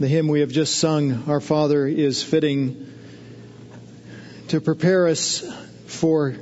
The 0.00 0.08
hymn 0.08 0.26
we 0.26 0.40
have 0.40 0.50
just 0.50 0.74
sung, 0.80 1.28
Our 1.28 1.40
Father, 1.40 1.86
is 1.86 2.20
fitting 2.20 2.92
to 4.48 4.60
prepare 4.60 5.06
us 5.06 5.44
for 5.86 6.34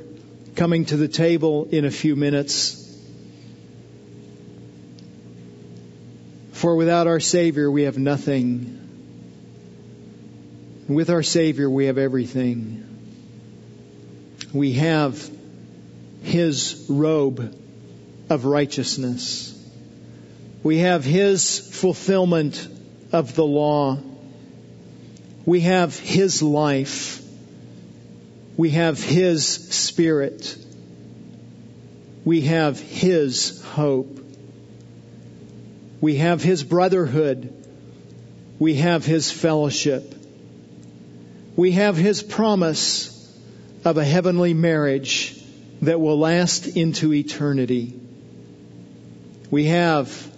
coming 0.55 0.85
to 0.85 0.97
the 0.97 1.07
table 1.07 1.67
in 1.69 1.85
a 1.85 1.91
few 1.91 2.15
minutes. 2.15 2.79
For 6.53 6.75
without 6.75 7.05
our 7.05 7.19
Savior, 7.19 7.69
we 7.69 7.83
have 7.83 7.95
nothing. 7.95 8.79
With 10.87 11.11
our 11.11 11.21
Savior, 11.21 11.69
we 11.69 11.85
have 11.85 11.99
everything. 11.99 12.83
We 14.51 14.73
have 14.73 15.29
His 16.23 16.87
robe 16.89 17.55
of 18.31 18.45
righteousness. 18.45 19.51
We 20.63 20.79
have 20.79 21.03
His 21.03 21.59
fulfillment 21.59 22.69
of 23.13 23.35
the 23.35 23.45
law. 23.45 23.99
We 25.45 25.61
have 25.61 25.97
His 25.97 26.41
life. 26.41 27.23
We 28.57 28.71
have 28.71 29.01
His 29.01 29.45
Spirit. 29.45 30.57
We 32.25 32.41
have 32.41 32.79
His 32.79 33.61
hope. 33.63 34.19
We 36.01 36.15
have 36.15 36.41
His 36.41 36.63
brotherhood. 36.63 37.53
We 38.57 38.75
have 38.75 39.05
His 39.05 39.31
fellowship. 39.31 40.15
We 41.55 41.73
have 41.73 41.95
His 41.95 42.23
promise 42.23 43.11
of 43.85 43.97
a 43.97 44.03
heavenly 44.03 44.53
marriage 44.53 45.39
that 45.83 45.99
will 45.99 46.17
last 46.17 46.65
into 46.65 47.13
eternity. 47.13 47.99
We 49.51 49.65
have 49.65 50.31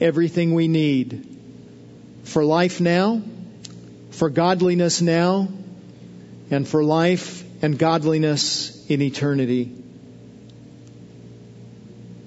everything 0.00 0.54
we 0.54 0.68
need 0.68 1.33
for 2.24 2.44
life 2.44 2.80
now, 2.80 3.22
for 4.10 4.30
godliness 4.30 5.00
now, 5.00 5.48
and 6.50 6.66
for 6.66 6.82
life 6.82 7.44
and 7.62 7.78
godliness 7.78 8.86
in 8.88 9.00
eternity. 9.00 9.72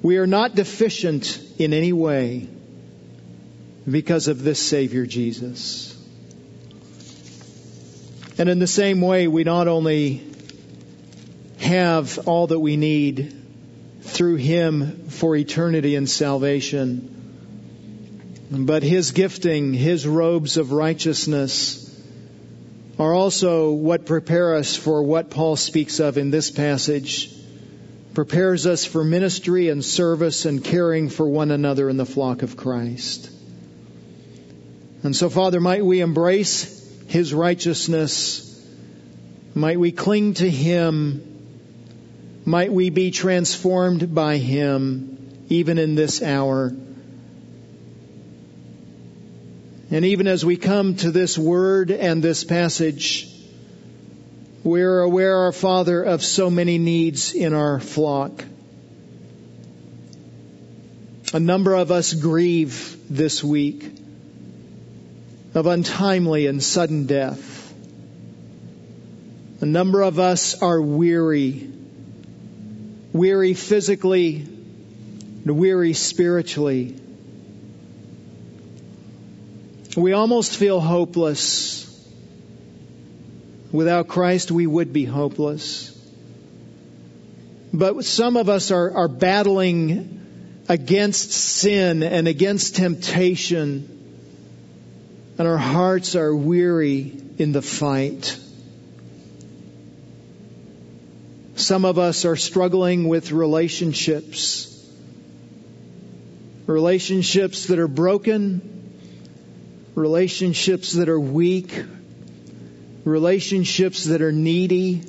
We 0.01 0.17
are 0.17 0.27
not 0.27 0.55
deficient 0.55 1.39
in 1.57 1.73
any 1.73 1.93
way 1.93 2.47
because 3.89 4.27
of 4.27 4.43
this 4.43 4.59
Savior 4.59 5.05
Jesus. 5.05 5.93
And 8.37 8.49
in 8.49 8.59
the 8.59 8.67
same 8.67 9.01
way, 9.01 9.27
we 9.27 9.43
not 9.43 9.67
only 9.67 10.23
have 11.59 12.27
all 12.27 12.47
that 12.47 12.59
we 12.59 12.77
need 12.77 13.35
through 14.01 14.35
Him 14.35 15.07
for 15.09 15.35
eternity 15.35 15.95
and 15.95 16.09
salvation, 16.09 17.16
but 18.49 18.83
His 18.83 19.11
gifting, 19.11 19.73
His 19.73 20.07
robes 20.07 20.57
of 20.57 20.71
righteousness, 20.71 21.83
are 22.97 23.13
also 23.13 23.71
what 23.71 24.05
prepare 24.05 24.55
us 24.55 24.75
for 24.75 25.03
what 25.03 25.29
Paul 25.29 25.55
speaks 25.55 25.99
of 25.99 26.17
in 26.17 26.31
this 26.31 26.49
passage. 26.49 27.31
Prepares 28.13 28.65
us 28.65 28.85
for 28.85 29.03
ministry 29.03 29.69
and 29.69 29.85
service 29.85 30.45
and 30.45 30.63
caring 30.63 31.09
for 31.09 31.27
one 31.27 31.51
another 31.51 31.89
in 31.89 31.97
the 31.97 32.05
flock 32.05 32.41
of 32.41 32.57
Christ. 32.57 33.29
And 35.03 35.15
so, 35.15 35.29
Father, 35.29 35.59
might 35.59 35.85
we 35.85 35.99
embrace 35.99 36.89
His 37.07 37.33
righteousness. 37.33 38.43
Might 39.53 39.79
we 39.79 39.91
cling 39.91 40.33
to 40.35 40.49
Him. 40.49 41.23
Might 42.45 42.71
we 42.71 42.89
be 42.89 43.11
transformed 43.11 44.15
by 44.15 44.37
Him 44.37 45.45
even 45.49 45.77
in 45.77 45.95
this 45.95 46.23
hour. 46.23 46.73
And 49.89 50.03
even 50.03 50.27
as 50.27 50.43
we 50.43 50.57
come 50.57 50.95
to 50.97 51.11
this 51.11 51.37
word 51.37 51.91
and 51.91 52.21
this 52.21 52.43
passage, 52.43 53.33
we 54.63 54.81
are 54.81 54.99
aware, 54.99 55.37
our 55.37 55.53
Father, 55.53 56.03
of 56.03 56.21
so 56.21 56.49
many 56.49 56.77
needs 56.77 57.33
in 57.33 57.53
our 57.53 57.79
flock. 57.79 58.43
A 61.33 61.39
number 61.39 61.73
of 61.73 61.91
us 61.91 62.13
grieve 62.13 62.97
this 63.09 63.41
week 63.41 63.89
of 65.53 65.67
untimely 65.67 66.47
and 66.47 66.61
sudden 66.61 67.05
death. 67.05 67.73
A 69.61 69.65
number 69.65 70.01
of 70.01 70.19
us 70.19 70.61
are 70.61 70.81
weary, 70.81 71.71
weary 73.13 73.53
physically, 73.53 74.41
and 74.41 75.57
weary 75.57 75.93
spiritually. 75.93 76.95
We 79.97 80.13
almost 80.13 80.55
feel 80.55 80.79
hopeless. 80.79 81.83
Without 83.71 84.07
Christ, 84.07 84.51
we 84.51 84.67
would 84.67 84.93
be 84.93 85.05
hopeless. 85.05 85.91
But 87.73 88.05
some 88.05 88.37
of 88.37 88.47
us 88.47 88.69
are, 88.69 88.95
are 88.95 89.07
battling 89.07 90.63
against 90.69 91.31
sin 91.31 92.03
and 92.03 92.27
against 92.27 92.75
temptation, 92.75 93.89
and 95.39 95.47
our 95.47 95.57
hearts 95.57 96.15
are 96.15 96.35
weary 96.35 97.19
in 97.39 97.51
the 97.51 97.63
fight. 97.63 98.37
Some 101.55 101.85
of 101.85 101.97
us 101.97 102.23
are 102.23 102.35
struggling 102.35 103.07
with 103.07 103.31
relationships, 103.31 104.87
relationships 106.67 107.65
that 107.65 107.79
are 107.79 107.87
broken, 107.87 108.76
relationships 109.97 110.91
that 110.91 111.09
are 111.09 111.19
weak, 111.19 111.83
relationships 113.03 114.03
that 114.03 114.21
are 114.21 114.31
needy, 114.31 115.01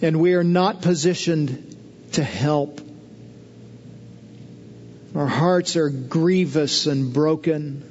and 0.00 0.18
we 0.18 0.32
are 0.32 0.42
not 0.42 0.80
positioned 0.80 1.76
to 2.12 2.24
help. 2.24 2.80
Our 5.14 5.26
hearts 5.26 5.76
are 5.76 5.90
grievous 5.90 6.86
and 6.86 7.12
broken. 7.12 7.84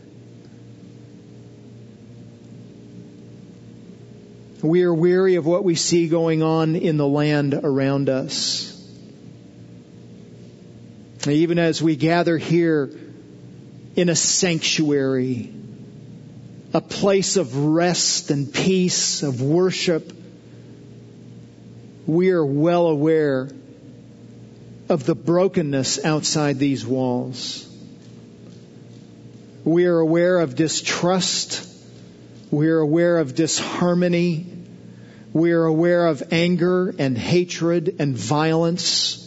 We 4.63 4.81
are 4.83 4.93
weary 4.93 5.35
of 5.35 5.45
what 5.45 5.63
we 5.63 5.75
see 5.75 6.07
going 6.07 6.41
on 6.41 6.75
in 6.75 6.97
the 6.97 7.07
land 7.07 7.53
around 7.53 8.09
us. 8.09 8.75
Even 11.27 11.59
as 11.59 11.79
we 11.79 11.95
gather 11.95 12.39
here 12.39 12.89
in 13.99 14.07
a 14.07 14.15
sanctuary, 14.15 15.51
a 16.73 16.79
place 16.79 17.35
of 17.35 17.57
rest 17.57 18.31
and 18.31 18.53
peace, 18.53 19.23
of 19.23 19.41
worship, 19.41 20.13
we 22.05 22.29
are 22.29 22.45
well 22.45 22.87
aware 22.87 23.49
of 24.87 25.05
the 25.05 25.15
brokenness 25.15 26.05
outside 26.05 26.57
these 26.57 26.85
walls. 26.85 27.67
We 29.65 29.85
are 29.87 29.99
aware 29.99 30.39
of 30.39 30.55
distrust. 30.55 31.69
We 32.51 32.69
are 32.69 32.79
aware 32.79 33.17
of 33.17 33.35
disharmony. 33.35 34.45
We 35.33 35.51
are 35.51 35.65
aware 35.65 36.07
of 36.07 36.23
anger 36.31 36.95
and 36.97 37.17
hatred 37.17 37.97
and 37.99 38.15
violence. 38.15 39.17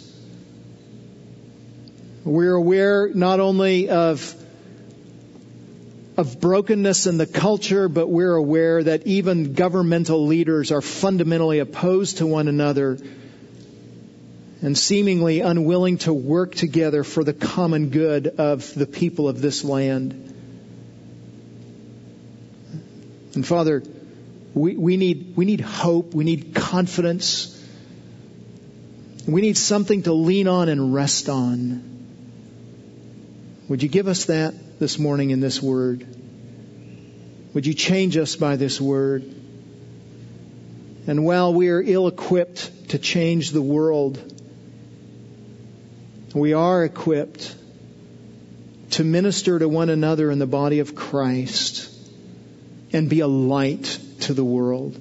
We're 2.24 2.54
aware 2.54 3.10
not 3.12 3.38
only 3.38 3.90
of 3.90 4.41
of 6.22 6.40
brokenness 6.40 7.08
in 7.08 7.18
the 7.18 7.26
culture, 7.26 7.88
but 7.88 8.06
we're 8.06 8.36
aware 8.36 8.80
that 8.80 9.08
even 9.08 9.54
governmental 9.54 10.24
leaders 10.24 10.70
are 10.70 10.80
fundamentally 10.80 11.58
opposed 11.58 12.18
to 12.18 12.26
one 12.26 12.46
another 12.46 12.96
and 14.62 14.78
seemingly 14.78 15.40
unwilling 15.40 15.98
to 15.98 16.12
work 16.12 16.54
together 16.54 17.02
for 17.02 17.24
the 17.24 17.32
common 17.32 17.90
good 17.90 18.28
of 18.28 18.72
the 18.74 18.86
people 18.86 19.28
of 19.28 19.40
this 19.40 19.64
land. 19.64 20.12
And 23.34 23.44
Father, 23.44 23.82
we, 24.54 24.76
we 24.76 24.96
need 24.96 25.32
we 25.34 25.44
need 25.44 25.60
hope, 25.60 26.14
we 26.14 26.22
need 26.22 26.54
confidence. 26.54 27.48
We 29.26 29.40
need 29.40 29.56
something 29.56 30.04
to 30.04 30.12
lean 30.12 30.46
on 30.46 30.68
and 30.68 30.94
rest 30.94 31.28
on. 31.28 31.82
Would 33.68 33.82
you 33.82 33.88
give 33.88 34.06
us 34.06 34.26
that? 34.26 34.54
This 34.82 34.98
morning 34.98 35.30
in 35.30 35.38
this 35.38 35.62
word. 35.62 36.04
Would 37.54 37.66
you 37.66 37.72
change 37.72 38.16
us 38.16 38.34
by 38.34 38.56
this 38.56 38.80
word? 38.80 39.22
And 41.06 41.24
while 41.24 41.54
we 41.54 41.68
are 41.68 41.80
ill 41.80 42.08
equipped 42.08 42.88
to 42.88 42.98
change 42.98 43.52
the 43.52 43.62
world, 43.62 44.18
we 46.34 46.52
are 46.52 46.84
equipped 46.84 47.54
to 48.90 49.04
minister 49.04 49.56
to 49.56 49.68
one 49.68 49.88
another 49.88 50.32
in 50.32 50.40
the 50.40 50.48
body 50.48 50.80
of 50.80 50.96
Christ 50.96 51.88
and 52.92 53.08
be 53.08 53.20
a 53.20 53.28
light 53.28 54.00
to 54.22 54.34
the 54.34 54.44
world. 54.44 55.00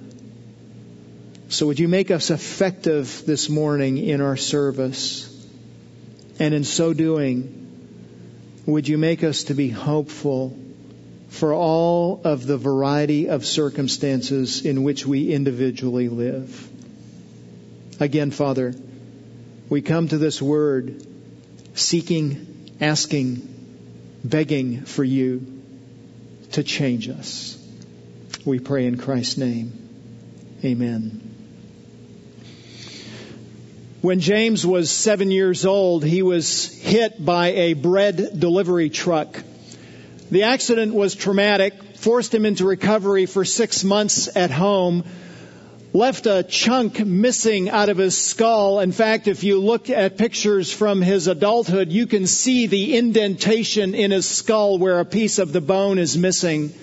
So 1.49 1.65
would 1.65 1.79
you 1.79 1.87
make 1.87 2.11
us 2.11 2.29
effective 2.29 3.23
this 3.25 3.49
morning 3.49 3.97
in 3.97 4.21
our 4.21 4.37
service? 4.37 5.27
And 6.37 6.53
in 6.53 6.65
so 6.65 6.93
doing, 6.93 7.60
would 8.65 8.87
you 8.87 8.97
make 8.97 9.23
us 9.23 9.45
to 9.45 9.53
be 9.53 9.69
hopeful 9.69 10.57
for 11.29 11.53
all 11.53 12.21
of 12.23 12.45
the 12.45 12.57
variety 12.57 13.29
of 13.29 13.45
circumstances 13.45 14.65
in 14.65 14.83
which 14.83 15.05
we 15.05 15.33
individually 15.33 16.09
live? 16.09 16.69
Again, 17.99 18.31
Father, 18.31 18.73
we 19.69 19.81
come 19.81 20.07
to 20.07 20.17
this 20.17 20.41
word 20.41 21.05
seeking, 21.73 22.69
asking, 22.81 23.47
begging 24.23 24.81
for 24.85 25.03
you 25.03 25.61
to 26.51 26.63
change 26.63 27.09
us. 27.09 27.57
We 28.45 28.59
pray 28.59 28.85
in 28.85 28.97
Christ's 28.97 29.37
name. 29.37 29.71
Amen. 30.63 31.30
When 34.01 34.19
James 34.19 34.65
was 34.65 34.89
seven 34.89 35.29
years 35.29 35.63
old, 35.63 36.03
he 36.03 36.23
was 36.23 36.73
hit 36.73 37.23
by 37.23 37.49
a 37.49 37.73
bread 37.73 38.39
delivery 38.39 38.89
truck. 38.89 39.43
The 40.31 40.43
accident 40.43 40.95
was 40.95 41.13
traumatic, 41.13 41.97
forced 41.97 42.33
him 42.33 42.47
into 42.47 42.65
recovery 42.65 43.27
for 43.27 43.45
six 43.45 43.83
months 43.83 44.27
at 44.35 44.49
home, 44.49 45.03
left 45.93 46.25
a 46.25 46.41
chunk 46.41 47.05
missing 47.05 47.69
out 47.69 47.89
of 47.89 47.97
his 47.97 48.17
skull. 48.17 48.79
In 48.79 48.91
fact, 48.91 49.27
if 49.27 49.43
you 49.43 49.59
look 49.59 49.91
at 49.91 50.17
pictures 50.17 50.73
from 50.73 51.03
his 51.03 51.27
adulthood, 51.27 51.91
you 51.91 52.07
can 52.07 52.25
see 52.25 52.65
the 52.65 52.97
indentation 52.97 53.93
in 53.93 54.09
his 54.09 54.27
skull 54.27 54.79
where 54.79 54.99
a 54.99 55.05
piece 55.05 55.37
of 55.37 55.53
the 55.53 55.61
bone 55.61 55.99
is 55.99 56.17
missing. 56.17 56.73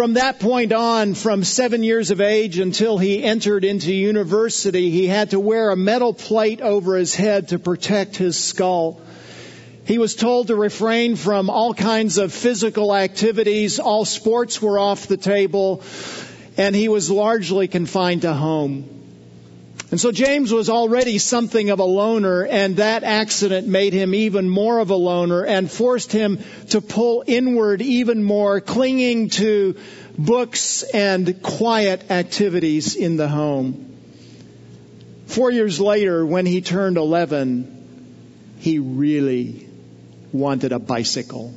From 0.00 0.14
that 0.14 0.40
point 0.40 0.72
on, 0.72 1.12
from 1.12 1.44
seven 1.44 1.82
years 1.82 2.10
of 2.10 2.22
age 2.22 2.58
until 2.58 2.96
he 2.96 3.22
entered 3.22 3.66
into 3.66 3.92
university, 3.92 4.88
he 4.88 5.06
had 5.06 5.32
to 5.32 5.38
wear 5.38 5.68
a 5.68 5.76
metal 5.76 6.14
plate 6.14 6.62
over 6.62 6.96
his 6.96 7.14
head 7.14 7.48
to 7.48 7.58
protect 7.58 8.16
his 8.16 8.42
skull. 8.42 9.02
He 9.84 9.98
was 9.98 10.14
told 10.14 10.46
to 10.46 10.56
refrain 10.56 11.16
from 11.16 11.50
all 11.50 11.74
kinds 11.74 12.16
of 12.16 12.32
physical 12.32 12.96
activities. 12.96 13.78
All 13.78 14.06
sports 14.06 14.62
were 14.62 14.78
off 14.78 15.06
the 15.06 15.18
table. 15.18 15.82
And 16.56 16.74
he 16.74 16.88
was 16.88 17.10
largely 17.10 17.68
confined 17.68 18.22
to 18.22 18.32
home. 18.32 18.99
And 19.90 20.00
so 20.00 20.12
James 20.12 20.52
was 20.52 20.70
already 20.70 21.18
something 21.18 21.70
of 21.70 21.80
a 21.80 21.84
loner, 21.84 22.44
and 22.44 22.76
that 22.76 23.02
accident 23.02 23.66
made 23.66 23.92
him 23.92 24.14
even 24.14 24.48
more 24.48 24.78
of 24.78 24.90
a 24.90 24.94
loner 24.94 25.44
and 25.44 25.68
forced 25.68 26.12
him 26.12 26.38
to 26.68 26.80
pull 26.80 27.24
inward 27.26 27.82
even 27.82 28.22
more, 28.22 28.60
clinging 28.60 29.30
to 29.30 29.76
books 30.16 30.84
and 30.84 31.42
quiet 31.42 32.08
activities 32.10 32.94
in 32.94 33.16
the 33.16 33.26
home. 33.26 33.96
Four 35.26 35.50
years 35.50 35.80
later, 35.80 36.24
when 36.24 36.46
he 36.46 36.60
turned 36.60 36.96
11, 36.96 38.56
he 38.60 38.78
really 38.78 39.68
wanted 40.32 40.70
a 40.70 40.78
bicycle. 40.78 41.52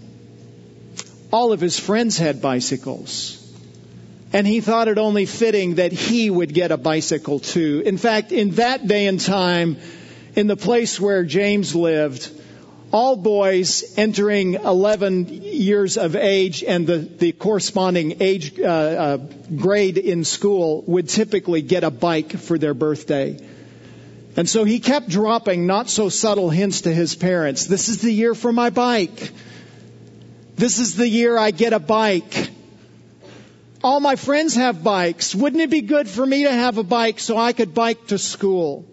All 1.31 1.51
of 1.51 1.61
his 1.61 1.79
friends 1.79 2.17
had 2.17 2.41
bicycles. 2.41 3.42
And 4.33 4.47
he 4.47 4.61
thought 4.61 4.87
it 4.87 4.97
only 4.97 5.27
fitting 5.27 5.75
that 5.75 5.91
he 5.91 6.29
would 6.29 6.53
get 6.53 6.71
a 6.71 6.77
bicycle 6.77 7.39
too. 7.39 7.83
In 7.85 7.97
fact, 7.97 8.31
in 8.31 8.51
that 8.55 8.87
day 8.87 9.05
and 9.05 9.19
time, 9.19 9.77
in 10.35 10.47
the 10.47 10.57
place 10.57 10.99
where 10.99 11.23
James 11.23 11.75
lived, 11.75 12.31
all 12.91 13.15
boys 13.15 13.97
entering 13.97 14.53
11 14.53 15.27
years 15.27 15.97
of 15.97 16.15
age 16.15 16.63
and 16.63 16.85
the, 16.85 16.97
the 16.97 17.31
corresponding 17.31 18.21
age 18.21 18.59
uh, 18.59 18.63
uh, 18.65 19.17
grade 19.55 19.97
in 19.97 20.23
school 20.23 20.83
would 20.87 21.09
typically 21.09 21.61
get 21.61 21.83
a 21.83 21.91
bike 21.91 22.31
for 22.31 22.57
their 22.57 22.73
birthday. 22.73 23.39
And 24.35 24.49
so 24.49 24.63
he 24.63 24.79
kept 24.79 25.09
dropping 25.09 25.67
not 25.67 25.89
so 25.89 26.09
subtle 26.09 26.49
hints 26.49 26.81
to 26.81 26.93
his 26.93 27.15
parents. 27.15 27.65
This 27.65 27.89
is 27.89 28.01
the 28.01 28.11
year 28.11 28.33
for 28.33 28.51
my 28.51 28.71
bike. 28.71 29.31
This 30.55 30.79
is 30.79 30.95
the 30.95 31.07
year 31.07 31.37
I 31.37 31.51
get 31.51 31.73
a 31.73 31.79
bike. 31.79 32.51
All 33.83 33.99
my 33.99 34.15
friends 34.15 34.55
have 34.55 34.81
bikes. 34.81 35.35
Wouldn't 35.35 35.61
it 35.61 35.69
be 35.69 35.81
good 35.81 36.07
for 36.07 36.25
me 36.25 36.43
to 36.43 36.51
have 36.51 36.77
a 36.77 36.83
bike 36.83 37.19
so 37.19 37.37
I 37.37 37.51
could 37.51 37.73
bike 37.73 38.07
to 38.07 38.17
school? 38.17 38.85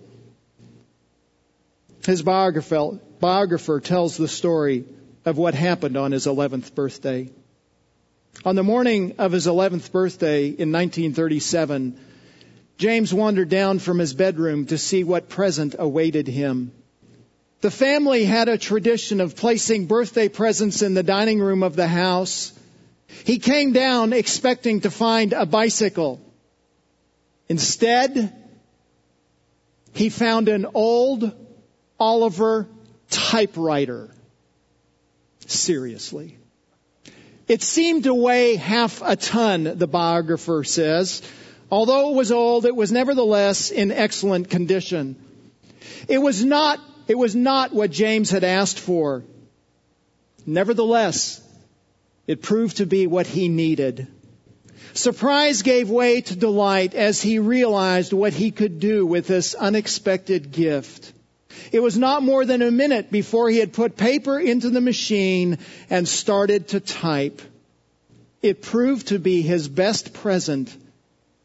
His 2.04 2.22
biographer, 2.22 2.98
biographer 3.20 3.78
tells 3.78 4.16
the 4.16 4.26
story 4.26 4.84
of 5.24 5.38
what 5.38 5.54
happened 5.54 5.96
on 5.96 6.10
his 6.10 6.26
11th 6.26 6.74
birthday. 6.74 7.30
On 8.44 8.56
the 8.56 8.64
morning 8.64 9.14
of 9.18 9.30
his 9.30 9.46
11th 9.46 9.92
birthday 9.92 10.46
in 10.46 10.72
1937, 10.72 11.96
James 12.78 13.14
wandered 13.14 13.48
down 13.48 13.78
from 13.78 13.98
his 13.98 14.14
bedroom 14.14 14.66
to 14.66 14.78
see 14.78 15.04
what 15.04 15.28
present 15.28 15.76
awaited 15.78 16.26
him. 16.26 16.72
The 17.60 17.70
family 17.70 18.24
had 18.24 18.48
a 18.48 18.58
tradition 18.58 19.20
of 19.20 19.36
placing 19.36 19.86
birthday 19.86 20.28
presents 20.28 20.82
in 20.82 20.94
the 20.94 21.02
dining 21.02 21.38
room 21.38 21.62
of 21.62 21.76
the 21.76 21.86
house 21.86 22.52
he 23.24 23.38
came 23.38 23.72
down 23.72 24.12
expecting 24.12 24.80
to 24.82 24.90
find 24.90 25.32
a 25.32 25.46
bicycle. 25.46 26.20
Instead, 27.48 28.32
he 29.92 30.08
found 30.08 30.48
an 30.48 30.66
old 30.74 31.32
Oliver 31.98 32.68
typewriter. 33.10 34.10
Seriously. 35.46 36.38
It 37.48 37.62
seemed 37.62 38.04
to 38.04 38.14
weigh 38.14 38.54
half 38.54 39.02
a 39.04 39.16
ton, 39.16 39.64
the 39.64 39.88
biographer 39.88 40.62
says. 40.62 41.22
Although 41.70 42.10
it 42.10 42.14
was 42.14 42.30
old, 42.30 42.64
it 42.64 42.76
was 42.76 42.92
nevertheless 42.92 43.70
in 43.70 43.90
excellent 43.90 44.50
condition. 44.50 45.16
It 46.06 46.18
was 46.18 46.44
not, 46.44 46.78
it 47.08 47.18
was 47.18 47.34
not 47.34 47.72
what 47.72 47.90
James 47.90 48.30
had 48.30 48.44
asked 48.44 48.78
for. 48.78 49.24
Nevertheless, 50.46 51.40
it 52.30 52.42
proved 52.42 52.76
to 52.76 52.86
be 52.86 53.08
what 53.08 53.26
he 53.26 53.48
needed. 53.48 54.06
Surprise 54.92 55.62
gave 55.62 55.90
way 55.90 56.20
to 56.20 56.36
delight 56.36 56.94
as 56.94 57.20
he 57.20 57.40
realized 57.40 58.12
what 58.12 58.32
he 58.32 58.52
could 58.52 58.78
do 58.78 59.04
with 59.04 59.26
this 59.26 59.56
unexpected 59.56 60.52
gift. 60.52 61.12
It 61.72 61.80
was 61.80 61.98
not 61.98 62.22
more 62.22 62.44
than 62.44 62.62
a 62.62 62.70
minute 62.70 63.10
before 63.10 63.50
he 63.50 63.58
had 63.58 63.72
put 63.72 63.96
paper 63.96 64.38
into 64.38 64.70
the 64.70 64.80
machine 64.80 65.58
and 65.90 66.06
started 66.06 66.68
to 66.68 66.78
type. 66.78 67.42
It 68.42 68.62
proved 68.62 69.08
to 69.08 69.18
be 69.18 69.42
his 69.42 69.66
best 69.66 70.12
present 70.12 70.72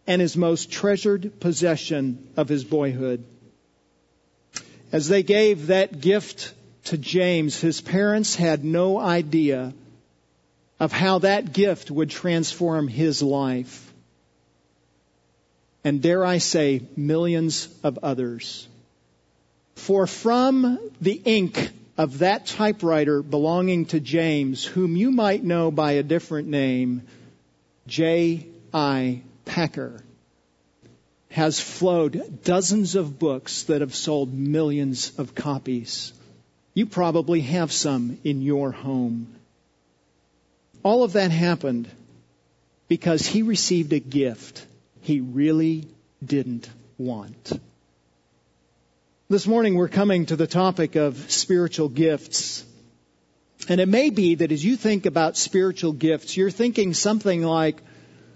and 0.05 0.21
his 0.21 0.37
most 0.37 0.71
treasured 0.71 1.39
possession 1.39 2.27
of 2.37 2.47
his 2.47 2.63
boyhood. 2.63 3.23
As 4.91 5.07
they 5.07 5.23
gave 5.23 5.65
that 5.65 5.99
gift 5.99 6.53
to 6.83 6.97
James, 6.99 7.59
his 7.59 7.81
parents 7.81 8.35
had 8.35 8.63
no 8.63 8.99
idea 8.99 9.73
of 10.79 10.91
how 10.91 11.19
that 11.19 11.53
gift 11.53 11.89
would 11.89 12.09
transform 12.09 12.87
his 12.87 13.21
life. 13.21 13.93
And 15.83 16.01
dare 16.01 16.25
I 16.25 16.39
say, 16.39 16.81
millions 16.97 17.69
of 17.83 17.99
others. 18.01 18.67
For 19.75 20.07
from 20.07 20.79
the 20.99 21.21
ink 21.23 21.71
of 21.97 22.19
that 22.19 22.45
typewriter 22.45 23.21
belonging 23.21 23.85
to 23.87 23.99
James, 23.99 24.65
whom 24.65 24.95
you 24.95 25.11
might 25.11 25.43
know 25.43 25.71
by 25.71 25.93
a 25.93 26.03
different 26.03 26.47
name, 26.47 27.03
J.I. 27.87 29.21
Packer, 29.45 30.01
has 31.29 31.59
flowed 31.59 32.43
dozens 32.43 32.95
of 32.95 33.19
books 33.19 33.63
that 33.63 33.81
have 33.81 33.95
sold 33.95 34.33
millions 34.33 35.11
of 35.17 35.35
copies. 35.35 36.13
You 36.73 36.85
probably 36.85 37.41
have 37.41 37.71
some 37.71 38.17
in 38.23 38.41
your 38.41 38.71
home. 38.71 39.27
All 40.85 41.03
of 41.03 41.13
that 41.13 41.31
happened 41.31 41.89
because 42.87 43.25
he 43.25 43.41
received 43.41 43.91
a 43.91 43.99
gift 43.99 44.63
he 45.01 45.19
really 45.19 45.87
didn't 46.23 46.69
want. 46.99 47.59
This 49.27 49.47
morning 49.47 49.73
we're 49.73 49.87
coming 49.87 50.27
to 50.27 50.35
the 50.35 50.45
topic 50.45 50.95
of 50.95 51.31
spiritual 51.31 51.89
gifts. 51.89 52.63
And 53.67 53.81
it 53.81 53.87
may 53.87 54.11
be 54.11 54.35
that 54.35 54.51
as 54.51 54.63
you 54.63 54.75
think 54.75 55.07
about 55.07 55.37
spiritual 55.37 55.91
gifts, 55.91 56.37
you're 56.37 56.51
thinking 56.51 56.93
something 56.93 57.41
like, 57.41 57.81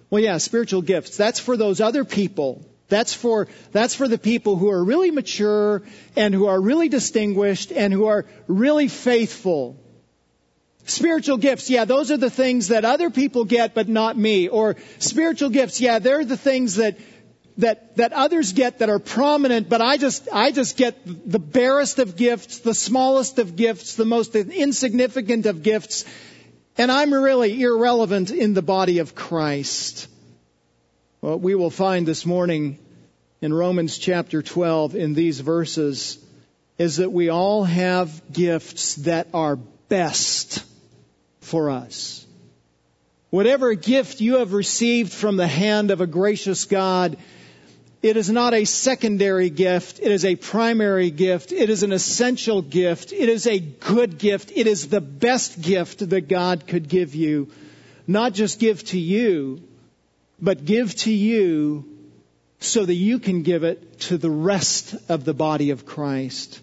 well, 0.09 0.23
yeah, 0.23 0.39
spiritual 0.39 0.81
gifts. 0.81 1.17
That's 1.17 1.39
for 1.39 1.55
those 1.55 1.79
other 1.79 2.03
people. 2.03 2.65
That's 2.87 3.13
for, 3.13 3.47
that's 3.73 3.93
for 3.93 4.07
the 4.07 4.17
people 4.17 4.55
who 4.55 4.71
are 4.71 4.83
really 4.83 5.11
mature 5.11 5.83
and 6.15 6.33
who 6.33 6.47
are 6.47 6.59
really 6.59 6.89
distinguished 6.89 7.71
and 7.71 7.93
who 7.93 8.07
are 8.07 8.25
really 8.47 8.87
faithful. 8.87 9.77
Spiritual 10.89 11.37
gifts, 11.37 11.69
yeah, 11.69 11.85
those 11.85 12.09
are 12.09 12.17
the 12.17 12.31
things 12.31 12.69
that 12.69 12.83
other 12.83 13.11
people 13.11 13.45
get, 13.45 13.75
but 13.75 13.87
not 13.87 14.17
me. 14.17 14.47
Or 14.47 14.75
spiritual 14.97 15.51
gifts, 15.51 15.79
yeah, 15.79 15.99
they're 15.99 16.25
the 16.25 16.35
things 16.37 16.77
that 16.77 16.97
that 17.57 17.97
that 17.97 18.11
others 18.11 18.53
get 18.53 18.79
that 18.79 18.89
are 18.89 18.97
prominent, 18.97 19.69
but 19.69 19.81
I 19.81 19.97
just 19.97 20.27
I 20.33 20.51
just 20.51 20.77
get 20.77 20.97
the 21.05 21.37
barest 21.37 21.99
of 21.99 22.15
gifts, 22.15 22.59
the 22.59 22.73
smallest 22.73 23.37
of 23.37 23.55
gifts, 23.55 23.95
the 23.95 24.05
most 24.05 24.35
insignificant 24.35 25.45
of 25.45 25.61
gifts, 25.61 26.05
and 26.75 26.91
I'm 26.91 27.13
really 27.13 27.61
irrelevant 27.61 28.31
in 28.31 28.55
the 28.55 28.63
body 28.63 28.97
of 28.97 29.13
Christ. 29.13 30.07
What 31.19 31.39
we 31.39 31.53
will 31.53 31.69
find 31.69 32.07
this 32.07 32.25
morning 32.25 32.79
in 33.41 33.53
Romans 33.53 33.97
chapter 33.99 34.41
12 34.41 34.95
in 34.95 35.13
these 35.13 35.39
verses 35.39 36.17
is 36.79 36.97
that 36.97 37.11
we 37.11 37.29
all 37.29 37.63
have 37.63 38.33
gifts 38.33 38.95
that 38.95 39.27
are 39.35 39.55
best 39.55 40.63
for 41.41 41.69
us. 41.69 42.25
Whatever 43.29 43.73
gift 43.75 44.21
you 44.21 44.37
have 44.37 44.53
received 44.53 45.13
from 45.13 45.37
the 45.37 45.47
hand 45.47 45.91
of 45.91 46.01
a 46.01 46.07
gracious 46.07 46.65
God, 46.65 47.17
it 48.01 48.17
is 48.17 48.29
not 48.29 48.53
a 48.53 48.65
secondary 48.65 49.49
gift. 49.49 49.99
It 49.99 50.11
is 50.11 50.25
a 50.25 50.35
primary 50.35 51.11
gift. 51.11 51.51
It 51.51 51.69
is 51.69 51.83
an 51.83 51.91
essential 51.91 52.61
gift. 52.61 53.11
It 53.11 53.29
is 53.29 53.45
a 53.45 53.59
good 53.59 54.17
gift. 54.17 54.51
It 54.55 54.67
is 54.67 54.87
the 54.87 55.01
best 55.01 55.61
gift 55.61 56.09
that 56.09 56.27
God 56.27 56.65
could 56.65 56.87
give 56.87 57.13
you. 57.13 57.51
Not 58.07 58.33
just 58.33 58.59
give 58.59 58.83
to 58.85 58.99
you, 58.99 59.61
but 60.41 60.65
give 60.65 60.95
to 60.95 61.11
you 61.11 61.85
so 62.59 62.85
that 62.85 62.93
you 62.93 63.19
can 63.19 63.43
give 63.43 63.63
it 63.63 63.99
to 64.01 64.17
the 64.17 64.31
rest 64.31 64.95
of 65.09 65.25
the 65.25 65.33
body 65.33 65.71
of 65.71 65.85
Christ. 65.85 66.61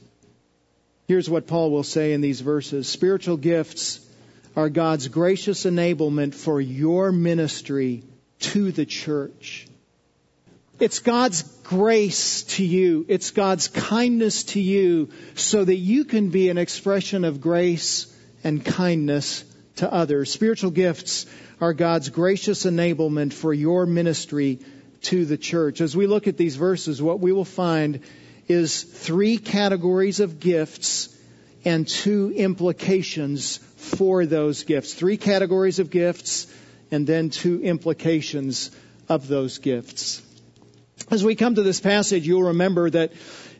Here's 1.06 1.30
what 1.30 1.47
Paul 1.47 1.71
will 1.71 1.85
say 1.85 2.14
in 2.14 2.21
these 2.21 2.40
verses. 2.40 2.88
Spiritual 2.88 3.37
gifts 3.37 4.00
are 4.57 4.71
God's 4.71 5.09
gracious 5.09 5.67
enablement 5.67 6.35
for 6.35 6.61
your 6.61 7.13
ministry 7.13 8.03
to 8.41 8.73
the 8.73 8.87
church. 8.87 9.69
It's 10.81 10.99
God's 10.99 11.43
grace 11.63 12.43
to 12.45 12.65
you. 12.65 13.05
It's 13.09 13.31
God's 13.31 13.69
kindness 13.69 14.45
to 14.45 14.61
you 14.61 15.11
so 15.35 15.65
that 15.65 15.77
you 15.77 16.05
can 16.05 16.31
be 16.31 16.49
an 16.49 16.59
expression 16.59 17.25
of 17.25 17.41
grace 17.41 18.13
and 18.43 18.65
kindness 18.65 19.45
to 19.77 19.93
others. 19.93 20.33
Spiritual 20.33 20.71
gifts 20.71 21.27
are 21.61 21.73
God's 21.73 22.09
gracious 22.09 22.65
enablement 22.65 23.33
for 23.33 23.53
your 23.53 23.87
ministry 23.87 24.59
to 25.03 25.25
the 25.25 25.39
church. 25.39 25.81
As 25.81 25.97
we 25.97 26.07
look 26.07 26.29
at 26.29 26.37
these 26.37 26.57
verses, 26.57 27.03
what 27.03 27.21
we 27.21 27.33
will 27.33 27.45
find 27.45 28.01
is 28.49 28.83
three 28.83 29.39
categories 29.39 30.21
of 30.21 30.41
gifts 30.41 31.16
and 31.67 31.87
two 31.87 32.33
implications 32.35 33.57
for 33.77 34.25
those 34.25 34.63
gifts. 34.63 34.95
Three 34.95 35.17
categories 35.17 35.81
of 35.81 35.91
gifts 35.91 36.47
and 36.93 37.05
then 37.09 37.29
two 37.29 37.61
implications 37.61 38.71
of 39.09 39.27
those 39.27 39.59
gifts. 39.59 40.23
As 41.11 41.25
we 41.25 41.35
come 41.35 41.57
to 41.57 41.65
this 41.65 41.81
passage, 41.81 42.25
you'll 42.25 42.45
remember 42.45 42.89
that 42.91 43.13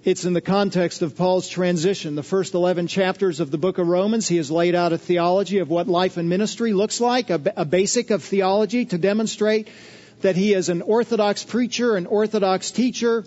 it's 0.05 0.25
in 0.25 0.35
the 0.35 0.41
context 0.41 1.03
of 1.03 1.17
Paul's 1.17 1.49
transition. 1.49 2.15
The 2.15 2.23
first 2.23 2.55
11 2.55 2.87
chapters 2.87 3.41
of 3.41 3.51
the 3.51 3.59
book 3.59 3.79
of 3.79 3.89
Romans, 3.89 4.29
he 4.29 4.37
has 4.37 4.53
laid 4.53 4.77
out 4.77 4.93
a 4.93 4.99
theology 4.99 5.59
of 5.59 5.69
what 5.69 5.89
life 5.89 6.17
and 6.17 6.29
ministry 6.29 6.73
looks 6.73 7.01
like, 7.01 7.31
a, 7.31 7.41
a 7.57 7.65
basic 7.65 8.11
of 8.11 8.23
theology 8.23 8.85
to 8.85 8.99
demonstrate 8.99 9.67
that 10.21 10.37
he 10.37 10.55
is 10.55 10.69
an 10.69 10.83
orthodox 10.83 11.43
preacher, 11.43 11.97
an 11.97 12.07
orthodox 12.07 12.71
teacher, 12.71 13.25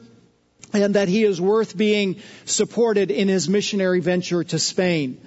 and 0.74 0.96
that 0.96 1.08
he 1.08 1.24
is 1.24 1.40
worth 1.40 1.76
being 1.76 2.22
supported 2.46 3.12
in 3.12 3.28
his 3.28 3.50
missionary 3.50 4.00
venture 4.00 4.44
to 4.44 4.60
Spain. 4.60 5.20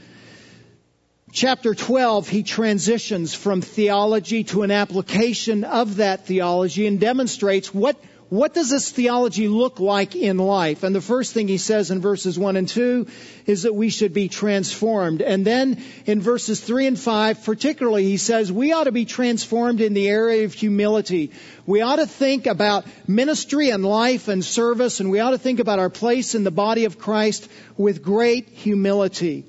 Chapter 1.33 1.75
12, 1.75 2.29
he 2.29 2.43
transitions 2.43 3.35
from 3.35 3.63
theology 3.63 4.45
to 4.45 4.63
an 4.63 4.71
application 4.71 5.65
of 5.65 5.97
that 5.97 6.27
theology 6.27 6.87
and 6.87 7.01
demonstrates 7.01 7.73
what 7.73 7.97
what 8.33 8.55
does 8.55 8.71
this 8.71 8.91
theology 8.91 9.47
look 9.47 9.79
like 9.79 10.17
in 10.17 10.39
life? 10.39 10.85
And 10.85 10.95
the 10.95 11.03
first 11.03 11.35
thing 11.35 11.49
he 11.49 11.59
says 11.59 11.91
in 11.91 12.01
verses 12.01 12.39
1 12.39 12.57
and 12.57 12.67
2 12.67 13.07
is 13.45 13.65
that 13.65 13.75
we 13.75 13.91
should 13.91 14.15
be 14.15 14.31
transformed. 14.31 15.21
And 15.21 15.45
then 15.45 15.85
in 16.07 16.23
verses 16.23 16.59
3 16.59 16.87
and 16.87 16.99
5, 16.99 17.45
particularly, 17.45 18.05
he 18.05 18.17
says 18.17 18.51
we 18.51 18.73
ought 18.73 18.85
to 18.85 18.91
be 18.91 19.05
transformed 19.05 19.83
in 19.83 19.93
the 19.93 20.09
area 20.09 20.47
of 20.47 20.55
humility. 20.55 21.33
We 21.67 21.83
ought 21.83 21.97
to 21.97 22.07
think 22.07 22.47
about 22.47 22.87
ministry 23.07 23.69
and 23.69 23.85
life 23.85 24.29
and 24.29 24.43
service, 24.43 25.01
and 25.01 25.11
we 25.11 25.21
ought 25.21 25.33
to 25.33 25.39
think 25.39 25.61
about 25.61 25.79
our 25.79 25.91
place 25.91 26.35
in 26.35 26.43
the 26.43 26.51
body 26.51 26.87
of 26.87 26.99
Christ 26.99 27.51
with 27.77 28.03
great 28.03 28.49
humility. 28.49 29.45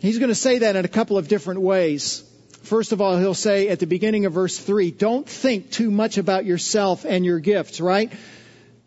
He's 0.00 0.18
going 0.18 0.30
to 0.30 0.34
say 0.34 0.58
that 0.58 0.74
in 0.74 0.84
a 0.84 0.88
couple 0.88 1.18
of 1.18 1.28
different 1.28 1.60
ways. 1.60 2.24
First 2.66 2.90
of 2.90 3.00
all, 3.00 3.16
he'll 3.16 3.32
say 3.32 3.68
at 3.68 3.78
the 3.78 3.86
beginning 3.86 4.26
of 4.26 4.32
verse 4.32 4.58
3, 4.58 4.90
don't 4.90 5.28
think 5.28 5.70
too 5.70 5.88
much 5.88 6.18
about 6.18 6.44
yourself 6.44 7.04
and 7.04 7.24
your 7.24 7.38
gifts, 7.38 7.80
right? 7.80 8.12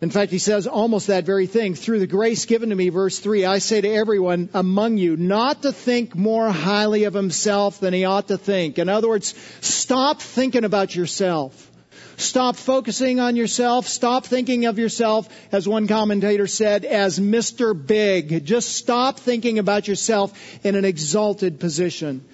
In 0.02 0.10
fact, 0.10 0.34
he 0.34 0.38
says 0.38 0.68
almost 0.68 1.08
that 1.08 1.24
very 1.24 1.48
thing. 1.48 1.76
Through 1.76 2.00
the 2.00 2.08
grace 2.08 2.44
given 2.44 2.72
to 2.72 2.76
me, 2.76 2.90
verse 2.90 3.20
3, 3.20 3.46
I 3.46 3.60
say 3.60 3.80
to 3.80 3.88
everyone 3.88 4.50
among 4.54 4.98
you 4.98 5.16
not 5.16 5.62
to 5.62 5.72
think 5.72 6.14
more 6.14 6.52
highly 6.52 7.06
of 7.06 7.14
himself 7.14 7.80
than 7.80 7.94
he 7.94 8.04
ought 8.04 8.28
to 8.28 8.38
think. 8.38 8.80
In 8.80 8.90
other 8.90 9.08
words, 9.08 9.34
stop 9.62 10.22
thinking 10.22 10.66
about 10.66 10.94
yourself. 10.94 11.72
Stop 12.18 12.58
focusing 12.58 13.22
on 13.22 13.38
yourself. 13.38 13.88
Stop 13.88 14.26
thinking 14.26 14.66
of 14.66 14.78
yourself, 14.78 15.30
as 15.54 15.66
one 15.66 15.88
commentator 15.88 16.48
said, 16.48 16.84
as 16.84 17.18
Mr. 17.18 17.74
Big. 17.74 18.44
Just 18.44 18.76
stop 18.76 19.22
thinking 19.22 19.58
about 19.58 19.88
yourself 19.88 20.38
in 20.66 20.76
an 20.76 20.84
exalted 20.84 21.62
position. 21.62 22.26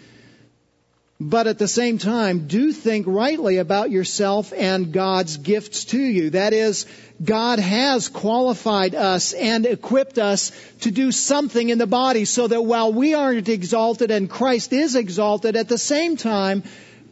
But 1.19 1.47
at 1.47 1.57
the 1.57 1.67
same 1.67 1.97
time, 1.97 2.47
do 2.47 2.73
think 2.73 3.05
rightly 3.07 3.57
about 3.57 3.89
yourself 3.89 4.51
and 4.51 4.91
God's 4.91 5.37
gifts 5.37 5.85
to 5.85 5.97
you. 5.97 6.31
That 6.31 6.51
is, 6.51 6.85
God 7.23 7.59
has 7.59 8.09
qualified 8.09 8.95
us 8.95 9.31
and 9.31 9.65
equipped 9.65 10.17
us 10.17 10.51
to 10.81 10.91
do 10.91 11.13
something 11.13 11.69
in 11.69 11.77
the 11.77 11.87
body 11.87 12.25
so 12.25 12.47
that 12.47 12.61
while 12.61 12.91
we 12.91 13.13
aren't 13.13 13.47
exalted 13.47 14.11
and 14.11 14.29
Christ 14.29 14.73
is 14.73 14.97
exalted, 14.97 15.55
at 15.55 15.69
the 15.69 15.77
same 15.77 16.17
time, 16.17 16.63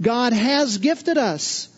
God 0.01 0.33
has 0.33 0.79
gifted 0.79 1.17
us. 1.17 1.69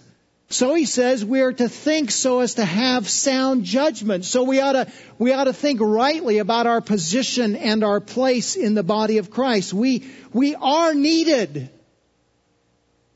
So 0.50 0.74
he 0.74 0.86
says 0.86 1.24
we 1.24 1.41
are 1.41 1.53
to 1.53 1.70
think 1.70 2.10
so 2.10 2.39
as 2.39 2.55
to 2.55 2.65
have 2.65 3.08
sound 3.08 3.65
judgment. 3.65 4.25
So 4.25 4.44
we 4.44 4.62
ought 4.62 4.74
to, 4.74 4.91
we 5.20 5.32
ought 5.34 5.44
to 5.44 5.53
think 5.53 5.79
rightly 5.79 6.39
about 6.39 6.65
our 6.65 6.82
position 6.82 7.55
and 7.55 7.84
our 7.84 8.00
place 8.00 8.55
in 8.55 8.74
the 8.74 8.84
body 8.84 9.20
of 9.20 9.29
Christ. 9.29 9.74
We, 9.74 10.08
we 10.34 10.55
are 10.55 10.96
needed. 10.96 11.70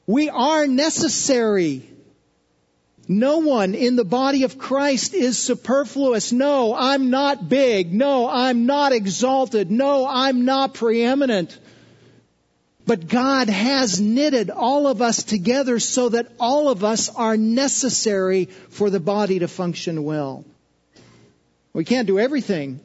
We 0.10 0.28
are 0.28 0.66
necessary. 0.66 1.88
No 3.08 3.38
one 3.38 3.76
in 3.76 3.96
the 3.96 4.04
body 4.04 4.42
of 4.42 4.58
Christ 4.58 5.14
is 5.14 5.38
superfluous. 5.38 6.32
No, 6.32 6.74
I'm 6.74 7.12
not 7.12 7.48
big. 7.48 7.94
No, 7.94 8.28
I'm 8.28 8.66
not 8.66 8.92
exalted. 8.92 9.70
No, 9.70 10.08
I'm 10.08 10.46
not 10.46 10.74
preeminent. 10.74 11.56
But 12.88 13.08
God 13.08 13.50
has 13.50 14.02
knitted 14.02 14.50
all 14.50 14.88
of 14.88 15.04
us 15.04 15.22
together 15.22 15.78
so 15.78 16.10
that 16.10 16.32
all 16.40 16.70
of 16.70 16.84
us 16.84 17.10
are 17.10 17.38
necessary 17.38 18.46
for 18.46 18.90
the 18.90 19.00
body 19.00 19.38
to 19.38 19.48
function 19.48 20.04
well. 20.04 20.44
We 21.72 21.86
can't 21.86 22.08
do 22.08 22.18
everything. 22.18 22.80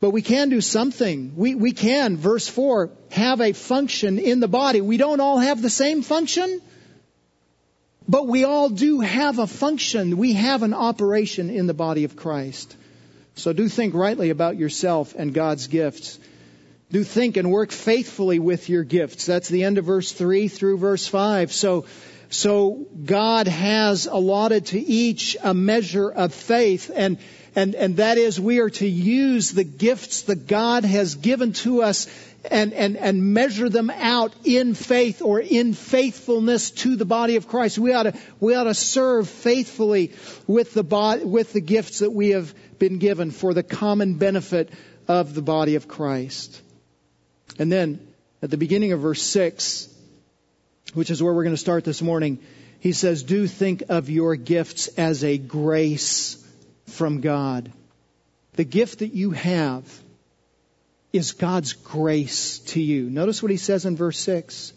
But 0.00 0.10
we 0.10 0.22
can 0.22 0.48
do 0.48 0.60
something. 0.60 1.32
We, 1.34 1.54
we 1.56 1.72
can, 1.72 2.16
verse 2.16 2.46
4, 2.46 2.90
have 3.10 3.40
a 3.40 3.52
function 3.52 4.18
in 4.18 4.38
the 4.38 4.48
body. 4.48 4.80
We 4.80 4.96
don't 4.96 5.20
all 5.20 5.38
have 5.38 5.60
the 5.60 5.70
same 5.70 6.02
function, 6.02 6.60
but 8.08 8.28
we 8.28 8.44
all 8.44 8.68
do 8.68 9.00
have 9.00 9.40
a 9.40 9.46
function. 9.46 10.16
We 10.16 10.34
have 10.34 10.62
an 10.62 10.72
operation 10.72 11.50
in 11.50 11.66
the 11.66 11.74
body 11.74 12.04
of 12.04 12.14
Christ. 12.14 12.76
So 13.34 13.52
do 13.52 13.68
think 13.68 13.94
rightly 13.94 14.30
about 14.30 14.56
yourself 14.56 15.14
and 15.16 15.34
God's 15.34 15.66
gifts. 15.66 16.18
Do 16.90 17.04
think 17.04 17.36
and 17.36 17.50
work 17.50 17.70
faithfully 17.70 18.38
with 18.38 18.68
your 18.68 18.84
gifts. 18.84 19.26
That's 19.26 19.48
the 19.48 19.64
end 19.64 19.78
of 19.78 19.84
verse 19.84 20.12
3 20.12 20.48
through 20.48 20.78
verse 20.78 21.06
5. 21.06 21.52
So, 21.52 21.86
so 22.30 22.86
God 23.04 23.46
has 23.46 24.06
allotted 24.06 24.66
to 24.66 24.80
each 24.80 25.36
a 25.42 25.54
measure 25.54 26.08
of 26.08 26.32
faith 26.32 26.90
and 26.94 27.18
and, 27.54 27.74
and 27.74 27.96
that 27.96 28.18
is 28.18 28.40
we 28.40 28.58
are 28.58 28.70
to 28.70 28.86
use 28.86 29.52
the 29.52 29.64
gifts 29.64 30.22
that 30.22 30.46
God 30.46 30.84
has 30.84 31.14
given 31.14 31.52
to 31.54 31.82
us 31.82 32.06
and, 32.50 32.72
and, 32.72 32.96
and 32.96 33.34
measure 33.34 33.68
them 33.68 33.90
out 33.90 34.32
in 34.44 34.74
faith 34.74 35.22
or 35.22 35.40
in 35.40 35.74
faithfulness 35.74 36.70
to 36.70 36.96
the 36.96 37.04
body 37.04 37.36
of 37.36 37.48
Christ. 37.48 37.78
We 37.78 37.92
ought 37.92 38.04
to, 38.04 38.14
we 38.40 38.54
ought 38.54 38.64
to 38.64 38.74
serve 38.74 39.28
faithfully 39.28 40.12
with 40.46 40.74
the, 40.74 40.84
body, 40.84 41.24
with 41.24 41.52
the 41.52 41.60
gifts 41.60 42.00
that 42.00 42.10
we 42.10 42.30
have 42.30 42.54
been 42.78 42.98
given 42.98 43.30
for 43.30 43.54
the 43.54 43.62
common 43.62 44.14
benefit 44.14 44.70
of 45.06 45.34
the 45.34 45.42
body 45.42 45.74
of 45.74 45.88
Christ. 45.88 46.60
And 47.58 47.72
then 47.72 48.06
at 48.42 48.50
the 48.50 48.56
beginning 48.56 48.92
of 48.92 49.00
verse 49.00 49.22
6, 49.22 49.88
which 50.94 51.10
is 51.10 51.22
where 51.22 51.34
we're 51.34 51.44
going 51.44 51.54
to 51.54 51.60
start 51.60 51.84
this 51.84 52.02
morning, 52.02 52.38
he 52.80 52.92
says, 52.92 53.22
Do 53.22 53.46
think 53.46 53.84
of 53.88 54.08
your 54.08 54.36
gifts 54.36 54.88
as 54.88 55.24
a 55.24 55.38
grace 55.38 56.44
from 56.88 57.20
God. 57.20 57.72
The 58.54 58.64
gift 58.64 59.00
that 59.00 59.14
you 59.14 59.30
have 59.30 59.84
is 61.12 61.32
God's 61.32 61.72
grace 61.72 62.58
to 62.60 62.80
you. 62.80 63.08
Notice 63.08 63.42
what 63.42 63.50
he 63.50 63.56
says 63.56 63.86
in 63.86 63.96
verse 63.96 64.18
6. 64.18 64.72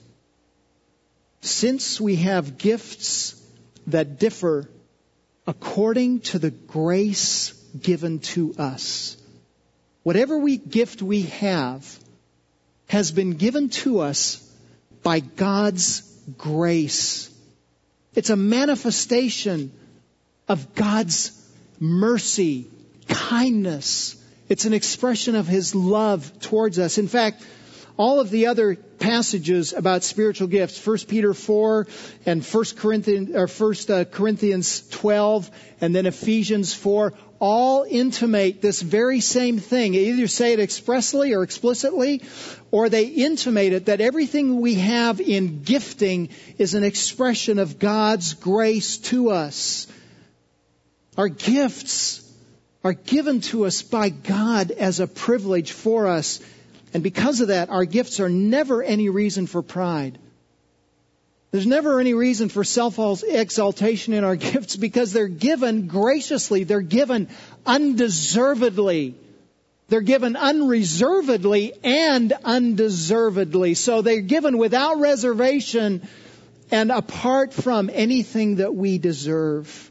Since 1.41 1.99
we 1.99 2.17
have 2.17 2.57
gifts 2.57 3.41
that 3.87 4.19
differ 4.19 4.69
according 5.47 6.19
to 6.21 6.39
the 6.39 6.51
grace 6.51 7.53
given 7.79 8.19
to 8.19 8.53
us, 8.57 9.17
whatever 10.03 10.37
we, 10.37 10.57
gift 10.57 11.01
we 11.01 11.23
have 11.23 11.99
has 12.87 13.11
been 13.11 13.31
given 13.31 13.69
to 13.69 13.99
us 13.99 14.47
by 15.01 15.19
God's 15.19 16.01
grace. 16.37 17.29
It's 18.13 18.29
a 18.29 18.35
manifestation 18.35 19.71
of 20.47 20.75
God's 20.75 21.40
mercy, 21.81 22.67
kindness. 23.09 24.15
It's 24.47 24.65
an 24.65 24.73
expression 24.73 25.35
of 25.35 25.47
His 25.47 25.75
love 25.75 26.39
towards 26.39 26.79
us. 26.79 26.97
In 26.97 27.07
fact, 27.07 27.43
all 27.97 28.19
of 28.19 28.29
the 28.29 28.47
other 28.47 28.75
passages 28.75 29.73
about 29.73 30.03
spiritual 30.03 30.47
gifts, 30.47 30.85
1 30.85 30.97
Peter 31.07 31.33
4 31.33 31.87
and 32.25 32.45
1 32.45 32.63
Corinthians, 32.77 33.35
or 33.35 33.47
1 33.47 33.75
uh, 33.89 34.03
Corinthians 34.05 34.87
12 34.89 35.49
and 35.81 35.93
then 35.95 36.05
Ephesians 36.05 36.73
4, 36.73 37.13
all 37.39 37.85
intimate 37.89 38.61
this 38.61 38.81
very 38.81 39.19
same 39.19 39.57
thing. 39.57 39.93
They 39.93 40.05
either 40.05 40.27
say 40.27 40.53
it 40.53 40.59
expressly 40.59 41.33
or 41.33 41.41
explicitly, 41.41 42.21
or 42.69 42.87
they 42.87 43.05
intimate 43.05 43.73
it 43.73 43.85
that 43.87 44.01
everything 44.01 44.61
we 44.61 44.75
have 44.75 45.19
in 45.19 45.63
gifting 45.63 46.29
is 46.59 46.75
an 46.75 46.83
expression 46.83 47.57
of 47.57 47.79
God's 47.79 48.35
grace 48.35 48.97
to 49.09 49.31
us. 49.31 49.87
Our 51.17 51.27
gifts 51.27 52.21
are 52.83 52.93
given 52.93 53.41
to 53.41 53.65
us 53.65 53.81
by 53.81 54.09
God 54.09 54.71
as 54.71 54.99
a 54.99 55.07
privilege 55.07 55.71
for 55.71 56.07
us. 56.07 56.39
And 56.93 57.03
because 57.03 57.41
of 57.41 57.49
that, 57.49 57.69
our 57.69 57.85
gifts 57.85 58.19
are 58.19 58.29
never 58.29 58.81
any 58.81 59.09
reason 59.09 59.47
for 59.47 59.61
pride. 59.61 60.17
There's 61.51 61.67
never 61.67 61.99
any 61.99 62.13
reason 62.13 62.47
for 62.47 62.63
self 62.63 62.97
exaltation 63.23 64.13
in 64.13 64.23
our 64.23 64.35
gifts 64.51 64.77
because 64.77 65.11
they're 65.11 65.27
given 65.27 65.87
graciously. 65.87 66.63
They're 66.63 66.81
given 66.81 67.27
undeservedly. 67.65 69.15
They're 69.89 69.99
given 69.99 70.37
unreservedly 70.37 71.73
and 71.83 72.31
undeservedly. 72.31 73.73
So 73.73 74.01
they're 74.01 74.21
given 74.21 74.57
without 74.57 74.99
reservation 74.99 76.07
and 76.71 76.89
apart 76.89 77.53
from 77.53 77.89
anything 77.91 78.55
that 78.55 78.73
we 78.73 78.97
deserve. 78.97 79.90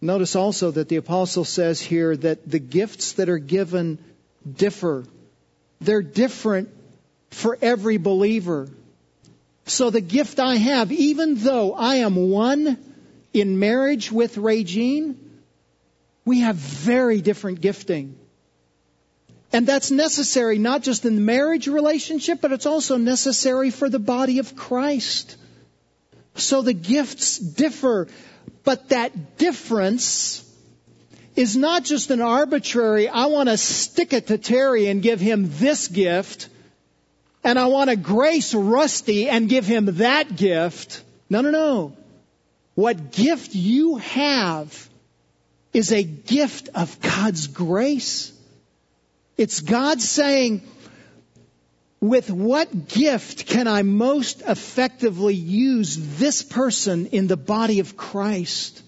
Notice 0.00 0.36
also 0.36 0.70
that 0.70 0.88
the 0.88 0.96
apostle 0.96 1.44
says 1.44 1.80
here 1.80 2.16
that 2.16 2.48
the 2.48 2.58
gifts 2.58 3.12
that 3.14 3.28
are 3.28 3.38
given 3.38 3.98
differ. 4.50 5.04
They're 5.80 6.02
different 6.02 6.68
for 7.30 7.58
every 7.60 7.96
believer. 7.96 8.68
So 9.66 9.90
the 9.90 10.00
gift 10.00 10.38
I 10.38 10.56
have, 10.56 10.92
even 10.92 11.36
though 11.36 11.74
I 11.74 11.96
am 11.96 12.30
one 12.30 12.78
in 13.32 13.58
marriage 13.58 14.12
with 14.12 14.38
Regine, 14.38 15.18
we 16.24 16.40
have 16.40 16.56
very 16.56 17.20
different 17.20 17.60
gifting. 17.60 18.16
And 19.52 19.66
that's 19.66 19.90
necessary 19.90 20.58
not 20.58 20.82
just 20.82 21.04
in 21.04 21.14
the 21.14 21.20
marriage 21.20 21.68
relationship, 21.68 22.40
but 22.40 22.52
it's 22.52 22.66
also 22.66 22.96
necessary 22.96 23.70
for 23.70 23.88
the 23.88 23.98
body 23.98 24.38
of 24.38 24.56
Christ. 24.56 25.36
So 26.34 26.62
the 26.62 26.74
gifts 26.74 27.38
differ, 27.38 28.08
but 28.66 28.88
that 28.88 29.38
difference 29.38 30.42
is 31.36 31.56
not 31.56 31.84
just 31.84 32.10
an 32.10 32.20
arbitrary, 32.20 33.08
I 33.08 33.26
want 33.26 33.48
to 33.48 33.56
stick 33.56 34.12
it 34.12 34.26
to 34.26 34.38
Terry 34.38 34.88
and 34.88 35.00
give 35.00 35.20
him 35.20 35.48
this 35.52 35.86
gift, 35.86 36.48
and 37.44 37.60
I 37.60 37.68
want 37.68 37.90
to 37.90 37.96
grace 37.96 38.54
Rusty 38.54 39.28
and 39.28 39.48
give 39.48 39.66
him 39.66 39.86
that 39.98 40.34
gift. 40.34 41.04
No, 41.30 41.42
no, 41.42 41.52
no. 41.52 41.96
What 42.74 43.12
gift 43.12 43.54
you 43.54 43.98
have 43.98 44.88
is 45.72 45.92
a 45.92 46.02
gift 46.02 46.68
of 46.74 47.00
God's 47.00 47.46
grace. 47.46 48.32
It's 49.36 49.60
God 49.60 50.00
saying, 50.00 50.62
with 52.00 52.30
what 52.30 52.88
gift 52.88 53.46
can 53.46 53.66
I 53.66 53.82
most 53.82 54.42
effectively 54.42 55.34
use 55.34 56.18
this 56.18 56.42
person 56.42 57.06
in 57.06 57.26
the 57.26 57.36
body 57.36 57.80
of 57.80 57.96
Christ? 57.96 58.82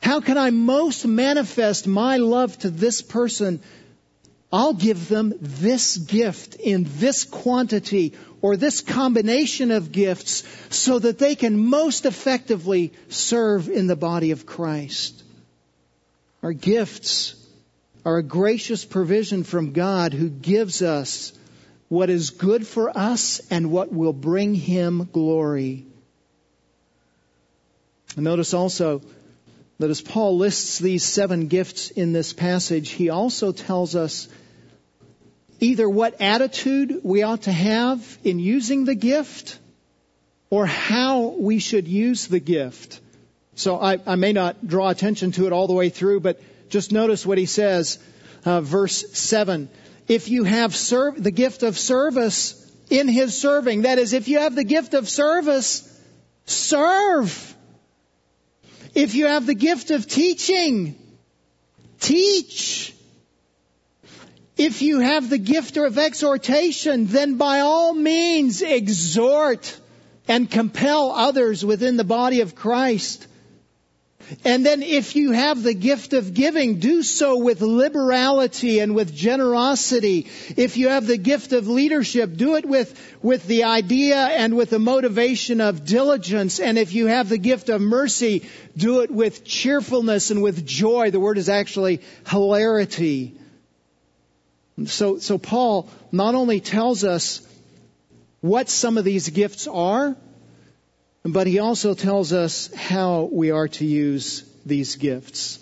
How 0.00 0.20
can 0.20 0.38
I 0.38 0.50
most 0.50 1.06
manifest 1.06 1.86
my 1.86 2.18
love 2.18 2.56
to 2.58 2.70
this 2.70 3.02
person 3.02 3.60
I'll 4.50 4.74
give 4.74 5.08
them 5.08 5.34
this 5.40 5.98
gift 5.98 6.54
in 6.54 6.86
this 6.96 7.24
quantity 7.24 8.14
or 8.40 8.56
this 8.56 8.80
combination 8.80 9.70
of 9.70 9.92
gifts 9.92 10.44
so 10.70 10.98
that 10.98 11.18
they 11.18 11.34
can 11.34 11.58
most 11.58 12.06
effectively 12.06 12.92
serve 13.08 13.68
in 13.68 13.86
the 13.86 13.96
body 13.96 14.30
of 14.30 14.46
Christ. 14.46 15.22
Our 16.42 16.52
gifts 16.52 17.34
are 18.06 18.16
a 18.16 18.22
gracious 18.22 18.84
provision 18.84 19.44
from 19.44 19.72
God 19.72 20.14
who 20.14 20.30
gives 20.30 20.80
us 20.80 21.32
what 21.88 22.10
is 22.10 22.30
good 22.30 22.66
for 22.66 22.96
us 22.96 23.40
and 23.50 23.70
what 23.70 23.92
will 23.92 24.12
bring 24.12 24.54
Him 24.54 25.08
glory. 25.12 25.86
Notice 28.16 28.54
also 28.54 29.02
that 29.78 29.90
as 29.90 30.00
Paul 30.00 30.38
lists 30.38 30.78
these 30.78 31.04
seven 31.04 31.48
gifts 31.48 31.90
in 31.90 32.12
this 32.12 32.32
passage, 32.32 32.90
he 32.90 33.10
also 33.10 33.52
tells 33.52 33.94
us 33.94 34.28
either 35.60 35.88
what 35.88 36.20
attitude 36.20 37.00
we 37.02 37.22
ought 37.22 37.42
to 37.42 37.52
have 37.52 38.18
in 38.24 38.38
using 38.38 38.84
the 38.84 38.94
gift 38.94 39.58
or 40.50 40.66
how 40.66 41.28
we 41.38 41.58
should 41.58 41.86
use 41.86 42.26
the 42.26 42.40
gift. 42.40 43.00
So 43.54 43.78
I, 43.80 43.98
I 44.06 44.16
may 44.16 44.32
not 44.32 44.66
draw 44.66 44.88
attention 44.88 45.32
to 45.32 45.46
it 45.46 45.52
all 45.52 45.66
the 45.66 45.74
way 45.74 45.88
through, 45.90 46.20
but 46.20 46.40
just 46.70 46.92
notice 46.92 47.26
what 47.26 47.38
he 47.38 47.46
says, 47.46 47.98
uh, 48.44 48.60
verse 48.60 49.04
7. 49.12 49.68
If 50.08 50.30
you 50.30 50.44
have 50.44 50.72
the 50.72 51.30
gift 51.30 51.62
of 51.62 51.78
service 51.78 52.54
in 52.90 53.08
his 53.08 53.38
serving, 53.38 53.82
that 53.82 53.98
is, 53.98 54.14
if 54.14 54.26
you 54.26 54.38
have 54.38 54.54
the 54.54 54.64
gift 54.64 54.94
of 54.94 55.08
service, 55.08 55.84
serve. 56.46 57.54
If 58.94 59.14
you 59.14 59.26
have 59.26 59.46
the 59.46 59.54
gift 59.54 59.90
of 59.90 60.08
teaching, 60.08 60.96
teach. 62.00 62.94
If 64.56 64.82
you 64.82 64.98
have 64.98 65.30
the 65.30 65.38
gift 65.38 65.76
of 65.76 65.98
exhortation, 65.98 67.06
then 67.06 67.36
by 67.36 67.60
all 67.60 67.94
means 67.94 68.62
exhort 68.62 69.78
and 70.26 70.50
compel 70.50 71.12
others 71.12 71.64
within 71.64 71.96
the 71.96 72.02
body 72.02 72.40
of 72.40 72.56
Christ. 72.56 73.27
And 74.44 74.64
then 74.64 74.82
if 74.82 75.16
you 75.16 75.32
have 75.32 75.62
the 75.62 75.74
gift 75.74 76.12
of 76.12 76.34
giving, 76.34 76.78
do 76.78 77.02
so 77.02 77.38
with 77.38 77.60
liberality 77.60 78.80
and 78.80 78.94
with 78.94 79.14
generosity. 79.14 80.26
If 80.56 80.76
you 80.76 80.88
have 80.88 81.06
the 81.06 81.16
gift 81.16 81.52
of 81.52 81.68
leadership, 81.68 82.36
do 82.36 82.56
it 82.56 82.66
with, 82.66 82.98
with 83.22 83.46
the 83.46 83.64
idea 83.64 84.16
and 84.16 84.56
with 84.56 84.70
the 84.70 84.78
motivation 84.78 85.60
of 85.60 85.84
diligence. 85.84 86.60
And 86.60 86.78
if 86.78 86.92
you 86.92 87.06
have 87.06 87.28
the 87.28 87.38
gift 87.38 87.68
of 87.68 87.80
mercy, 87.80 88.48
do 88.76 89.00
it 89.00 89.10
with 89.10 89.44
cheerfulness 89.44 90.30
and 90.30 90.42
with 90.42 90.66
joy. 90.66 91.10
The 91.10 91.20
word 91.20 91.38
is 91.38 91.48
actually 91.48 92.00
hilarity. 92.26 93.34
So, 94.86 95.18
so 95.18 95.38
Paul 95.38 95.88
not 96.12 96.34
only 96.34 96.60
tells 96.60 97.04
us 97.04 97.46
what 98.40 98.68
some 98.68 98.98
of 98.98 99.04
these 99.04 99.28
gifts 99.30 99.66
are, 99.66 100.16
but 101.24 101.46
he 101.46 101.58
also 101.58 101.94
tells 101.94 102.32
us 102.32 102.72
how 102.74 103.28
we 103.30 103.50
are 103.50 103.68
to 103.68 103.84
use 103.84 104.44
these 104.64 104.96
gifts. 104.96 105.58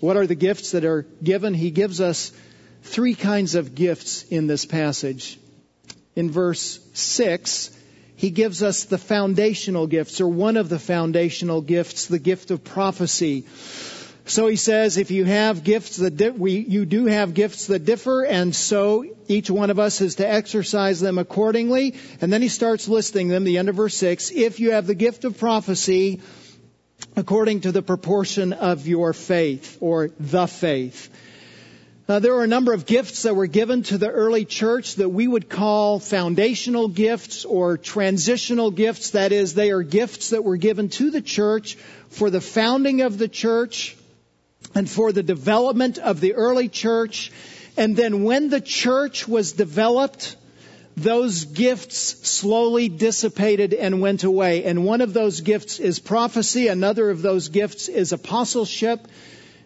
What 0.00 0.16
are 0.16 0.26
the 0.26 0.34
gifts 0.34 0.72
that 0.72 0.84
are 0.84 1.06
given? 1.22 1.54
He 1.54 1.70
gives 1.70 2.00
us 2.00 2.32
three 2.82 3.14
kinds 3.14 3.54
of 3.54 3.74
gifts 3.74 4.24
in 4.24 4.46
this 4.46 4.64
passage. 4.64 5.38
In 6.16 6.30
verse 6.30 6.80
6, 6.94 7.70
he 8.16 8.30
gives 8.30 8.62
us 8.62 8.84
the 8.84 8.98
foundational 8.98 9.86
gifts, 9.86 10.20
or 10.20 10.28
one 10.28 10.56
of 10.56 10.68
the 10.68 10.78
foundational 10.78 11.60
gifts, 11.60 12.06
the 12.06 12.18
gift 12.18 12.50
of 12.50 12.64
prophecy. 12.64 13.44
So 14.26 14.46
he 14.46 14.56
says, 14.56 14.96
if 14.96 15.10
you 15.10 15.24
have 15.24 15.64
gifts 15.64 15.96
that 15.96 16.16
di- 16.16 16.30
we, 16.30 16.58
you 16.58 16.84
do 16.84 17.06
have 17.06 17.34
gifts 17.34 17.66
that 17.66 17.84
differ, 17.84 18.24
and 18.24 18.54
so 18.54 19.04
each 19.28 19.50
one 19.50 19.70
of 19.70 19.78
us 19.78 20.00
is 20.00 20.16
to 20.16 20.28
exercise 20.28 21.00
them 21.00 21.18
accordingly. 21.18 21.94
And 22.20 22.32
then 22.32 22.42
he 22.42 22.48
starts 22.48 22.88
listing 22.88 23.28
them, 23.28 23.44
the 23.44 23.58
end 23.58 23.68
of 23.68 23.76
verse 23.76 23.96
6. 23.96 24.30
If 24.30 24.60
you 24.60 24.72
have 24.72 24.86
the 24.86 24.94
gift 24.94 25.24
of 25.24 25.38
prophecy, 25.38 26.20
according 27.16 27.62
to 27.62 27.72
the 27.72 27.82
proportion 27.82 28.52
of 28.52 28.86
your 28.86 29.12
faith, 29.12 29.78
or 29.80 30.10
the 30.20 30.46
faith. 30.46 31.10
Uh, 32.08 32.18
there 32.18 32.34
were 32.34 32.42
a 32.42 32.48
number 32.48 32.72
of 32.72 32.86
gifts 32.86 33.22
that 33.22 33.36
were 33.36 33.46
given 33.46 33.84
to 33.84 33.96
the 33.96 34.10
early 34.10 34.44
church 34.44 34.96
that 34.96 35.08
we 35.08 35.28
would 35.28 35.48
call 35.48 36.00
foundational 36.00 36.88
gifts 36.88 37.44
or 37.44 37.78
transitional 37.78 38.72
gifts. 38.72 39.10
That 39.10 39.30
is, 39.30 39.54
they 39.54 39.70
are 39.70 39.82
gifts 39.82 40.30
that 40.30 40.42
were 40.42 40.56
given 40.56 40.88
to 40.90 41.12
the 41.12 41.22
church 41.22 41.76
for 42.08 42.28
the 42.28 42.40
founding 42.40 43.02
of 43.02 43.16
the 43.16 43.28
church 43.28 43.96
and 44.74 44.88
for 44.88 45.12
the 45.12 45.22
development 45.22 45.98
of 45.98 46.20
the 46.20 46.34
early 46.34 46.68
church. 46.68 47.32
And 47.76 47.96
then 47.96 48.24
when 48.24 48.50
the 48.50 48.60
church 48.60 49.26
was 49.26 49.52
developed, 49.52 50.36
those 50.96 51.44
gifts 51.44 51.96
slowly 52.28 52.88
dissipated 52.88 53.74
and 53.74 54.00
went 54.00 54.24
away. 54.24 54.64
And 54.64 54.84
one 54.84 55.00
of 55.00 55.12
those 55.12 55.40
gifts 55.40 55.78
is 55.78 55.98
prophecy. 55.98 56.68
Another 56.68 57.10
of 57.10 57.22
those 57.22 57.48
gifts 57.48 57.88
is 57.88 58.12
apostleship. 58.12 59.06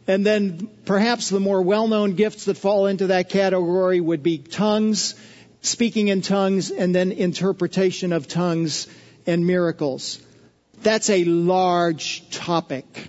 And 0.07 0.25
then 0.25 0.69
perhaps 0.85 1.31
the 1.31 1.41
more 1.41 1.63
well-known 1.63 2.15
gifts 2.15 2.45
that 2.45 2.59
fall 2.59 2.87
into 2.87 3.09
that 3.09 3.31
category 3.31 4.01
would 4.01 4.23
be 4.23 4.39
tongues, 4.39 5.15
speaking 5.63 6.09
in 6.09 6.21
tongues, 6.21 6.71
and 6.71 6.95
then 6.95 7.11
interpretation 7.11 8.13
of 8.13 8.29
tongues 8.29 8.87
and 9.27 9.47
miracles. 9.47 10.21
That's 10.83 11.09
a 11.09 11.25
large 11.25 12.29
topic. 12.31 13.09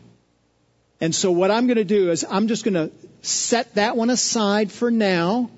And 1.01 1.13
so 1.13 1.31
what 1.31 1.51
I'm 1.51 1.67
going 1.67 1.77
to 1.77 1.83
do 1.83 2.09
is 2.11 2.25
I'm 2.29 2.47
just 2.47 2.63
going 2.63 2.73
to 2.75 2.91
set 3.21 3.75
that 3.75 3.97
one 3.97 4.09
aside 4.09 4.71
for 4.71 4.89
now. 4.89 5.49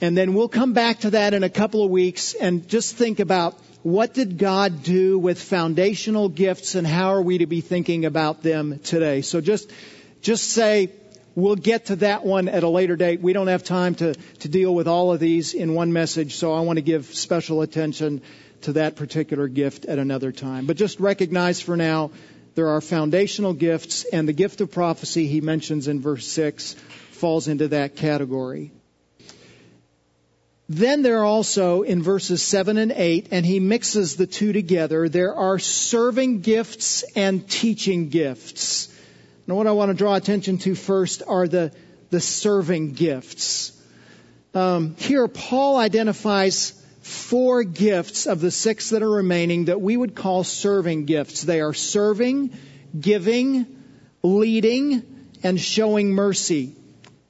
And 0.00 0.16
then 0.16 0.34
we'll 0.34 0.48
come 0.48 0.72
back 0.72 1.00
to 1.00 1.10
that 1.10 1.34
in 1.34 1.42
a 1.42 1.50
couple 1.50 1.84
of 1.84 1.90
weeks 1.90 2.34
and 2.34 2.68
just 2.68 2.96
think 2.96 3.20
about 3.20 3.58
what 3.82 4.14
did 4.14 4.38
God 4.38 4.82
do 4.82 5.18
with 5.18 5.40
foundational 5.40 6.28
gifts 6.28 6.74
and 6.74 6.86
how 6.86 7.08
are 7.14 7.22
we 7.22 7.38
to 7.38 7.46
be 7.46 7.60
thinking 7.60 8.04
about 8.06 8.42
them 8.42 8.78
today? 8.80 9.20
So 9.20 9.40
just, 9.40 9.70
just 10.22 10.50
say, 10.50 10.90
we'll 11.34 11.56
get 11.56 11.86
to 11.86 11.96
that 11.96 12.24
one 12.24 12.48
at 12.48 12.62
a 12.62 12.68
later 12.68 12.96
date. 12.96 13.20
We 13.20 13.32
don't 13.32 13.48
have 13.48 13.64
time 13.64 13.94
to, 13.96 14.14
to 14.14 14.48
deal 14.48 14.74
with 14.74 14.88
all 14.88 15.12
of 15.12 15.20
these 15.20 15.52
in 15.52 15.74
one 15.74 15.92
message, 15.92 16.36
so 16.36 16.54
I 16.54 16.60
want 16.60 16.78
to 16.78 16.82
give 16.82 17.06
special 17.06 17.62
attention 17.62 18.22
to 18.62 18.72
that 18.74 18.96
particular 18.96 19.48
gift 19.48 19.84
at 19.84 19.98
another 19.98 20.32
time. 20.32 20.66
But 20.66 20.76
just 20.76 20.98
recognize 20.98 21.60
for 21.60 21.76
now, 21.76 22.10
there 22.54 22.68
are 22.68 22.80
foundational 22.80 23.52
gifts, 23.52 24.04
and 24.04 24.28
the 24.28 24.32
gift 24.32 24.60
of 24.60 24.70
prophecy 24.70 25.26
he 25.26 25.40
mentions 25.40 25.88
in 25.88 26.00
verse 26.00 26.26
6 26.28 26.74
falls 27.12 27.48
into 27.48 27.68
that 27.68 27.96
category. 27.96 28.70
Then 30.68 31.02
there 31.02 31.20
are 31.20 31.24
also 31.24 31.82
in 31.82 32.02
verses 32.02 32.42
7 32.42 32.78
and 32.78 32.92
8, 32.92 33.28
and 33.32 33.44
he 33.44 33.60
mixes 33.60 34.16
the 34.16 34.26
two 34.26 34.52
together, 34.52 35.08
there 35.08 35.34
are 35.34 35.58
serving 35.58 36.40
gifts 36.40 37.02
and 37.14 37.48
teaching 37.48 38.08
gifts. 38.08 38.88
Now, 39.46 39.56
what 39.56 39.66
I 39.66 39.72
want 39.72 39.90
to 39.90 39.94
draw 39.94 40.14
attention 40.14 40.58
to 40.58 40.74
first 40.74 41.22
are 41.26 41.46
the, 41.46 41.72
the 42.10 42.20
serving 42.20 42.92
gifts. 42.92 43.72
Um, 44.54 44.94
here, 44.96 45.28
Paul 45.28 45.76
identifies 45.76 46.80
four 47.04 47.64
gifts 47.64 48.26
of 48.26 48.40
the 48.40 48.50
six 48.50 48.90
that 48.90 49.02
are 49.02 49.10
remaining 49.10 49.66
that 49.66 49.78
we 49.78 49.94
would 49.94 50.14
call 50.14 50.42
serving 50.42 51.04
gifts. 51.04 51.42
They 51.42 51.60
are 51.60 51.74
serving, 51.74 52.56
giving, 52.98 53.66
leading, 54.22 55.02
and 55.42 55.60
showing 55.60 56.12
mercy. 56.12 56.74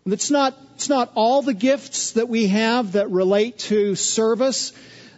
It's 0.06 0.30
not, 0.30 0.56
it's 0.76 0.88
not 0.88 1.10
all 1.16 1.42
the 1.42 1.54
gifts 1.54 2.12
that 2.12 2.28
we 2.28 2.46
have 2.48 2.92
that 2.92 3.10
relate 3.10 3.58
to 3.70 3.96
service. 3.96 4.72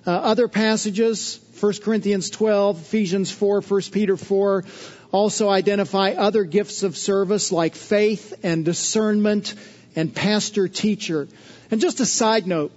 Uh, 0.06 0.12
other 0.12 0.48
passages, 0.48 1.38
1 1.60 1.74
Corinthians 1.82 2.30
12, 2.30 2.80
Ephesians 2.80 3.30
4, 3.30 3.60
1 3.60 3.82
Peter 3.92 4.16
4, 4.16 4.64
also 5.12 5.50
identify 5.50 6.12
other 6.12 6.44
gifts 6.44 6.82
of 6.82 6.96
service 6.96 7.52
like 7.52 7.74
faith 7.74 8.32
and 8.42 8.64
discernment 8.64 9.54
and 9.94 10.14
pastor 10.14 10.66
teacher. 10.66 11.28
And 11.70 11.78
just 11.78 12.00
a 12.00 12.06
side 12.06 12.46
note, 12.46 12.72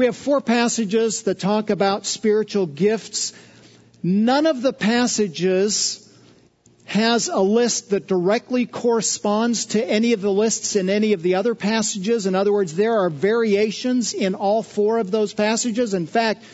we 0.00 0.06
have 0.06 0.16
four 0.16 0.40
passages 0.40 1.24
that 1.24 1.40
talk 1.40 1.68
about 1.68 2.06
spiritual 2.06 2.64
gifts. 2.64 3.34
None 4.02 4.46
of 4.46 4.62
the 4.62 4.72
passages 4.72 6.10
has 6.86 7.28
a 7.28 7.38
list 7.38 7.90
that 7.90 8.06
directly 8.06 8.64
corresponds 8.64 9.66
to 9.66 9.84
any 9.84 10.14
of 10.14 10.22
the 10.22 10.32
lists 10.32 10.74
in 10.74 10.88
any 10.88 11.12
of 11.12 11.20
the 11.20 11.34
other 11.34 11.54
passages. 11.54 12.24
In 12.24 12.34
other 12.34 12.50
words, 12.50 12.74
there 12.74 13.00
are 13.00 13.10
variations 13.10 14.14
in 14.14 14.34
all 14.34 14.62
four 14.62 14.96
of 15.00 15.10
those 15.10 15.34
passages. 15.34 15.92
In 15.92 16.06
fact, 16.06 16.44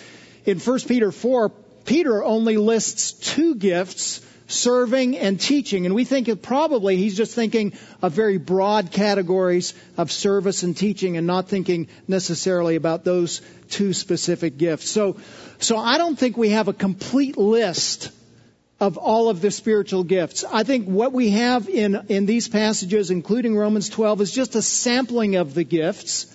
in 0.44 0.58
1 0.58 0.80
Peter 0.80 1.12
4, 1.12 1.50
Peter 1.84 2.24
only 2.24 2.56
lists 2.56 3.12
two 3.12 3.54
gifts, 3.54 4.22
serving 4.46 5.16
and 5.16 5.40
teaching. 5.40 5.86
And 5.86 5.94
we 5.94 6.04
think 6.04 6.28
it 6.28 6.42
probably 6.42 6.96
he's 6.96 7.16
just 7.16 7.34
thinking 7.34 7.72
of 8.02 8.12
very 8.12 8.38
broad 8.38 8.90
categories 8.92 9.74
of 9.96 10.12
service 10.12 10.62
and 10.62 10.76
teaching 10.76 11.16
and 11.16 11.26
not 11.26 11.48
thinking 11.48 11.88
necessarily 12.06 12.76
about 12.76 13.04
those 13.04 13.42
two 13.70 13.92
specific 13.92 14.56
gifts. 14.58 14.88
So, 14.90 15.18
so 15.58 15.76
I 15.76 15.98
don't 15.98 16.18
think 16.18 16.36
we 16.36 16.50
have 16.50 16.68
a 16.68 16.72
complete 16.72 17.36
list 17.36 18.10
of 18.78 18.98
all 18.98 19.30
of 19.30 19.40
the 19.40 19.50
spiritual 19.50 20.04
gifts. 20.04 20.44
I 20.44 20.62
think 20.62 20.86
what 20.86 21.12
we 21.12 21.30
have 21.30 21.68
in, 21.68 22.06
in 22.08 22.26
these 22.26 22.48
passages, 22.48 23.10
including 23.10 23.56
Romans 23.56 23.88
12, 23.88 24.20
is 24.20 24.32
just 24.32 24.54
a 24.54 24.62
sampling 24.62 25.36
of 25.36 25.54
the 25.54 25.64
gifts. 25.64 26.26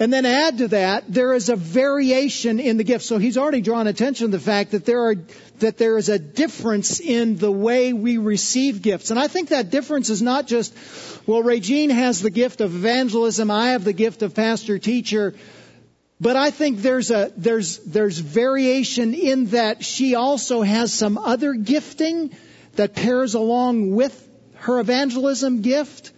And 0.00 0.10
then 0.10 0.24
add 0.24 0.58
to 0.58 0.68
that, 0.68 1.04
there 1.12 1.34
is 1.34 1.50
a 1.50 1.56
variation 1.56 2.58
in 2.58 2.78
the 2.78 2.84
gifts. 2.84 3.04
So 3.04 3.18
he's 3.18 3.36
already 3.36 3.60
drawn 3.60 3.86
attention 3.86 4.30
to 4.30 4.30
the 4.30 4.42
fact 4.42 4.70
that 4.70 4.86
there 4.86 5.10
are, 5.10 5.14
that 5.58 5.76
there 5.76 5.98
is 5.98 6.08
a 6.08 6.18
difference 6.18 7.00
in 7.00 7.36
the 7.36 7.52
way 7.52 7.92
we 7.92 8.16
receive 8.16 8.80
gifts. 8.80 9.10
And 9.10 9.20
I 9.20 9.28
think 9.28 9.50
that 9.50 9.68
difference 9.68 10.08
is 10.08 10.22
not 10.22 10.46
just, 10.46 10.74
well, 11.26 11.42
Regine 11.42 11.90
has 11.90 12.22
the 12.22 12.30
gift 12.30 12.62
of 12.62 12.74
evangelism, 12.74 13.50
I 13.50 13.72
have 13.72 13.84
the 13.84 13.92
gift 13.92 14.22
of 14.22 14.34
pastor 14.34 14.78
teacher. 14.78 15.34
But 16.18 16.34
I 16.34 16.50
think 16.50 16.78
there's 16.78 17.10
a, 17.10 17.30
there's, 17.36 17.76
there's 17.80 18.18
variation 18.18 19.12
in 19.12 19.46
that 19.46 19.84
she 19.84 20.14
also 20.14 20.62
has 20.62 20.94
some 20.94 21.18
other 21.18 21.52
gifting 21.52 22.34
that 22.76 22.94
pairs 22.94 23.34
along 23.34 23.94
with 23.94 24.28
her 24.54 24.80
evangelism 24.80 25.60
gift. 25.60 26.12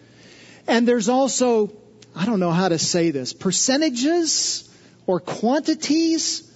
And 0.68 0.87
there's 0.87 1.09
also, 1.09 1.73
I 2.14 2.27
don't 2.27 2.40
know 2.40 2.51
how 2.51 2.68
to 2.68 2.79
say 2.79 3.11
this, 3.11 3.33
percentages 3.33 4.68
or 5.07 5.20
quantities 5.20 6.48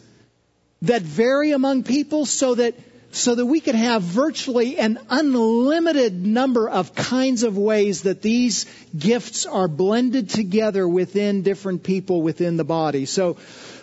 that 0.82 1.02
vary 1.02 1.52
among 1.52 1.82
people 1.84 2.26
so 2.26 2.54
that 2.54 2.74
so 3.16 3.34
that 3.34 3.46
we 3.46 3.60
could 3.60 3.74
have 3.74 4.02
virtually 4.02 4.76
an 4.76 4.98
unlimited 5.08 6.26
number 6.26 6.68
of 6.68 6.94
kinds 6.94 7.44
of 7.44 7.56
ways 7.56 8.02
that 8.02 8.20
these 8.20 8.66
gifts 8.96 9.46
are 9.46 9.68
blended 9.68 10.28
together 10.28 10.86
within 10.86 11.42
different 11.42 11.82
people 11.82 12.20
within 12.20 12.58
the 12.58 12.64
body. 12.64 13.06
So, 13.06 13.38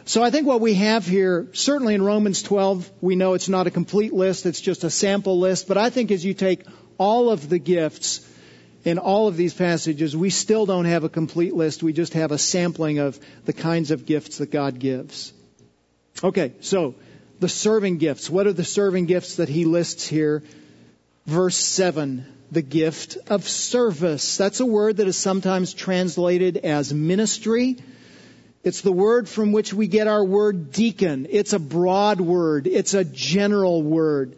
so 0.06 0.22
I 0.22 0.30
think 0.30 0.46
what 0.46 0.62
we 0.62 0.76
have 0.76 1.08
here, 1.08 1.48
certainly 1.54 1.96
in 1.96 2.04
Romans 2.04 2.44
12, 2.44 2.92
we 3.02 3.16
know 3.16 3.34
it's 3.34 3.50
not 3.50 3.66
a 3.66 3.72
complete 3.72 4.14
list, 4.14 4.46
it's 4.46 4.62
just 4.62 4.84
a 4.84 4.92
sample 4.92 5.40
list, 5.40 5.68
but 5.68 5.80
I 5.80 5.90
think 5.90 6.12
as 6.12 6.24
you 6.24 6.36
take 6.36 6.62
all 7.00 7.32
of 7.32 7.50
the 7.50 7.58
gifts 7.58 8.20
in 8.84 8.98
all 8.98 9.28
of 9.28 9.38
these 9.38 9.54
passages, 9.54 10.16
we 10.16 10.30
still 10.30 10.66
don't 10.66 10.86
have 10.86 11.04
a 11.04 11.10
complete 11.10 11.54
list, 11.54 11.84
we 11.84 11.94
just 11.94 12.14
have 12.14 12.32
a 12.32 12.38
sampling 12.38 13.00
of 13.00 13.20
the 13.46 13.54
kinds 13.54 13.92
of 13.92 14.06
gifts 14.06 14.40
that 14.40 14.52
God 14.52 14.80
gives. 14.80 15.34
Okay, 16.24 16.54
so 16.62 16.96
the 17.40 17.50
serving 17.50 17.98
gifts. 17.98 18.30
What 18.30 18.48
are 18.48 18.54
the 18.54 18.64
serving 18.64 19.06
gifts 19.06 19.38
that 19.38 19.50
he 19.50 19.66
lists 19.66 20.08
here? 20.08 20.44
Verse 21.26 21.58
7, 21.58 22.26
the 22.52 22.62
gift 22.62 23.18
of 23.28 23.48
service. 23.48 24.38
That's 24.38 24.60
a 24.60 24.66
word 24.66 24.98
that 24.98 25.08
is 25.08 25.18
sometimes 25.18 25.74
translated 25.74 26.58
as 26.58 26.94
ministry. 26.94 27.78
It's 28.64 28.82
the 28.82 28.92
word 28.92 29.28
from 29.28 29.52
which 29.52 29.74
we 29.74 29.88
get 29.88 30.08
our 30.08 30.24
word 30.24 30.72
deacon. 30.72 31.28
It's 31.30 31.54
a 31.54 31.60
broad 31.60 32.22
word. 32.22 32.68
It's 32.68 32.94
a 32.94 33.04
general 33.04 33.82
word. 33.82 34.36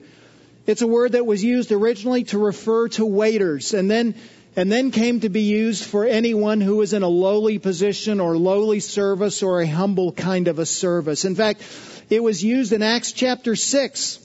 It's 0.65 0.81
a 0.81 0.87
word 0.87 1.11
that 1.11 1.25
was 1.25 1.43
used 1.43 1.71
originally 1.71 2.23
to 2.25 2.39
refer 2.39 2.87
to 2.89 3.05
waiters 3.05 3.73
and 3.73 3.89
then 3.89 4.15
and 4.55 4.71
then 4.71 4.91
came 4.91 5.19
to 5.19 5.29
be 5.29 5.41
used 5.41 5.83
for 5.83 6.05
anyone 6.05 6.61
who 6.61 6.77
was 6.77 6.93
in 6.93 7.03
a 7.03 7.09
lowly 7.09 7.59
position 7.59 8.19
or 8.19 8.37
lowly 8.37 8.79
service 8.79 9.43
or 9.43 9.59
a 9.59 9.67
humble 9.67 10.11
kind 10.11 10.47
of 10.47 10.59
a 10.59 10.65
service. 10.65 11.25
In 11.25 11.35
fact, 11.35 11.61
it 12.09 12.23
was 12.23 12.43
used 12.43 12.71
in 12.71 12.81
Acts 12.81 13.11
chapter 13.11 13.55
6 13.55 14.19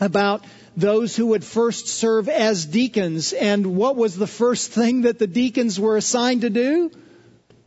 about 0.00 0.44
those 0.76 1.14
who 1.14 1.26
would 1.28 1.44
first 1.44 1.86
serve 1.86 2.28
as 2.28 2.66
deacons. 2.66 3.32
And 3.32 3.76
what 3.76 3.94
was 3.94 4.16
the 4.16 4.26
first 4.26 4.72
thing 4.72 5.02
that 5.02 5.18
the 5.18 5.26
deacons 5.26 5.78
were 5.78 5.96
assigned 5.96 6.40
to 6.40 6.50
do? 6.50 6.90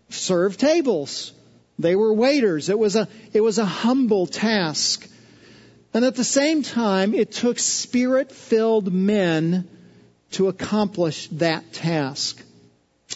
Serve 0.09 0.57
tables. 0.57 1.31
They 1.79 1.95
were 1.95 2.13
waiters. 2.13 2.69
It 2.69 2.79
was 2.79 2.95
a, 2.95 3.07
it 3.31 3.41
was 3.41 3.57
a 3.57 3.65
humble 3.65 4.27
task. 4.27 5.07
And 5.93 6.03
at 6.03 6.15
the 6.15 6.23
same 6.25 6.61
time, 6.61 7.13
it 7.13 7.31
took 7.31 7.57
spirit 7.57 8.31
filled 8.31 8.91
men 8.91 9.69
to 10.35 10.49
accomplish 10.49 11.27
that 11.29 11.73
task. 11.73 12.41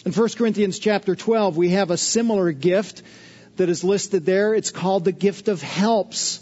In 0.06 0.12
1 0.12 0.28
Corinthians 0.38 0.78
chapter 0.78 1.14
12, 1.14 1.56
we 1.56 1.70
have 1.70 1.90
a 1.90 1.96
similar 1.96 2.52
gift 2.52 3.02
that 3.56 3.68
is 3.68 3.84
listed 3.84 4.24
there. 4.24 4.54
It's 4.54 4.70
called 4.70 5.04
the 5.04 5.12
gift 5.12 5.48
of 5.48 5.60
helps, 5.60 6.40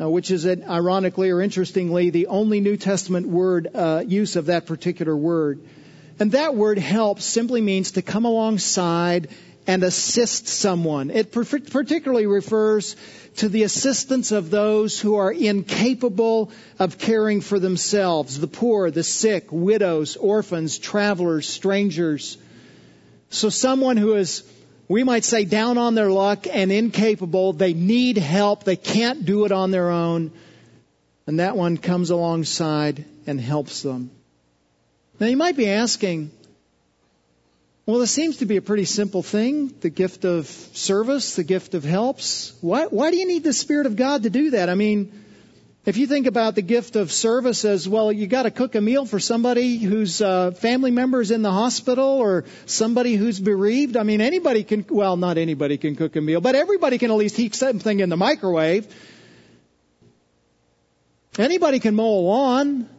uh, 0.00 0.10
which 0.10 0.32
is, 0.32 0.44
an, 0.44 0.64
ironically 0.68 1.30
or 1.30 1.40
interestingly, 1.40 2.10
the 2.10 2.26
only 2.26 2.58
New 2.58 2.76
Testament 2.76 3.28
word 3.28 3.68
uh, 3.72 4.02
use 4.04 4.34
of 4.34 4.46
that 4.46 4.66
particular 4.66 5.16
word. 5.16 5.60
And 6.18 6.32
that 6.32 6.56
word 6.56 6.78
help 6.78 7.20
simply 7.20 7.60
means 7.60 7.92
to 7.92 8.02
come 8.02 8.24
alongside 8.24 9.28
and 9.68 9.84
assist 9.84 10.48
someone. 10.48 11.10
It 11.10 11.30
particularly 11.30 12.26
refers 12.26 12.96
to 13.36 13.50
the 13.50 13.64
assistance 13.64 14.32
of 14.32 14.48
those 14.48 14.98
who 14.98 15.16
are 15.16 15.30
incapable 15.30 16.50
of 16.78 16.96
caring 16.96 17.42
for 17.42 17.58
themselves, 17.58 18.40
the 18.40 18.46
poor, 18.48 18.90
the 18.90 19.04
sick, 19.04 19.48
widows, 19.52 20.16
orphans, 20.16 20.78
travelers, 20.78 21.46
strangers. 21.46 22.38
So 23.28 23.50
someone 23.50 23.98
who 23.98 24.14
is 24.14 24.42
we 24.88 25.04
might 25.04 25.24
say 25.24 25.44
down 25.44 25.76
on 25.76 25.94
their 25.94 26.10
luck 26.10 26.46
and 26.50 26.72
incapable. 26.72 27.52
They 27.52 27.74
need 27.74 28.16
help. 28.16 28.64
They 28.64 28.76
can't 28.76 29.26
do 29.26 29.44
it 29.44 29.52
on 29.52 29.70
their 29.70 29.90
own. 29.90 30.32
And 31.26 31.40
that 31.40 31.58
one 31.58 31.76
comes 31.76 32.08
alongside 32.08 33.04
and 33.26 33.38
helps 33.38 33.82
them. 33.82 34.10
Now 35.20 35.26
you 35.26 35.36
might 35.36 35.58
be 35.58 35.68
asking, 35.68 36.30
well, 37.88 38.00
this 38.00 38.10
seems 38.10 38.36
to 38.36 38.44
be 38.44 38.58
a 38.58 38.60
pretty 38.60 38.84
simple 38.84 39.22
thing. 39.22 39.72
The 39.80 39.88
gift 39.88 40.26
of 40.26 40.46
service, 40.46 41.36
the 41.36 41.42
gift 41.42 41.72
of 41.72 41.84
helps. 41.84 42.52
Why, 42.60 42.84
why 42.84 43.10
do 43.10 43.16
you 43.16 43.26
need 43.26 43.44
the 43.44 43.54
Spirit 43.54 43.86
of 43.86 43.96
God 43.96 44.24
to 44.24 44.30
do 44.30 44.50
that? 44.50 44.68
I 44.68 44.74
mean, 44.74 45.10
If 45.88 45.96
you 45.96 46.06
think 46.06 46.26
about 46.26 46.54
the 46.54 46.60
gift 46.60 46.96
of 46.96 47.10
service 47.10 47.64
as 47.64 47.88
well, 47.88 48.12
you 48.12 48.26
got 48.26 48.42
to 48.42 48.50
cook 48.50 48.74
a 48.74 48.80
meal 48.82 49.06
for 49.06 49.18
somebody 49.18 49.78
whose 49.78 50.20
uh, 50.20 50.50
family 50.50 50.90
member 50.90 51.22
is 51.22 51.30
in 51.30 51.40
the 51.40 51.50
hospital 51.50 52.04
or 52.04 52.44
somebody 52.66 53.14
who's 53.16 53.40
bereaved. 53.40 53.96
I 53.96 54.02
mean, 54.02 54.20
anybody 54.20 54.64
can, 54.64 54.84
well, 54.90 55.16
not 55.16 55.38
anybody 55.38 55.78
can 55.78 55.96
cook 55.96 56.14
a 56.16 56.20
meal, 56.20 56.42
but 56.42 56.54
everybody 56.54 56.98
can 56.98 57.10
at 57.10 57.16
least 57.16 57.38
heat 57.38 57.54
something 57.54 58.00
in 58.00 58.10
the 58.10 58.18
microwave. 58.18 58.86
Anybody 61.38 61.80
can 61.80 61.94
mow 61.94 62.18
a 62.18 62.20
lawn. 62.20 62.90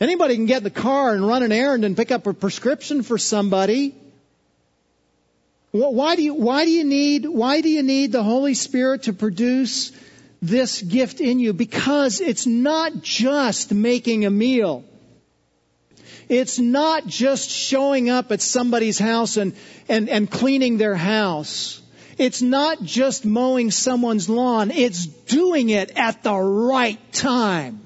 Anybody 0.00 0.34
can 0.36 0.46
get 0.46 0.58
in 0.58 0.64
the 0.64 0.70
car 0.70 1.14
and 1.14 1.26
run 1.26 1.42
an 1.42 1.52
errand 1.52 1.84
and 1.84 1.96
pick 1.96 2.10
up 2.10 2.26
a 2.26 2.34
prescription 2.34 3.02
for 3.02 3.16
somebody. 3.18 3.94
Why 5.70 6.16
do 6.16 6.22
you, 6.22 6.34
why 6.34 6.64
do 6.64 6.70
you 6.70 6.84
need, 6.84 7.26
why 7.26 7.60
do 7.60 7.68
you 7.68 7.82
need 7.82 8.12
the 8.12 8.22
Holy 8.22 8.54
Spirit 8.54 9.04
to 9.04 9.12
produce 9.12 9.92
this 10.40 10.82
gift 10.82 11.20
in 11.20 11.38
you 11.38 11.52
because 11.52 12.20
it's 12.20 12.46
not 12.46 13.02
just 13.02 13.72
making 13.72 14.24
a 14.26 14.30
meal. 14.30 14.84
It's 16.28 16.58
not 16.58 17.06
just 17.06 17.50
showing 17.50 18.10
up 18.10 18.30
at 18.30 18.42
somebody's 18.42 18.98
house 18.98 19.36
and, 19.36 19.54
and, 19.88 20.08
and 20.08 20.30
cleaning 20.30 20.76
their 20.76 20.94
house. 20.94 21.80
It's 22.18 22.42
not 22.42 22.82
just 22.82 23.24
mowing 23.24 23.70
someone's 23.70 24.28
lawn. 24.28 24.70
It's 24.70 25.06
doing 25.06 25.70
it 25.70 25.92
at 25.96 26.22
the 26.22 26.34
right 26.34 27.00
time. 27.12 27.83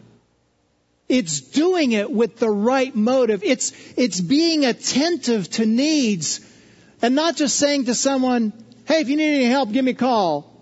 It's 1.08 1.40
doing 1.40 1.92
it 1.92 2.10
with 2.10 2.36
the 2.36 2.50
right 2.50 2.94
motive. 2.94 3.42
It's, 3.42 3.72
it's 3.96 4.20
being 4.20 4.64
attentive 4.64 5.48
to 5.52 5.64
needs 5.64 6.40
and 7.00 7.14
not 7.14 7.36
just 7.36 7.56
saying 7.56 7.86
to 7.86 7.94
someone, 7.94 8.52
hey, 8.86 9.00
if 9.00 9.08
you 9.08 9.16
need 9.16 9.36
any 9.36 9.44
help, 9.44 9.72
give 9.72 9.84
me 9.84 9.92
a 9.92 9.94
call. 9.94 10.52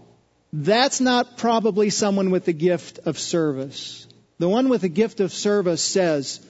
That's 0.52 1.00
not 1.00 1.36
probably 1.36 1.90
someone 1.90 2.30
with 2.30 2.44
the 2.44 2.52
gift 2.52 3.00
of 3.06 3.18
service. 3.18 4.06
The 4.38 4.48
one 4.48 4.68
with 4.68 4.82
the 4.82 4.88
gift 4.88 5.20
of 5.20 5.32
service 5.32 5.82
says, 5.82 6.40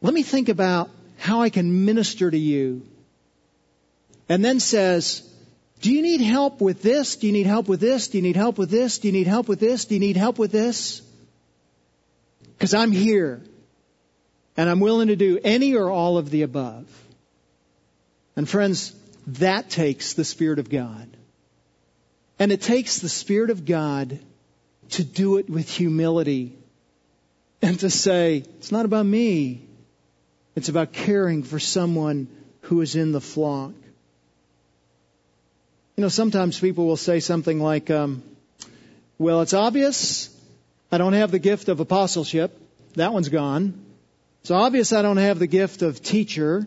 let 0.00 0.14
me 0.14 0.22
think 0.22 0.48
about 0.48 0.88
how 1.18 1.42
I 1.42 1.50
can 1.50 1.84
minister 1.84 2.30
to 2.30 2.38
you. 2.38 2.86
And 4.28 4.44
then 4.44 4.60
says, 4.60 5.28
do 5.80 5.92
you 5.92 6.02
need 6.02 6.20
help 6.20 6.60
with 6.60 6.82
this? 6.82 7.16
Do 7.16 7.26
you 7.26 7.32
need 7.32 7.46
help 7.46 7.68
with 7.68 7.80
this? 7.80 8.08
Do 8.08 8.18
you 8.18 8.22
need 8.22 8.36
help 8.36 8.56
with 8.56 8.70
this? 8.70 8.98
Do 8.98 9.08
you 9.08 9.12
need 9.12 9.26
help 9.26 9.48
with 9.48 9.60
this? 9.60 9.84
Do 9.84 9.94
you 9.94 10.00
need 10.00 10.16
help 10.16 10.38
with 10.38 10.52
this? 10.52 11.02
Because 12.60 12.74
I'm 12.74 12.92
here. 12.92 13.40
And 14.54 14.68
I'm 14.68 14.80
willing 14.80 15.08
to 15.08 15.16
do 15.16 15.40
any 15.42 15.76
or 15.76 15.88
all 15.88 16.18
of 16.18 16.28
the 16.28 16.42
above. 16.42 16.86
And 18.36 18.46
friends, 18.46 18.94
that 19.28 19.70
takes 19.70 20.12
the 20.12 20.26
Spirit 20.26 20.58
of 20.58 20.68
God. 20.68 21.08
And 22.38 22.52
it 22.52 22.60
takes 22.60 22.98
the 22.98 23.08
Spirit 23.08 23.48
of 23.48 23.64
God 23.64 24.18
to 24.90 25.04
do 25.04 25.38
it 25.38 25.48
with 25.48 25.70
humility 25.70 26.54
and 27.62 27.80
to 27.80 27.88
say, 27.88 28.44
it's 28.58 28.70
not 28.70 28.84
about 28.84 29.06
me. 29.06 29.62
It's 30.54 30.68
about 30.68 30.92
caring 30.92 31.42
for 31.42 31.58
someone 31.58 32.28
who 32.62 32.82
is 32.82 32.94
in 32.94 33.12
the 33.12 33.22
flock. 33.22 33.72
You 35.96 36.02
know, 36.02 36.08
sometimes 36.08 36.60
people 36.60 36.86
will 36.86 36.98
say 36.98 37.20
something 37.20 37.58
like, 37.58 37.90
um, 37.90 38.22
well, 39.16 39.40
it's 39.40 39.54
obvious 39.54 40.28
I 40.92 40.98
don't 40.98 41.12
have 41.12 41.30
the 41.30 41.38
gift 41.38 41.68
of 41.68 41.78
apostleship. 41.78 42.58
That 42.94 43.12
one's 43.12 43.28
gone. 43.28 43.84
It's 44.40 44.50
obvious 44.50 44.92
I 44.92 45.02
don't 45.02 45.18
have 45.18 45.38
the 45.38 45.46
gift 45.46 45.82
of 45.82 46.02
teacher. 46.02 46.66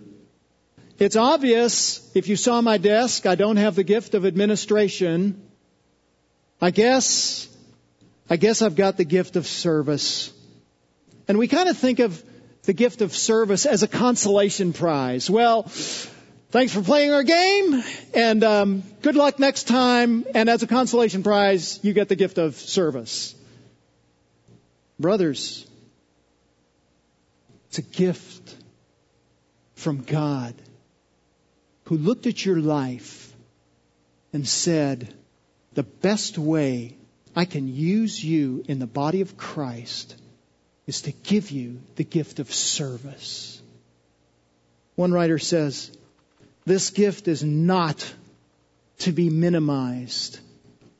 It's 0.98 1.16
obvious 1.16 2.10
if 2.16 2.30
you 2.30 2.36
saw 2.36 2.62
my 2.62 2.78
desk, 2.78 3.26
I 3.26 3.36
don't 3.36 3.58
have 3.58 3.76
the 3.76 3.84
gift 3.84 4.14
of 4.14 4.26
administration. 4.26 5.42
I 6.62 6.72
guess, 6.72 7.50
I 8.30 8.38
guess 8.38 8.62
I've 8.62 8.76
got 8.76 8.96
the 8.96 9.04
gift 9.04 9.36
of 9.36 9.46
service. 9.46 10.32
And 11.28 11.38
we 11.38 11.48
kind 11.50 11.68
of 11.68 11.78
think 11.78 12.00
of 12.00 12.24
the 12.64 12.74
gift 12.74 13.02
of 13.02 13.14
service 13.14 13.66
as 13.66 13.84
a 13.84 13.88
consolation 13.88 14.72
prize. 14.72 15.30
Well, 15.30 15.64
thanks 15.64 16.74
for 16.74 16.82
playing 16.82 17.12
our 17.12 17.24
game, 17.24 17.84
and 18.14 18.44
um, 18.44 18.84
good 19.02 19.16
luck 19.16 19.40
next 19.40 19.68
time. 19.68 20.26
And 20.34 20.50
as 20.50 20.64
a 20.64 20.68
consolation 20.68 21.24
prize, 21.24 21.80
you 21.84 21.92
get 21.92 22.08
the 22.08 22.16
gift 22.16 22.38
of 22.38 22.56
service. 22.56 23.36
Brothers, 25.00 25.66
it's 27.68 27.80
a 27.80 27.82
gift 27.82 28.56
from 29.76 30.04
God 30.04 30.54
who 31.86 31.98
looked 31.98 32.28
at 32.28 32.46
your 32.46 32.60
life 32.60 33.34
and 34.32 34.48
said, 34.48 35.14
the 35.74 35.84
best 35.84 36.38
way 36.38 36.96
I 37.36 37.46
can 37.46 37.68
use 37.68 38.24
you 38.24 38.64
in 38.68 38.80
the 38.80 38.88
body 38.88 39.22
of 39.22 39.38
Christ 39.38 40.16
is 40.86 41.02
to 41.02 41.12
give 41.12 41.50
you 41.52 41.82
the 41.96 42.04
gift 42.04 42.40
of 42.40 42.54
service. 42.54 43.62
One 44.96 45.12
writer 45.12 45.40
says, 45.40 45.92
this 46.66 46.92
gift 46.92 47.28
is 47.28 47.44
not 47.44 48.14
to 49.00 49.12
be 49.12 49.30
minimized. 49.30 50.40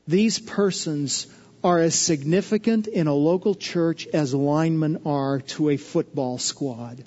These 0.06 0.38
persons 0.38 1.26
are 1.64 1.78
as 1.78 1.94
significant 1.94 2.86
in 2.86 3.06
a 3.06 3.14
local 3.14 3.54
church 3.54 4.06
as 4.08 4.34
linemen 4.34 5.00
are 5.06 5.40
to 5.40 5.70
a 5.70 5.78
football 5.78 6.36
squad. 6.36 7.02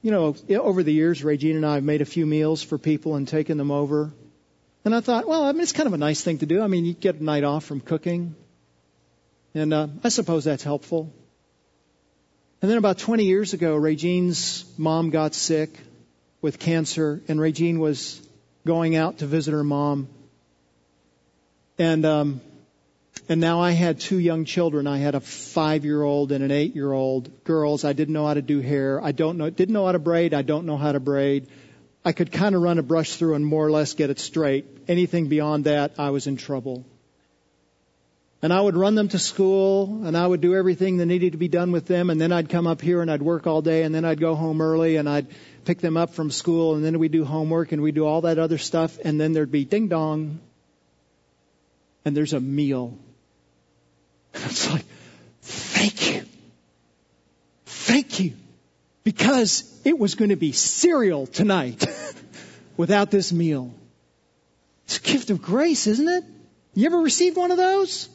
You 0.00 0.12
know, 0.12 0.36
over 0.50 0.84
the 0.84 0.92
years, 0.92 1.24
Regine 1.24 1.56
and 1.56 1.66
I 1.66 1.74
have 1.74 1.84
made 1.84 2.00
a 2.00 2.04
few 2.04 2.24
meals 2.24 2.62
for 2.62 2.78
people 2.78 3.16
and 3.16 3.26
taken 3.26 3.58
them 3.58 3.72
over. 3.72 4.12
And 4.84 4.94
I 4.94 5.00
thought, 5.00 5.26
well, 5.26 5.44
I 5.44 5.52
mean, 5.52 5.60
it's 5.60 5.72
kind 5.72 5.88
of 5.88 5.92
a 5.92 5.98
nice 5.98 6.22
thing 6.22 6.38
to 6.38 6.46
do. 6.46 6.62
I 6.62 6.68
mean, 6.68 6.84
you 6.84 6.92
get 6.92 7.16
a 7.16 7.24
night 7.24 7.44
off 7.44 7.64
from 7.64 7.80
cooking. 7.80 8.36
And 9.54 9.74
uh, 9.74 9.88
I 10.02 10.08
suppose 10.08 10.44
that's 10.44 10.64
helpful. 10.64 11.12
And 12.60 12.70
then 12.70 12.78
about 12.78 12.98
20 12.98 13.24
years 13.24 13.54
ago, 13.54 13.74
Regine's 13.74 14.64
mom 14.78 15.10
got 15.10 15.34
sick 15.34 15.70
with 16.40 16.60
cancer, 16.60 17.20
and 17.26 17.40
Regine 17.40 17.80
was 17.80 18.20
going 18.64 18.94
out 18.94 19.18
to 19.18 19.26
visit 19.26 19.52
her 19.52 19.64
mom. 19.64 20.08
And 21.78 22.04
um, 22.04 22.40
and 23.28 23.40
now 23.40 23.60
I 23.60 23.70
had 23.70 24.00
two 24.00 24.18
young 24.18 24.44
children. 24.44 24.86
I 24.86 24.98
had 24.98 25.14
a 25.14 25.20
five-year-old 25.20 26.32
and 26.32 26.42
an 26.42 26.50
eight-year-old 26.50 27.44
girls. 27.44 27.84
I 27.84 27.92
didn't 27.92 28.14
know 28.14 28.26
how 28.26 28.34
to 28.34 28.42
do 28.42 28.60
hair. 28.60 29.02
I 29.02 29.12
don't 29.12 29.38
know, 29.38 29.48
didn't 29.48 29.72
know 29.72 29.86
how 29.86 29.92
to 29.92 29.98
braid. 29.98 30.34
I 30.34 30.42
don't 30.42 30.66
know 30.66 30.76
how 30.76 30.92
to 30.92 31.00
braid. 31.00 31.48
I 32.04 32.12
could 32.12 32.32
kind 32.32 32.54
of 32.54 32.62
run 32.62 32.78
a 32.78 32.82
brush 32.82 33.14
through 33.14 33.34
and 33.34 33.46
more 33.46 33.64
or 33.66 33.70
less 33.70 33.94
get 33.94 34.10
it 34.10 34.18
straight. 34.18 34.66
Anything 34.88 35.28
beyond 35.28 35.64
that, 35.64 35.92
I 35.98 36.10
was 36.10 36.26
in 36.26 36.36
trouble. 36.36 36.84
And 38.42 38.52
I 38.52 38.60
would 38.60 38.76
run 38.76 38.96
them 38.96 39.06
to 39.08 39.20
school 39.20 40.04
and 40.04 40.16
I 40.16 40.26
would 40.26 40.40
do 40.40 40.56
everything 40.56 40.96
that 40.96 41.06
needed 41.06 41.32
to 41.32 41.38
be 41.38 41.46
done 41.46 41.70
with 41.70 41.86
them 41.86 42.10
and 42.10 42.20
then 42.20 42.32
I'd 42.32 42.48
come 42.48 42.66
up 42.66 42.80
here 42.80 43.00
and 43.00 43.08
I'd 43.08 43.22
work 43.22 43.46
all 43.46 43.62
day 43.62 43.84
and 43.84 43.94
then 43.94 44.04
I'd 44.04 44.18
go 44.18 44.34
home 44.34 44.60
early 44.60 44.96
and 44.96 45.08
I'd 45.08 45.28
pick 45.64 45.78
them 45.78 45.96
up 45.96 46.14
from 46.14 46.32
school 46.32 46.74
and 46.74 46.84
then 46.84 46.98
we'd 46.98 47.12
do 47.12 47.24
homework 47.24 47.70
and 47.70 47.80
we'd 47.80 47.94
do 47.94 48.04
all 48.04 48.22
that 48.22 48.40
other 48.40 48.58
stuff 48.58 48.98
and 49.04 49.20
then 49.20 49.32
there'd 49.32 49.52
be 49.52 49.64
ding 49.64 49.86
dong 49.86 50.40
and 52.04 52.16
there's 52.16 52.32
a 52.32 52.40
meal. 52.40 52.98
It's 54.34 54.70
like, 54.70 54.84
thank 55.42 56.14
you. 56.14 56.24
Thank 57.66 58.20
you 58.20 58.34
because 59.04 59.64
it 59.84 59.98
was 59.98 60.14
going 60.14 60.30
to 60.30 60.36
be 60.36 60.52
cereal 60.52 61.26
tonight 61.26 61.84
without 62.76 63.10
this 63.10 63.32
meal. 63.32 63.72
It's 64.84 64.98
a 64.98 65.02
gift 65.02 65.30
of 65.30 65.42
grace, 65.42 65.86
isn't 65.86 66.08
it? 66.08 66.24
You 66.74 66.86
ever 66.86 66.98
received 66.98 67.36
one 67.36 67.50
of 67.50 67.56
those? 67.56 68.08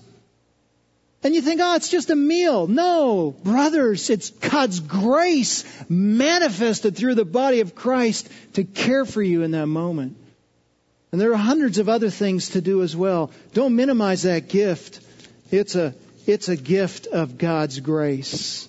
And 1.23 1.33
you 1.33 1.41
think, 1.41 1.59
oh, 1.61 1.75
it's 1.75 1.89
just 1.89 2.09
a 2.09 2.15
meal. 2.15 2.67
No, 2.67 3.31
brothers, 3.43 4.09
it's 4.09 4.29
God's 4.29 4.79
grace 4.79 5.65
manifested 5.89 6.95
through 6.95 7.15
the 7.15 7.25
body 7.25 7.59
of 7.61 7.75
Christ 7.75 8.29
to 8.53 8.63
care 8.63 9.03
for 9.03 9.21
you 9.21 9.41
in 9.41 9.51
that 9.51 9.67
moment. 9.67 10.15
And 11.11 11.21
there 11.21 11.31
are 11.31 11.37
hundreds 11.37 11.77
of 11.77 11.87
other 11.87 12.09
things 12.09 12.49
to 12.49 12.61
do 12.61 12.81
as 12.83 12.95
well. 12.95 13.31
Don't 13.53 13.75
minimize 13.75 14.23
that 14.23 14.49
gift. 14.49 14.99
It's 15.51 15.75
a, 15.75 15.95
it's 16.25 16.49
a 16.49 16.57
gift 16.57 17.07
of 17.07 17.37
God's 17.37 17.79
grace. 17.79 18.67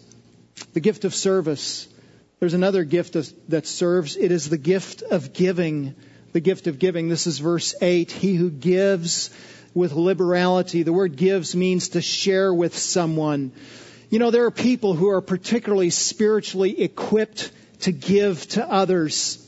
The 0.73 0.81
gift 0.81 1.05
of 1.05 1.15
service. 1.15 1.89
There's 2.39 2.55
another 2.55 2.85
gift 2.85 3.17
of, 3.17 3.29
that 3.49 3.67
serves. 3.67 4.17
It 4.17 4.31
is 4.31 4.49
the 4.49 4.59
gift 4.59 5.03
of 5.03 5.33
giving. 5.33 5.97
The 6.33 6.41
gift 6.41 6.69
of 6.69 6.79
giving. 6.79 7.09
This 7.09 7.27
is 7.27 7.39
verse 7.39 7.75
8. 7.81 8.13
He 8.13 8.35
who 8.35 8.51
gives 8.51 9.31
with 9.75 9.93
liberality. 9.93 10.85
The 10.85 10.93
word 10.93 11.17
gives 11.17 11.57
means 11.57 11.91
to 11.91 12.03
share 12.03 12.55
with 12.55 12.77
someone. 12.79 13.53
You 14.11 14.21
know, 14.21 14.31
there 14.31 14.45
are 14.45 14.53
people 14.53 14.95
who 14.95 15.09
are 15.11 15.21
particularly 15.21 15.91
spiritually 15.91 16.81
equipped 16.83 17.51
to 17.81 17.93
give 17.93 18.47
to 18.51 18.71
others. 18.71 19.45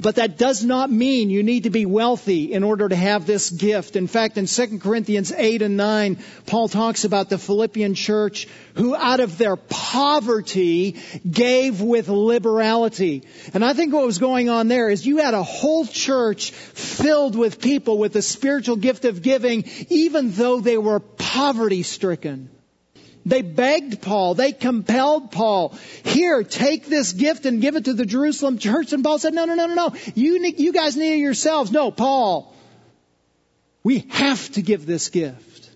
But 0.00 0.16
that 0.16 0.38
does 0.38 0.64
not 0.64 0.90
mean 0.90 1.30
you 1.30 1.42
need 1.42 1.64
to 1.64 1.70
be 1.70 1.86
wealthy 1.86 2.52
in 2.52 2.64
order 2.64 2.88
to 2.88 2.96
have 2.96 3.26
this 3.26 3.50
gift. 3.50 3.96
In 3.96 4.06
fact, 4.06 4.38
in 4.38 4.46
2 4.46 4.78
Corinthians 4.78 5.32
8 5.32 5.62
and 5.62 5.76
9, 5.76 6.18
Paul 6.46 6.68
talks 6.68 7.04
about 7.04 7.28
the 7.28 7.38
Philippian 7.38 7.94
church 7.94 8.48
who 8.74 8.94
out 8.94 9.20
of 9.20 9.38
their 9.38 9.56
poverty 9.56 10.96
gave 11.28 11.80
with 11.80 12.08
liberality. 12.08 13.24
And 13.54 13.64
I 13.64 13.72
think 13.72 13.92
what 13.92 14.06
was 14.06 14.18
going 14.18 14.48
on 14.48 14.68
there 14.68 14.88
is 14.88 15.06
you 15.06 15.18
had 15.18 15.34
a 15.34 15.42
whole 15.42 15.86
church 15.86 16.50
filled 16.50 17.36
with 17.36 17.60
people 17.60 17.98
with 17.98 18.12
the 18.12 18.22
spiritual 18.22 18.76
gift 18.76 19.04
of 19.04 19.22
giving, 19.22 19.64
even 19.88 20.30
though 20.32 20.60
they 20.60 20.78
were 20.78 21.00
poverty 21.00 21.82
stricken. 21.82 22.50
They 23.28 23.42
begged 23.42 24.00
Paul. 24.00 24.34
They 24.34 24.52
compelled 24.52 25.30
Paul. 25.30 25.74
Here, 26.02 26.42
take 26.42 26.86
this 26.86 27.12
gift 27.12 27.44
and 27.44 27.60
give 27.60 27.76
it 27.76 27.84
to 27.84 27.92
the 27.92 28.06
Jerusalem 28.06 28.56
church. 28.58 28.92
And 28.92 29.04
Paul 29.04 29.18
said, 29.18 29.34
no, 29.34 29.44
no, 29.44 29.54
no, 29.54 29.66
no, 29.66 29.74
no. 29.74 29.94
You, 30.14 30.42
you 30.56 30.72
guys 30.72 30.96
need 30.96 31.14
it 31.14 31.18
yourselves. 31.18 31.70
No, 31.70 31.90
Paul. 31.90 32.54
We 33.84 34.06
have 34.10 34.50
to 34.52 34.62
give 34.62 34.86
this 34.86 35.10
gift. 35.10 35.70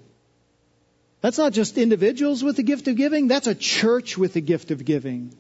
That's 1.21 1.39
not 1.39 1.53
just 1.53 1.77
individuals 1.77 2.43
with 2.43 2.57
the 2.57 2.63
gift 2.63 2.89
of 2.89 2.97
giving. 2.97 3.29
That's 3.29 3.47
a 3.47 3.55
church 3.55 4.17
with 4.17 4.33
the 4.33 4.41
gift 4.41 4.71
of 4.71 4.85
giving. 4.85 5.37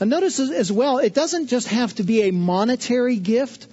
And 0.00 0.08
notice 0.10 0.40
as 0.40 0.72
well, 0.72 0.98
it 0.98 1.14
doesn't 1.14 1.48
just 1.48 1.68
have 1.68 1.94
to 1.96 2.02
be 2.02 2.22
a 2.22 2.32
monetary 2.32 3.18
gift. 3.18 3.68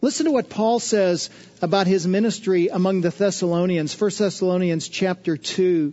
Listen 0.00 0.24
to 0.24 0.32
what 0.32 0.48
Paul 0.48 0.80
says 0.80 1.28
about 1.60 1.86
his 1.86 2.06
ministry 2.06 2.68
among 2.68 3.02
the 3.02 3.10
Thessalonians. 3.10 3.98
1 4.00 4.10
Thessalonians 4.18 4.88
chapter 4.88 5.36
2 5.36 5.92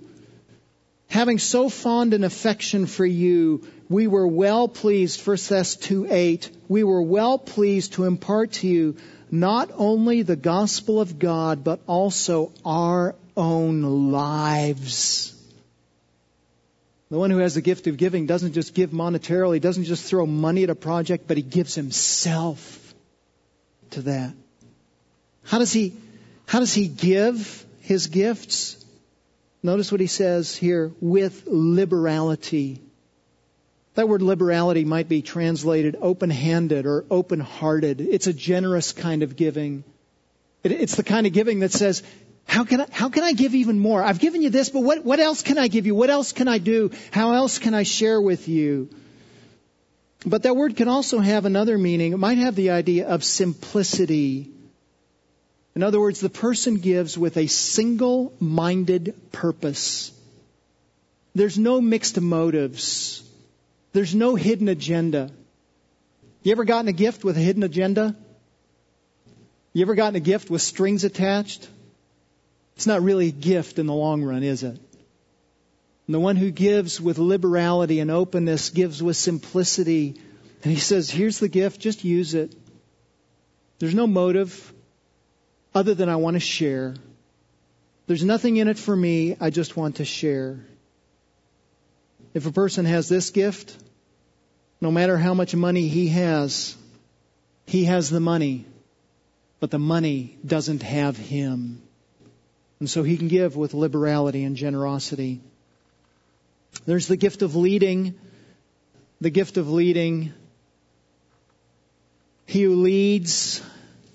having 1.10 1.40
so 1.40 1.70
fond 1.70 2.14
an 2.14 2.24
affection 2.24 2.86
for 2.86 3.06
you, 3.06 3.68
we 3.90 4.08
were 4.08 4.28
well 4.28 4.68
pleased, 4.68 5.26
1 5.26 5.38
Thess 5.38 5.76
2 5.76 6.08
8, 6.10 6.50
we 6.68 6.84
were 6.84 7.02
well 7.02 7.38
pleased 7.38 7.94
to 7.94 8.06
impart 8.06 8.54
to 8.54 8.68
you 8.68 8.96
not 9.32 9.72
only 9.76 10.22
the 10.22 10.36
gospel 10.36 11.02
of 11.02 11.20
God, 11.20 11.64
but 11.64 11.80
also 11.88 12.52
our 12.64 13.16
own 13.36 14.12
lives. 14.12 15.32
The 17.10 17.20
one 17.20 17.30
who 17.30 17.38
has 17.38 17.54
the 17.54 17.62
gift 17.62 17.88
of 17.88 17.98
giving 17.98 18.26
doesn't 18.26 18.54
just 18.54 18.74
give 18.74 18.90
monetarily, 18.90 19.62
doesn't 19.62 19.84
just 19.84 20.06
throw 20.06 20.26
money 20.26 20.64
at 20.64 20.70
a 20.70 20.76
project, 20.76 21.28
but 21.28 21.38
he 21.38 21.44
gives 21.44 21.76
himself 21.76 22.94
to 23.92 24.02
that. 24.04 24.34
How 25.44 25.60
does 25.60 25.72
he, 25.72 25.94
how 26.48 26.60
does 26.60 26.74
he 26.74 26.88
give 26.88 27.66
his 27.82 28.08
gifts? 28.08 28.84
Notice 29.66 29.92
what 29.92 30.00
he 30.00 30.06
says 30.06 30.56
here 30.56 30.92
with 31.02 31.48
liberality. 31.48 32.84
That 33.96 34.08
word 34.08 34.22
liberality 34.22 34.86
might 34.86 35.10
be 35.10 35.24
translated 35.24 35.98
open 36.00 36.30
handed 36.30 36.86
or 36.86 37.04
open 37.10 37.40
hearted. 37.40 38.00
It's 38.00 38.28
a 38.28 38.34
generous 38.34 38.92
kind 38.92 39.24
of 39.24 39.36
giving. 39.36 39.84
it's 40.64 40.96
the 40.96 41.04
kind 41.04 41.26
of 41.26 41.34
giving 41.34 41.62
that 41.62 41.72
says, 41.72 42.04
how 42.46 42.64
can, 42.64 42.82
I, 42.82 42.88
how 42.92 43.10
can 43.10 43.24
I 43.24 43.34
give 43.34 43.56
even 43.56 43.80
more? 43.80 44.04
I've 44.04 44.20
given 44.20 44.44
you 44.44 44.52
this, 44.52 44.70
but 44.70 44.82
what, 44.82 45.04
what 45.04 45.20
else 45.20 45.42
can 45.42 45.58
I 45.58 45.68
give 45.68 45.88
you? 45.88 45.96
What 45.96 46.12
else 46.12 46.32
can 46.32 46.48
I 46.48 46.60
do? 46.60 46.92
How 47.10 47.34
else 47.34 47.58
can 47.58 47.74
I 47.74 47.82
share 47.82 48.22
with 48.22 48.48
you? 48.48 48.90
But 50.28 50.44
that 50.44 50.56
word 50.56 50.76
can 50.76 50.90
also 50.90 51.18
have 51.18 51.46
another 51.46 51.76
meaning. 51.76 52.14
It 52.14 52.18
might 52.18 52.38
have 52.38 52.54
the 52.54 52.70
idea 52.70 53.08
of 53.08 53.24
simplicity 53.24 54.52
in 55.76 55.84
other 55.84 56.00
words, 56.00 56.22
the 56.22 56.30
person 56.30 56.78
gives 56.78 57.18
with 57.18 57.36
a 57.36 57.48
single 57.48 58.34
minded 58.40 59.14
purpose. 59.34 60.12
There's 61.34 61.58
no 61.58 61.82
mixed 61.82 62.20
motives. 62.20 63.22
There's 63.92 64.16
no 64.16 64.36
hidden 64.36 64.70
agenda. 64.70 65.32
You 66.44 66.54
ever 66.54 66.64
gotten 66.64 66.88
a 66.88 66.94
gift 66.94 67.26
with 67.26 67.36
a 67.38 67.42
hidden 67.42 67.64
agenda? 67.64 68.16
You 69.74 69.82
ever 69.82 69.96
gotten 69.96 70.16
a 70.16 70.22
gift 70.22 70.50
with 70.50 70.62
strings 70.62 71.04
attached? 71.04 71.68
It's 72.78 72.88
not 72.88 73.02
really 73.02 73.28
a 73.28 73.32
gift 73.32 73.78
in 73.78 73.86
the 73.86 73.94
long 73.94 74.24
run, 74.24 74.44
is 74.44 74.64
it? 74.64 74.80
And 76.08 76.14
the 76.14 76.20
one 76.20 76.38
who 76.38 76.52
gives 76.52 77.02
with 77.02 77.18
liberality 77.18 78.00
and 78.00 78.12
openness 78.12 78.70
gives 78.70 79.04
with 79.04 79.18
simplicity. 79.18 80.22
And 80.64 80.72
he 80.72 80.80
says, 80.80 81.10
here's 81.10 81.40
the 81.40 81.50
gift, 81.50 81.82
just 81.82 82.06
use 82.06 82.34
it. 82.34 82.56
There's 83.80 83.96
no 83.96 84.08
motive 84.08 84.72
other 85.76 85.94
than 85.94 86.08
I 86.08 86.16
want 86.16 86.36
to 86.36 86.40
share. 86.40 86.96
There's 88.08 88.24
nothing 88.24 88.58
in 88.58 88.70
it 88.70 88.80
for 88.80 88.96
me. 88.96 89.36
I 89.40 89.50
just 89.50 89.76
want 89.76 89.98
to 89.98 90.06
share. 90.06 90.66
If 92.34 92.46
a 92.46 92.52
person 92.52 92.86
has 92.86 93.10
this 93.10 93.30
gift, 93.30 93.76
no 94.80 94.90
matter 94.90 95.18
how 95.18 95.34
much 95.34 95.54
money 95.54 95.90
he 95.90 96.08
has, 96.10 96.78
he 97.66 97.86
has 97.86 98.10
the 98.10 98.20
money, 98.22 98.66
but 99.60 99.70
the 99.70 99.80
money 99.80 100.38
doesn't 100.46 100.82
have 100.84 101.18
him. 101.18 101.82
And 102.80 102.90
so 102.90 103.04
he 103.04 103.18
can 103.18 103.28
give 103.28 103.56
with 103.56 103.74
liberality 103.74 104.44
and 104.44 104.56
generosity. 104.56 105.42
There's 106.86 107.08
the 107.08 107.18
gift 107.18 107.42
of 107.42 107.56
leading. 107.56 108.16
The 109.22 109.30
gift 109.30 109.58
of 109.58 109.70
leading. 109.70 110.34
He 112.46 112.64
who 112.64 112.76
leads 112.76 113.62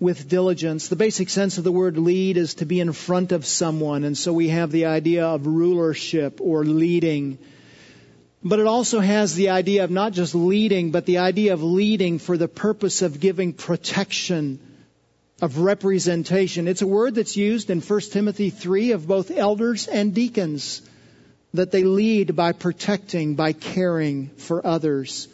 with 0.00 0.28
diligence. 0.28 0.88
The 0.88 0.96
basic 0.96 1.28
sense 1.28 1.58
of 1.58 1.64
the 1.64 1.70
word 1.70 1.98
lead 1.98 2.38
is 2.38 2.54
to 2.54 2.64
be 2.64 2.80
in 2.80 2.92
front 2.92 3.32
of 3.32 3.44
someone, 3.44 4.02
and 4.02 4.16
so 4.16 4.32
we 4.32 4.48
have 4.48 4.72
the 4.72 4.86
idea 4.86 5.26
of 5.26 5.46
rulership 5.46 6.40
or 6.40 6.64
leading. 6.64 7.38
But 8.42 8.58
it 8.58 8.66
also 8.66 9.00
has 9.00 9.34
the 9.34 9.50
idea 9.50 9.84
of 9.84 9.90
not 9.90 10.14
just 10.14 10.34
leading, 10.34 10.90
but 10.90 11.04
the 11.04 11.18
idea 11.18 11.52
of 11.52 11.62
leading 11.62 12.18
for 12.18 12.38
the 12.38 12.48
purpose 12.48 13.02
of 13.02 13.20
giving 13.20 13.52
protection, 13.52 14.58
of 15.42 15.58
representation. 15.58 16.66
It's 16.66 16.80
a 16.80 16.86
word 16.86 17.14
that's 17.14 17.36
used 17.36 17.68
in 17.68 17.82
1 17.82 18.00
Timothy 18.12 18.48
3 18.48 18.92
of 18.92 19.06
both 19.06 19.30
elders 19.30 19.86
and 19.86 20.14
deacons, 20.14 20.80
that 21.52 21.72
they 21.72 21.82
lead 21.82 22.34
by 22.34 22.52
protecting, 22.52 23.34
by 23.34 23.52
caring 23.52 24.28
for 24.38 24.66
others. 24.66 25.28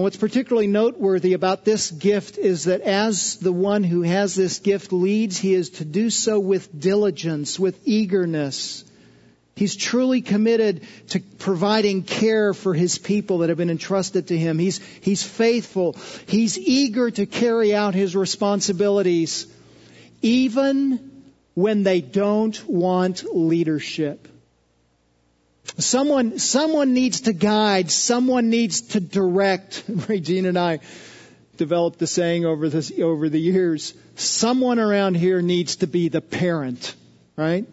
And 0.00 0.04
what's 0.04 0.16
particularly 0.16 0.66
noteworthy 0.66 1.34
about 1.34 1.66
this 1.66 1.90
gift 1.90 2.38
is 2.38 2.64
that 2.64 2.80
as 2.80 3.36
the 3.36 3.52
one 3.52 3.84
who 3.84 4.00
has 4.00 4.34
this 4.34 4.58
gift 4.58 4.94
leads, 4.94 5.36
he 5.36 5.52
is 5.52 5.68
to 5.72 5.84
do 5.84 6.08
so 6.08 6.40
with 6.40 6.80
diligence, 6.80 7.60
with 7.60 7.78
eagerness. 7.84 8.82
He's 9.56 9.76
truly 9.76 10.22
committed 10.22 10.86
to 11.08 11.20
providing 11.20 12.02
care 12.02 12.54
for 12.54 12.72
his 12.72 12.96
people 12.96 13.40
that 13.40 13.50
have 13.50 13.58
been 13.58 13.68
entrusted 13.68 14.28
to 14.28 14.38
him. 14.38 14.58
He's, 14.58 14.78
he's 15.02 15.22
faithful. 15.22 15.98
He's 16.26 16.56
eager 16.56 17.10
to 17.10 17.26
carry 17.26 17.74
out 17.74 17.94
his 17.94 18.16
responsibilities, 18.16 19.48
even 20.22 21.24
when 21.52 21.82
they 21.82 22.00
don't 22.00 22.58
want 22.66 23.24
leadership. 23.36 24.28
Someone, 25.78 26.38
someone 26.38 26.94
needs 26.94 27.22
to 27.22 27.32
guide. 27.32 27.90
Someone 27.90 28.50
needs 28.50 28.80
to 28.92 29.00
direct. 29.00 29.84
Regine 29.88 30.46
and 30.46 30.58
I 30.58 30.80
developed 31.56 31.98
the 31.98 32.06
saying 32.06 32.46
over 32.46 32.68
this, 32.68 32.92
over 32.98 33.28
the 33.28 33.40
years. 33.40 33.94
Someone 34.16 34.78
around 34.78 35.14
here 35.14 35.42
needs 35.42 35.76
to 35.76 35.86
be 35.86 36.08
the 36.08 36.20
parent, 36.20 36.94
right? 37.36 37.66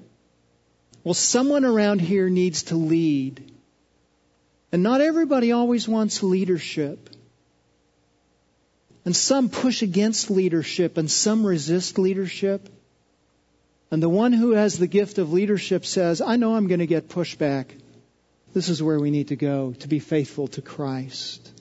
Well, 1.04 1.14
someone 1.14 1.64
around 1.64 2.00
here 2.00 2.30
needs 2.30 2.64
to 2.64 2.76
lead. 2.76 3.50
And 4.72 4.84
not 4.84 5.00
everybody 5.00 5.54
always 5.54 5.88
wants 5.88 6.22
leadership. 6.22 7.10
And 9.06 9.16
some 9.16 9.48
push 9.48 9.84
against 9.84 10.30
leadership 10.30 10.98
and 10.98 11.10
some 11.10 11.46
resist 11.46 11.98
leadership. 11.98 12.68
And 13.90 14.04
the 14.04 14.10
one 14.10 14.34
who 14.34 14.52
has 14.52 14.78
the 14.78 14.88
gift 14.88 15.18
of 15.18 15.32
leadership 15.32 15.86
says, 15.86 16.22
I 16.22 16.36
know 16.36 16.56
I'm 16.56 16.68
going 16.68 16.80
to 16.80 16.88
get 16.88 17.10
pushback. 17.10 17.68
This 18.54 18.70
is 18.70 18.84
where 18.84 19.00
we 19.00 19.12
need 19.12 19.30
to 19.30 19.36
go 19.36 19.74
to 19.80 19.88
be 19.88 20.00
faithful 20.00 20.48
to 20.50 20.62
Christ. 20.62 21.52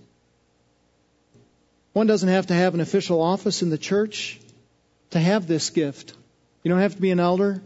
One 1.92 2.06
doesn't 2.06 2.28
have 2.28 2.48
to 2.48 2.54
have 2.54 2.74
an 2.74 2.80
official 2.80 3.22
office 3.22 3.62
in 3.62 3.70
the 3.70 3.78
church 3.78 4.40
to 5.10 5.20
have 5.20 5.46
this 5.46 5.70
gift. 5.70 6.14
You 6.62 6.70
don't 6.70 6.80
have 6.80 6.96
to 6.96 7.00
be 7.00 7.10
an 7.10 7.20
elder. 7.20 7.62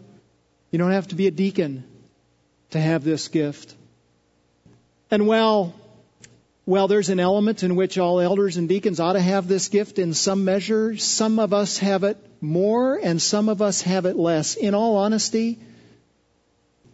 You 0.71 0.79
don't 0.79 0.93
have 0.93 1.09
to 1.09 1.15
be 1.15 1.27
a 1.27 1.31
deacon 1.31 1.85
to 2.71 2.81
have 2.81 3.03
this 3.03 3.29
gift. 3.29 3.75
And 5.11 5.27
while, 5.27 5.75
well, 6.71 6.87
there's 6.87 7.09
an 7.09 7.19
element 7.19 7.65
in 7.65 7.75
which 7.75 7.99
all 7.99 8.21
elders 8.21 8.57
and 8.57 8.69
deacons 8.69 9.01
ought 9.01 9.15
to 9.15 9.21
have 9.21 9.49
this 9.49 9.67
gift 9.67 9.99
in 9.99 10.15
some 10.15 10.45
measure, 10.45 10.97
some 10.97 11.41
of 11.41 11.53
us 11.53 11.79
have 11.79 12.05
it 12.05 12.17
more 12.41 12.95
and 12.95 13.21
some 13.21 13.49
of 13.49 13.61
us 13.61 13.83
have 13.83 14.07
it 14.07 14.15
less. 14.15 14.55
In 14.55 14.73
all 14.73 14.95
honesty, 14.95 15.59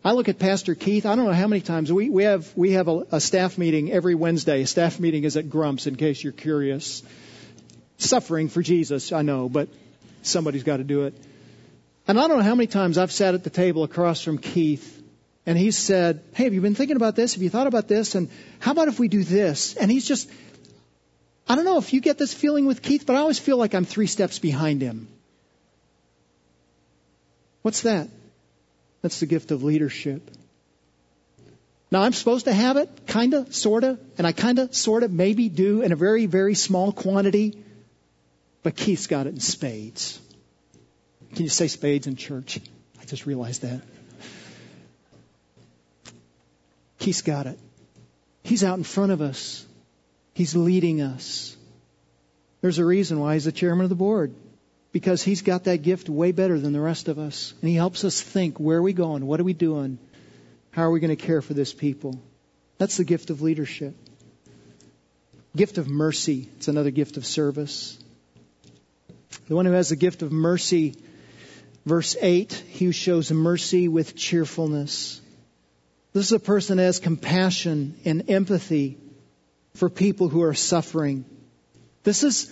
I 0.03 0.13
look 0.13 0.31
at 0.31 0.39
Pastor 0.39 0.75
Keith. 0.75 1.05
I 1.05 1.15
don't 1.15 1.27
know 1.27 1.33
how 1.35 1.47
many 1.47 1.61
times 1.61 1.93
we, 1.93 2.09
we 2.09 2.23
have 2.23 2.51
we 2.57 2.73
have 2.73 2.89
a, 2.89 3.07
a 3.13 3.21
staff 3.21 3.59
meeting 3.59 3.93
every 3.93 4.15
Wednesday. 4.15 4.63
A 4.63 4.67
staff 4.67 4.99
meeting 4.99 5.25
is 5.25 5.37
at 5.37 5.51
Grumps, 5.51 5.87
in 5.87 5.97
case 5.97 6.25
you're 6.25 6.33
curious. 6.33 7.03
Suffering 7.99 8.49
for 8.49 8.63
Jesus, 8.63 9.13
I 9.13 9.21
know, 9.21 9.47
but 9.47 9.69
somebody's 10.23 10.65
got 10.65 10.79
to 10.79 10.85
do 10.85 11.05
it. 11.05 11.13
And 12.09 12.19
I 12.19 12.29
don't 12.29 12.39
know 12.39 12.45
how 12.45 12.55
many 12.55 12.67
times 12.67 12.97
I've 12.97 13.13
sat 13.13 13.35
at 13.35 13.45
the 13.45 13.51
table 13.51 13.85
across 13.85 14.23
from 14.23 14.39
Keith, 14.39 15.03
and 15.47 15.57
he 15.57 15.71
said, 15.71 16.23
"Hey, 16.35 16.45
have 16.45 16.55
you 16.55 16.61
been 16.61 16.75
thinking 16.75 16.97
about 16.97 17.17
this? 17.17 17.35
Have 17.35 17.43
you 17.43 17.51
thought 17.51 17.69
about 17.69 17.89
this? 17.89 18.15
And 18.15 18.29
how 18.59 18.73
about 18.73 18.89
if 18.89 18.99
we 18.99 19.09
do 19.09 19.23
this?" 19.23 19.77
And 19.77 19.91
he's 19.91 20.07
just 20.07 20.29
I 21.49 21.55
don't 21.55 21.65
know 21.65 21.79
if 21.79 21.93
you 21.93 22.01
get 22.01 22.19
this 22.19 22.35
feeling 22.35 22.67
with 22.67 22.83
Keith, 22.83 23.07
but 23.07 23.15
I 23.15 23.21
always 23.21 23.39
feel 23.39 23.57
like 23.57 23.75
I'm 23.75 23.85
three 23.85 24.09
steps 24.09 24.39
behind 24.41 24.83
him. 24.83 25.07
What's 27.63 27.83
that? 27.83 28.09
That's 29.03 29.21
the 29.21 29.27
gift 29.27 29.53
of 29.53 29.63
leadership. 29.63 30.29
Now 31.93 32.03
I'm 32.03 32.13
supposed 32.13 32.47
to 32.47 32.53
have 32.53 32.77
it, 32.77 33.07
kinda, 33.07 33.47
sorta, 33.53 33.99
and 34.19 34.27
I 34.27 34.33
kinda, 34.33 34.73
sorta, 34.73 35.09
maybe 35.09 35.49
do 35.49 35.83
in 35.83 35.93
a 35.93 35.97
very, 35.97 36.27
very 36.27 36.57
small 36.57 36.91
quantity. 36.91 37.57
But 38.65 38.75
Keith's 38.75 39.07
got 39.07 39.29
it 39.29 39.35
in 39.35 39.41
spades. 39.41 40.19
Can 41.35 41.45
you 41.45 41.49
say 41.49 41.69
spades 41.69 42.09
in 42.09 42.17
church? 42.17 42.59
I 43.01 43.05
just 43.05 43.25
realized 43.25 43.63
that. 43.63 43.83
Keith's 47.07 47.23
got 47.23 47.47
it. 47.47 47.57
He's 48.43 48.65
out 48.65 48.79
in 48.79 48.83
front 48.83 49.13
of 49.13 49.23
us. 49.23 49.65
He's 50.35 50.57
leading 50.57 51.01
us. 51.01 51.57
There's 52.63 52.81
a 52.81 52.85
reason 52.85 53.21
why 53.21 53.35
he's 53.35 53.45
the 53.45 53.53
chairman 53.53 53.85
of 53.85 53.91
the 53.91 53.95
board. 53.95 54.35
Because 54.91 55.23
he's 55.23 55.43
got 55.43 55.65
that 55.65 55.83
gift 55.83 56.09
way 56.09 56.33
better 56.33 56.59
than 56.59 56.73
the 56.73 56.81
rest 56.81 57.07
of 57.07 57.21
us. 57.21 57.55
And 57.63 57.71
he 57.71 57.77
helps 57.77 58.05
us 58.05 58.21
think 58.21 58.59
where 58.59 58.79
are 58.79 58.83
we 58.83 58.93
going? 58.93 59.25
What 59.25 59.39
are 59.39 59.45
we 59.45 59.53
doing? 59.53 60.01
How 60.73 60.83
are 60.83 60.91
we 60.91 60.99
going 60.99 61.17
to 61.17 61.27
care 61.27 61.41
for 61.41 61.55
this 61.55 61.73
people? 61.73 62.21
That's 62.77 62.97
the 62.97 63.05
gift 63.05 63.31
of 63.31 63.41
leadership. 63.41 63.95
Gift 65.55 65.79
of 65.79 65.87
mercy. 65.87 66.49
It's 66.57 66.67
another 66.67 66.91
gift 66.91 67.19
of 67.19 67.25
service. 67.25 67.97
The 69.47 69.55
one 69.55 69.65
who 69.65 69.73
has 69.75 69.91
the 69.91 69.97
gift 69.97 70.23
of 70.23 70.33
mercy, 70.33 70.97
verse 71.85 72.17
8, 72.21 72.53
he 72.53 72.87
who 72.87 72.91
shows 72.91 73.31
mercy 73.31 73.87
with 73.87 74.17
cheerfulness. 74.17 75.21
This 76.17 76.29
is 76.29 76.33
a 76.33 76.41
person 76.41 76.79
that 76.79 76.85
has 76.85 76.99
compassion 76.99 77.95
and 78.07 78.31
empathy 78.31 78.97
for 79.75 79.91
people 79.91 80.31
who 80.31 80.45
are 80.45 80.55
suffering. 80.55 81.27
This 82.05 82.25
is, 82.25 82.51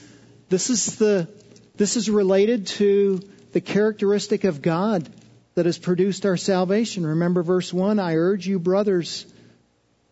this 0.50 0.68
is 0.68 0.96
the, 0.96 1.30
this 1.74 1.96
is 1.96 2.10
related 2.10 2.66
to 2.66 3.20
the 3.52 3.62
characteristic 3.62 4.44
of 4.44 4.60
God 4.60 5.08
that 5.54 5.64
has 5.64 5.78
produced 5.78 6.26
our 6.26 6.36
salvation. 6.36 7.06
Remember 7.06 7.42
verse 7.42 7.72
1 7.72 7.98
I 7.98 8.16
urge 8.16 8.46
you, 8.46 8.58
brothers, 8.58 9.24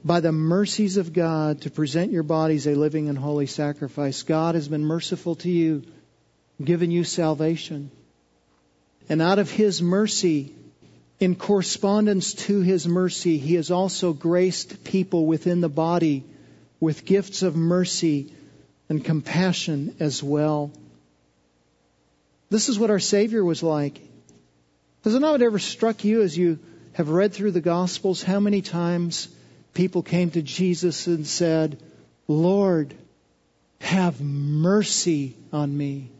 by 0.02 0.20
the 0.20 0.32
mercies 0.32 0.96
of 0.96 1.12
God, 1.12 1.60
to 1.60 1.70
present 1.70 2.10
your 2.10 2.22
bodies 2.22 2.66
a 2.66 2.74
living 2.74 3.10
and 3.10 3.18
holy 3.18 3.44
sacrifice. 3.44 4.22
God 4.22 4.54
has 4.54 4.66
been 4.66 4.86
merciful 4.86 5.34
to 5.34 5.50
you, 5.50 5.82
given 6.64 6.90
you 6.90 7.04
salvation. 7.04 7.90
And 9.10 9.20
out 9.20 9.38
of 9.38 9.50
His 9.50 9.82
mercy, 9.82 10.54
in 11.22 11.36
correspondence 11.36 12.34
to 12.34 12.62
His 12.62 12.88
mercy, 12.88 13.38
He 13.38 13.54
has 13.54 13.70
also 13.70 14.12
graced 14.12 14.82
people 14.82 15.24
within 15.24 15.60
the 15.60 15.68
body 15.68 16.24
with 16.80 17.04
gifts 17.04 17.42
of 17.42 17.54
mercy 17.54 18.34
and 18.88 19.04
compassion 19.04 19.94
as 20.00 20.20
well. 20.20 20.72
This 22.50 22.68
is 22.68 22.76
what 22.76 22.90
our 22.90 22.98
Savior 22.98 23.44
was 23.44 23.62
like. 23.62 24.00
Has 25.04 25.14
it 25.14 25.20
not 25.20 25.42
ever 25.42 25.60
struck 25.60 26.02
you 26.02 26.22
as 26.22 26.36
you 26.36 26.58
have 26.94 27.08
read 27.08 27.32
through 27.32 27.52
the 27.52 27.60
Gospels 27.60 28.20
how 28.20 28.40
many 28.40 28.60
times 28.60 29.28
people 29.74 30.02
came 30.02 30.32
to 30.32 30.42
Jesus 30.42 31.06
and 31.06 31.24
said, 31.24 31.80
Lord, 32.26 32.94
have 33.80 34.20
mercy 34.20 35.36
on 35.52 35.74
me? 35.76 36.10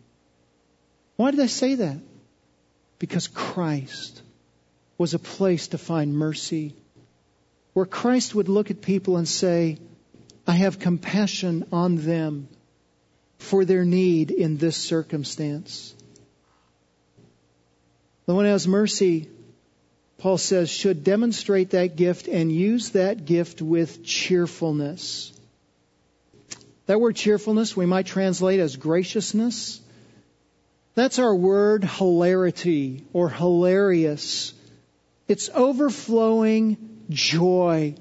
Why 1.16 1.32
did 1.32 1.40
I 1.40 1.46
say 1.46 1.74
that? 1.74 1.98
Because 3.00 3.26
Christ 3.26 4.22
was 5.02 5.14
a 5.14 5.18
place 5.18 5.66
to 5.66 5.78
find 5.78 6.16
mercy, 6.16 6.76
where 7.72 7.84
Christ 7.84 8.36
would 8.36 8.48
look 8.48 8.70
at 8.70 8.80
people 8.80 9.16
and 9.16 9.26
say, 9.26 9.78
I 10.46 10.52
have 10.52 10.78
compassion 10.78 11.66
on 11.72 11.96
them 11.96 12.46
for 13.36 13.64
their 13.64 13.84
need 13.84 14.30
in 14.30 14.58
this 14.58 14.76
circumstance. 14.76 15.92
The 18.26 18.34
one 18.36 18.44
who 18.44 18.52
has 18.52 18.68
mercy, 18.68 19.28
Paul 20.18 20.38
says, 20.38 20.70
should 20.70 21.02
demonstrate 21.02 21.70
that 21.70 21.96
gift 21.96 22.28
and 22.28 22.52
use 22.52 22.90
that 22.90 23.24
gift 23.24 23.60
with 23.60 24.04
cheerfulness. 24.04 25.32
That 26.86 27.00
word 27.00 27.16
cheerfulness 27.16 27.76
we 27.76 27.86
might 27.86 28.06
translate 28.06 28.60
as 28.60 28.76
graciousness. 28.76 29.80
That's 30.94 31.18
our 31.18 31.34
word 31.34 31.82
hilarity 31.82 33.04
or 33.12 33.28
hilarious. 33.30 34.54
It's 35.32 35.48
overflowing 35.54 37.06
joy. 37.08 37.94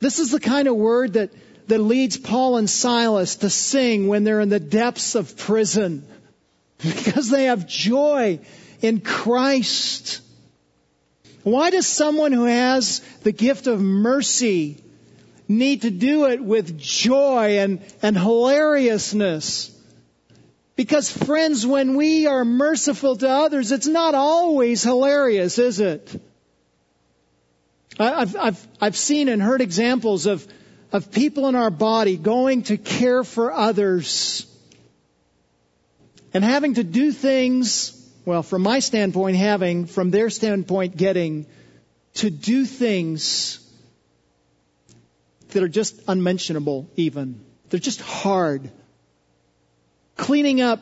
This 0.00 0.20
is 0.20 0.30
the 0.30 0.40
kind 0.40 0.66
of 0.66 0.74
word 0.74 1.12
that, 1.12 1.32
that 1.66 1.80
leads 1.80 2.16
Paul 2.16 2.56
and 2.56 2.68
Silas 2.68 3.36
to 3.36 3.50
sing 3.50 4.08
when 4.08 4.24
they're 4.24 4.40
in 4.40 4.48
the 4.48 4.58
depths 4.58 5.14
of 5.14 5.36
prison. 5.36 6.06
Because 6.78 7.28
they 7.28 7.44
have 7.44 7.68
joy 7.68 8.40
in 8.80 9.02
Christ. 9.02 10.22
Why 11.42 11.68
does 11.68 11.86
someone 11.86 12.32
who 12.32 12.46
has 12.46 13.00
the 13.22 13.30
gift 13.30 13.66
of 13.66 13.78
mercy 13.78 14.82
need 15.46 15.82
to 15.82 15.90
do 15.90 16.24
it 16.24 16.42
with 16.42 16.78
joy 16.78 17.58
and, 17.58 17.82
and 18.00 18.16
hilariousness? 18.16 19.71
Because 20.74 21.10
friends, 21.10 21.66
when 21.66 21.96
we 21.96 22.26
are 22.26 22.44
merciful 22.44 23.16
to 23.16 23.28
others, 23.28 23.72
it's 23.72 23.86
not 23.86 24.14
always 24.14 24.82
hilarious, 24.82 25.58
is 25.58 25.80
it? 25.80 26.20
I've, 27.98 28.34
I've, 28.36 28.68
I've 28.80 28.96
seen 28.96 29.28
and 29.28 29.42
heard 29.42 29.60
examples 29.60 30.26
of, 30.26 30.46
of 30.92 31.12
people 31.12 31.48
in 31.48 31.54
our 31.54 31.70
body 31.70 32.16
going 32.16 32.62
to 32.64 32.78
care 32.78 33.22
for 33.22 33.52
others 33.52 34.46
and 36.32 36.42
having 36.42 36.74
to 36.74 36.84
do 36.84 37.12
things 37.12 37.98
well, 38.24 38.42
from 38.42 38.62
my 38.62 38.78
standpoint, 38.78 39.36
having, 39.36 39.86
from 39.86 40.10
their 40.10 40.30
standpoint, 40.30 40.96
getting 40.96 41.46
to 42.14 42.30
do 42.30 42.64
things 42.64 43.58
that 45.50 45.62
are 45.62 45.68
just 45.68 46.00
unmentionable, 46.06 46.88
even. 46.96 47.44
They're 47.68 47.80
just 47.80 48.00
hard. 48.00 48.70
Cleaning 50.16 50.60
up 50.60 50.80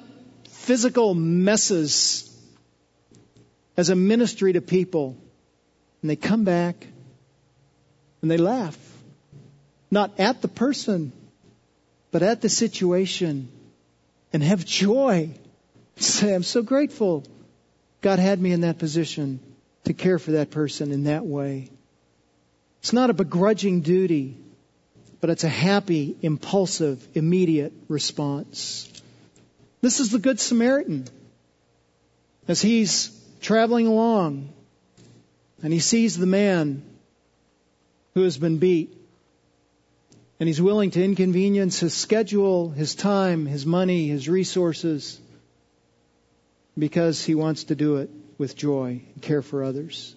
physical 0.49 1.15
messes 1.15 2.27
as 3.77 3.89
a 3.91 3.97
ministry 3.97 4.53
to 4.53 4.61
people. 4.61 5.17
And 6.03 6.11
they 6.11 6.17
come 6.17 6.45
back 6.45 6.87
and 8.23 8.31
they 8.31 8.37
laugh. 8.37 8.79
Not 9.91 10.21
at 10.21 10.43
the 10.43 10.49
person, 10.49 11.13
but 12.11 12.23
at 12.23 12.41
the 12.41 12.49
situation 12.49 13.49
and 14.33 14.43
have 14.43 14.65
joy 14.65 15.31
say, 15.97 16.35
I'm 16.35 16.43
so 16.43 16.63
grateful 16.63 17.25
God 18.01 18.19
had 18.19 18.41
me 18.41 18.53
in 18.53 18.63
that 18.63 18.79
position 18.79 19.41
to 19.85 19.93
care 19.93 20.19
for 20.19 20.33
that 20.33 20.51
person 20.51 20.93
in 20.93 21.05
that 21.05 21.27
way. 21.27 21.71
It's 22.81 22.93
not 22.93 23.11
a 23.11 23.15
begrudging 23.15 23.83
duty, 23.83 24.39
but 25.21 25.31
it's 25.31 25.45
a 25.45 25.49
happy, 25.49 26.17
impulsive, 26.23 27.07
immediate 27.15 27.73
response. 27.89 28.91
This 29.81 30.01
is 30.01 30.11
the 30.11 30.19
Good 30.19 30.41
Samaritan. 30.41 31.07
As 32.47 32.61
he's 32.61 33.11
traveling 33.41 33.87
along 33.87 34.53
and 35.63 35.73
he 35.73 35.79
sees 35.79 36.17
the 36.17 36.27
man 36.27 36.83
who 38.15 38.23
has 38.23 38.37
been 38.37 38.59
beat 38.59 38.97
and 40.39 40.49
he's 40.49 40.61
willing 40.61 40.91
to 40.91 41.05
inconvenience 41.05 41.81
his 41.81 41.95
schedule, 41.95 42.71
his 42.71 42.95
time, 42.95 43.47
his 43.47 43.65
money, 43.65 44.09
his 44.09 44.29
resources 44.29 45.21
because 46.79 47.23
he 47.23 47.35
wants 47.35 47.65
to 47.65 47.75
do 47.75 47.97
it 47.97 48.11
with 48.39 48.57
joy 48.57 49.03
and 49.15 49.23
care 49.23 49.43
for 49.43 49.63
others. 49.63 50.15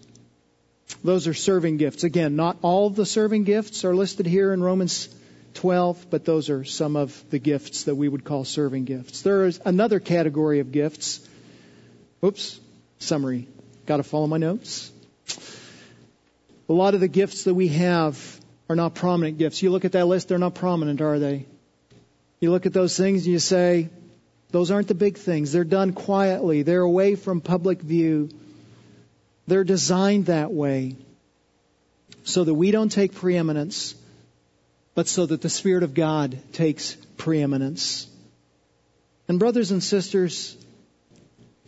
Those 1.03 1.27
are 1.27 1.33
serving 1.33 1.77
gifts. 1.77 2.03
Again, 2.03 2.35
not 2.35 2.57
all 2.61 2.89
the 2.89 3.05
serving 3.05 3.43
gifts 3.43 3.83
are 3.83 3.95
listed 3.95 4.25
here 4.25 4.53
in 4.53 4.63
Romans 4.63 5.09
12, 5.53 6.07
but 6.09 6.25
those 6.25 6.49
are 6.49 6.63
some 6.63 6.95
of 6.95 7.23
the 7.29 7.39
gifts 7.39 7.83
that 7.83 7.95
we 7.95 8.07
would 8.07 8.23
call 8.23 8.45
serving 8.45 8.85
gifts. 8.85 9.21
There 9.21 9.45
is 9.45 9.59
another 9.65 9.99
category 9.99 10.59
of 10.59 10.71
gifts. 10.71 11.27
Oops, 12.23 12.59
summary. 12.99 13.47
Got 13.85 13.97
to 13.97 14.03
follow 14.03 14.27
my 14.27 14.37
notes. 14.37 14.91
A 16.69 16.73
lot 16.73 16.93
of 16.93 17.01
the 17.01 17.07
gifts 17.07 17.43
that 17.43 17.53
we 17.53 17.67
have 17.69 18.39
are 18.69 18.75
not 18.75 18.95
prominent 18.95 19.37
gifts. 19.37 19.61
You 19.61 19.69
look 19.69 19.85
at 19.85 19.91
that 19.91 20.05
list, 20.05 20.29
they're 20.29 20.37
not 20.37 20.55
prominent, 20.55 21.01
are 21.01 21.19
they? 21.19 21.45
You 22.39 22.51
look 22.51 22.65
at 22.65 22.73
those 22.73 22.97
things 22.97 23.25
and 23.25 23.33
you 23.33 23.39
say, 23.39 23.89
those 24.51 24.71
aren't 24.71 24.87
the 24.87 24.95
big 24.95 25.17
things. 25.17 25.51
They're 25.51 25.63
done 25.63 25.93
quietly. 25.93 26.61
They're 26.61 26.81
away 26.81 27.15
from 27.15 27.41
public 27.41 27.81
view. 27.81 28.29
They're 29.47 29.63
designed 29.63 30.27
that 30.27 30.51
way 30.51 30.95
so 32.23 32.43
that 32.43 32.53
we 32.53 32.71
don't 32.71 32.89
take 32.89 33.13
preeminence, 33.13 33.95
but 34.95 35.07
so 35.07 35.25
that 35.25 35.41
the 35.41 35.49
Spirit 35.49 35.83
of 35.83 35.93
God 35.93 36.37
takes 36.53 36.95
preeminence. 37.17 38.07
And 39.27 39.39
brothers 39.39 39.71
and 39.71 39.83
sisters, 39.83 40.55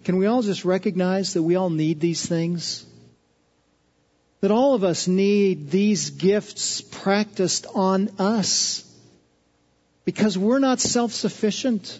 can 0.04 0.18
we 0.18 0.28
all 0.28 0.42
just 0.42 0.66
recognize 0.66 1.34
that 1.34 1.44
we 1.44 1.56
all 1.56 1.70
need 1.70 2.00
these 2.00 2.26
things? 2.26 2.86
That 4.42 4.52
all 4.52 4.76
of 4.76 4.84
us 4.84 5.08
need 5.08 5.72
these 5.72 6.12
gifts 6.12 6.82
practiced 6.82 7.66
on 7.74 8.10
us. 8.20 8.84
because 10.04 10.38
we're 10.38 10.60
not 10.60 10.80
self 10.80 11.12
sufficient. 11.12 12.00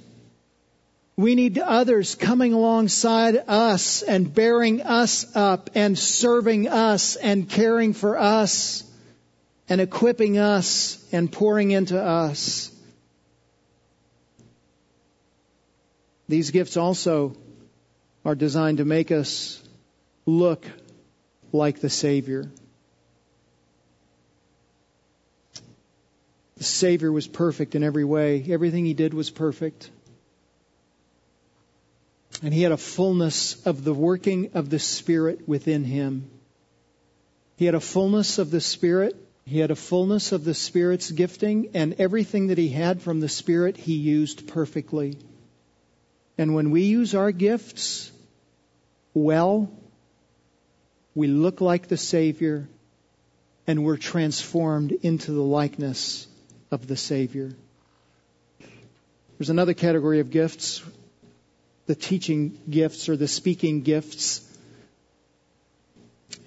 We 1.18 1.34
need 1.34 1.58
others 1.58 2.14
coming 2.14 2.54
alongside 2.54 3.42
us 3.48 4.04
and 4.04 4.32
bearing 4.32 4.82
us 4.82 5.36
up 5.36 5.72
and 5.74 5.98
serving 5.98 6.68
us 6.68 7.16
and 7.16 7.50
caring 7.50 7.94
for 7.94 8.18
us 8.20 8.84
and 9.68 9.82
equipping 9.82 10.38
us 10.38 11.04
and 11.12 11.32
pouring 11.32 11.72
into 11.72 12.02
us. 12.02 12.72
These 16.28 16.52
gifts 16.52 16.78
also 16.78 17.36
are 18.24 18.36
designed 18.36 18.80
to 18.80 18.86
make 18.86 19.12
us 19.12 19.62
look 20.26 20.66
like 21.52 21.80
the 21.80 21.90
Savior. 21.90 22.50
The 26.58 26.64
Savior 26.64 27.12
was 27.12 27.28
perfect 27.28 27.76
in 27.76 27.84
every 27.84 28.06
way. 28.06 28.44
Everything 28.50 28.86
he 28.86 28.94
did 28.94 29.14
was 29.14 29.30
perfect. 29.30 29.90
And 32.42 32.54
he 32.54 32.62
had 32.64 32.72
a 32.72 32.78
fullness 32.78 33.66
of 33.66 33.84
the 33.84 33.94
working 33.94 34.52
of 34.54 34.70
the 34.70 34.80
Spirit 34.80 35.48
within 35.48 35.84
him. 35.84 36.30
He 37.58 37.66
had 37.66 37.76
a 37.76 37.80
fullness 37.80 38.40
of 38.40 38.52
the 38.52 38.62
Spirit. 38.62 39.16
He 39.46 39.60
had 39.60 39.70
a 39.70 39.76
fullness 39.76 40.32
of 40.32 40.44
the 40.44 40.56
Spirit's 40.56 41.12
gifting, 41.12 41.70
and 41.76 41.96
everything 42.00 42.48
that 42.48 42.58
he 42.58 42.70
had 42.70 43.02
from 43.02 43.20
the 43.20 43.30
Spirit 43.30 43.78
he 43.78 43.94
used 43.94 44.48
perfectly. 44.48 45.20
And 46.38 46.56
when 46.56 46.72
we 46.72 46.84
use 46.84 47.14
our 47.14 47.32
gifts 47.32 48.12
well, 49.14 49.72
we 51.14 51.28
look 51.28 51.62
like 51.62 51.88
the 51.88 51.98
Savior, 51.98 52.68
and 53.68 53.84
we're 53.84 53.98
transformed 53.98 54.92
into 54.92 55.32
the 55.32 55.44
likeness 55.44 56.28
of 56.72 56.88
the 56.88 56.98
Savior. 56.98 57.52
There's 59.38 59.50
another 59.50 59.74
category 59.74 60.20
of 60.20 60.32
gifts 60.32 60.82
the 61.86 61.96
teaching 61.96 62.58
gifts 62.68 63.10
or 63.10 63.16
the 63.16 63.28
speaking 63.28 63.82
gifts. 63.82 64.42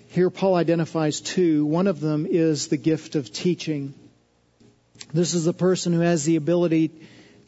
Here, 0.09 0.31
Paul 0.31 0.55
identifies 0.55 1.21
two. 1.21 1.67
One 1.67 1.87
of 1.87 2.01
them 2.01 2.27
is 2.27 2.69
the 2.69 2.79
gift 2.79 3.15
of 3.15 3.31
teaching. 3.31 3.95
This 5.13 5.35
is 5.35 5.45
the 5.45 5.53
person 5.53 5.93
who 5.93 6.01
has 6.01 6.25
the 6.25 6.37
ability 6.37 6.91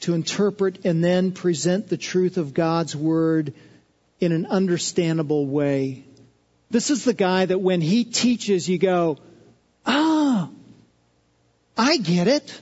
to 0.00 0.14
interpret 0.14 0.84
and 0.84 1.02
then 1.02 1.32
present 1.32 1.88
the 1.88 1.96
truth 1.96 2.36
of 2.36 2.54
God's 2.54 2.94
Word 2.94 3.54
in 4.20 4.32
an 4.32 4.46
understandable 4.46 5.46
way. 5.46 6.04
This 6.70 6.90
is 6.90 7.04
the 7.04 7.14
guy 7.14 7.46
that 7.46 7.58
when 7.58 7.80
he 7.80 8.04
teaches, 8.04 8.68
you 8.68 8.78
go, 8.78 9.18
ah, 9.86 10.48
I 11.76 11.96
get 11.96 12.28
it. 12.28 12.60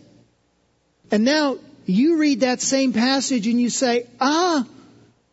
And 1.10 1.24
now 1.24 1.58
you 1.86 2.18
read 2.18 2.40
that 2.40 2.60
same 2.60 2.92
passage 2.92 3.46
and 3.46 3.60
you 3.60 3.68
say, 3.68 4.06
ah, 4.20 4.64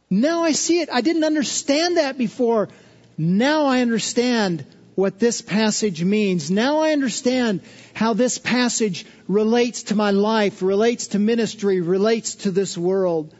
now 0.09 0.43
I 0.43 0.51
see 0.53 0.81
it. 0.81 0.89
I 0.91 1.01
didn't 1.01 1.23
understand 1.23 1.97
that 1.97 2.17
before. 2.17 2.69
Now 3.17 3.65
I 3.65 3.81
understand 3.81 4.65
what 4.95 5.19
this 5.19 5.41
passage 5.41 6.03
means. 6.03 6.49
Now 6.49 6.79
I 6.79 6.91
understand 6.91 7.61
how 7.93 8.13
this 8.13 8.37
passage 8.37 9.05
relates 9.27 9.83
to 9.83 9.95
my 9.95 10.11
life, 10.11 10.61
relates 10.61 11.07
to 11.07 11.19
ministry, 11.19 11.81
relates 11.81 12.35
to 12.35 12.51
this 12.51 12.77
world. 12.77 13.33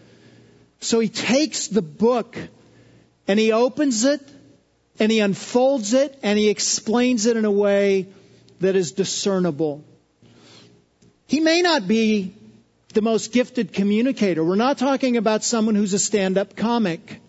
So 0.82 1.00
he 1.00 1.10
takes 1.10 1.68
the 1.68 1.82
book 1.82 2.38
and 3.28 3.40
he 3.40 3.52
opens 3.52 4.04
it 4.04 4.22
and 5.00 5.12
he 5.12 5.20
unfolds 5.20 5.94
it 5.94 6.20
and 6.24 6.38
he 6.38 6.50
explains 6.50 7.26
it 7.26 7.38
in 7.38 7.46
a 7.46 7.52
way 7.52 8.08
that 8.60 8.76
is 8.76 8.92
discernible. 8.92 9.84
He 11.28 11.40
may 11.40 11.62
not 11.62 11.88
be 11.88 12.36
the 12.94 13.02
most 13.02 13.34
gifted 13.34 13.74
communicator. 13.74 14.44
We're 14.44 14.56
not 14.56 14.78
talking 14.78 15.18
about 15.18 15.44
someone 15.44 15.76
who's 15.76 15.94
a 15.94 16.00
stand-up 16.00 16.56
comic. 16.56 17.20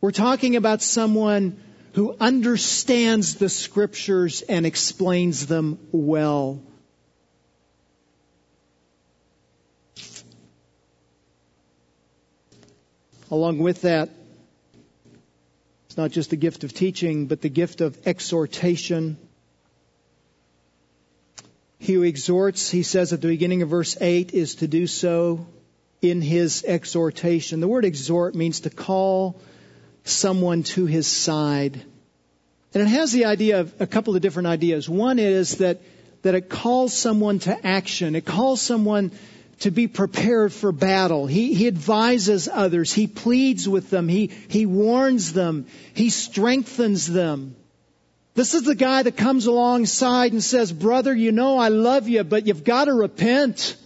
We're 0.00 0.12
talking 0.12 0.56
about 0.56 0.82
someone 0.82 1.62
who 1.94 2.16
understands 2.20 3.34
the 3.36 3.48
scriptures 3.48 4.42
and 4.42 4.64
explains 4.64 5.46
them 5.46 5.78
well. 5.90 6.62
Along 13.30 13.58
with 13.58 13.82
that, 13.82 14.10
it's 15.86 15.96
not 15.96 16.12
just 16.12 16.30
the 16.30 16.36
gift 16.36 16.64
of 16.64 16.72
teaching, 16.72 17.26
but 17.26 17.40
the 17.40 17.50
gift 17.50 17.80
of 17.80 17.98
exhortation 18.06 19.18
he 21.78 21.94
who 21.94 22.02
exhorts, 22.02 22.70
he 22.70 22.82
says 22.82 23.12
at 23.12 23.20
the 23.20 23.28
beginning 23.28 23.62
of 23.62 23.68
verse 23.68 23.96
8, 24.00 24.34
is 24.34 24.56
to 24.56 24.68
do 24.68 24.86
so 24.86 25.46
in 26.02 26.20
his 26.20 26.64
exhortation. 26.66 27.60
The 27.60 27.68
word 27.68 27.84
exhort 27.84 28.34
means 28.34 28.60
to 28.60 28.70
call 28.70 29.40
someone 30.08 30.62
to 30.62 30.86
his 30.86 31.06
side. 31.06 31.80
And 32.74 32.82
it 32.82 32.88
has 32.88 33.12
the 33.12 33.24
idea 33.24 33.60
of 33.60 33.80
a 33.80 33.86
couple 33.86 34.14
of 34.14 34.22
different 34.22 34.48
ideas. 34.48 34.88
One 34.88 35.18
is 35.18 35.58
that, 35.58 35.80
that 36.22 36.34
it 36.34 36.48
calls 36.48 36.92
someone 36.92 37.38
to 37.40 37.66
action. 37.66 38.14
It 38.14 38.26
calls 38.26 38.60
someone 38.60 39.12
to 39.60 39.70
be 39.70 39.88
prepared 39.88 40.52
for 40.52 40.70
battle. 40.70 41.26
He, 41.26 41.54
he 41.54 41.66
advises 41.66 42.48
others. 42.48 42.92
He 42.92 43.06
pleads 43.06 43.68
with 43.68 43.90
them. 43.90 44.08
He, 44.08 44.28
he 44.48 44.66
warns 44.66 45.32
them. 45.32 45.66
He 45.94 46.10
strengthens 46.10 47.06
them. 47.06 47.56
This 48.34 48.54
is 48.54 48.62
the 48.62 48.76
guy 48.76 49.02
that 49.02 49.16
comes 49.16 49.46
alongside 49.46 50.32
and 50.32 50.44
says, 50.44 50.72
brother, 50.72 51.12
you 51.12 51.32
know 51.32 51.58
I 51.58 51.68
love 51.68 52.08
you, 52.08 52.22
but 52.22 52.46
you've 52.46 52.62
got 52.62 52.84
to 52.84 52.92
repent. 52.92 53.76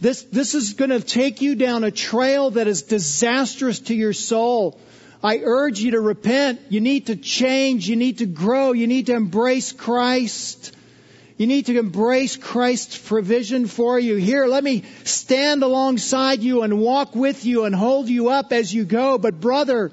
This, 0.00 0.22
this 0.22 0.54
is 0.54 0.72
going 0.74 0.90
to 0.90 1.00
take 1.00 1.42
you 1.42 1.54
down 1.54 1.84
a 1.84 1.90
trail 1.90 2.52
that 2.52 2.66
is 2.66 2.82
disastrous 2.82 3.80
to 3.80 3.94
your 3.94 4.14
soul. 4.14 4.80
I 5.22 5.40
urge 5.44 5.80
you 5.80 5.90
to 5.90 6.00
repent. 6.00 6.60
You 6.70 6.80
need 6.80 7.06
to 7.06 7.16
change. 7.16 7.86
You 7.86 7.96
need 7.96 8.18
to 8.18 8.26
grow. 8.26 8.72
You 8.72 8.86
need 8.86 9.06
to 9.06 9.14
embrace 9.14 9.72
Christ. 9.72 10.74
You 11.36 11.46
need 11.46 11.66
to 11.66 11.78
embrace 11.78 12.36
Christ's 12.36 12.96
provision 12.96 13.66
for 13.66 13.98
you. 13.98 14.16
Here, 14.16 14.46
let 14.46 14.64
me 14.64 14.84
stand 15.04 15.62
alongside 15.62 16.40
you 16.40 16.62
and 16.62 16.78
walk 16.78 17.14
with 17.14 17.44
you 17.44 17.64
and 17.64 17.74
hold 17.74 18.08
you 18.08 18.30
up 18.30 18.52
as 18.52 18.72
you 18.72 18.84
go. 18.84 19.18
But 19.18 19.40
brother, 19.40 19.92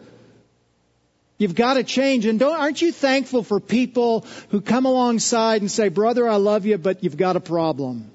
You've 1.40 1.54
got 1.54 1.76
to 1.76 1.84
change. 1.84 2.26
And 2.26 2.40
don't, 2.40 2.60
aren't 2.60 2.82
you 2.82 2.92
thankful 2.92 3.44
for 3.44 3.60
people 3.60 4.26
who 4.50 4.60
come 4.60 4.86
alongside 4.86 5.62
and 5.62 5.70
say, 5.70 5.90
brother, 5.90 6.28
I 6.28 6.38
love 6.38 6.66
you, 6.66 6.78
but 6.78 7.04
you've 7.04 7.18
got 7.18 7.36
a 7.36 7.40
problem? 7.40 8.10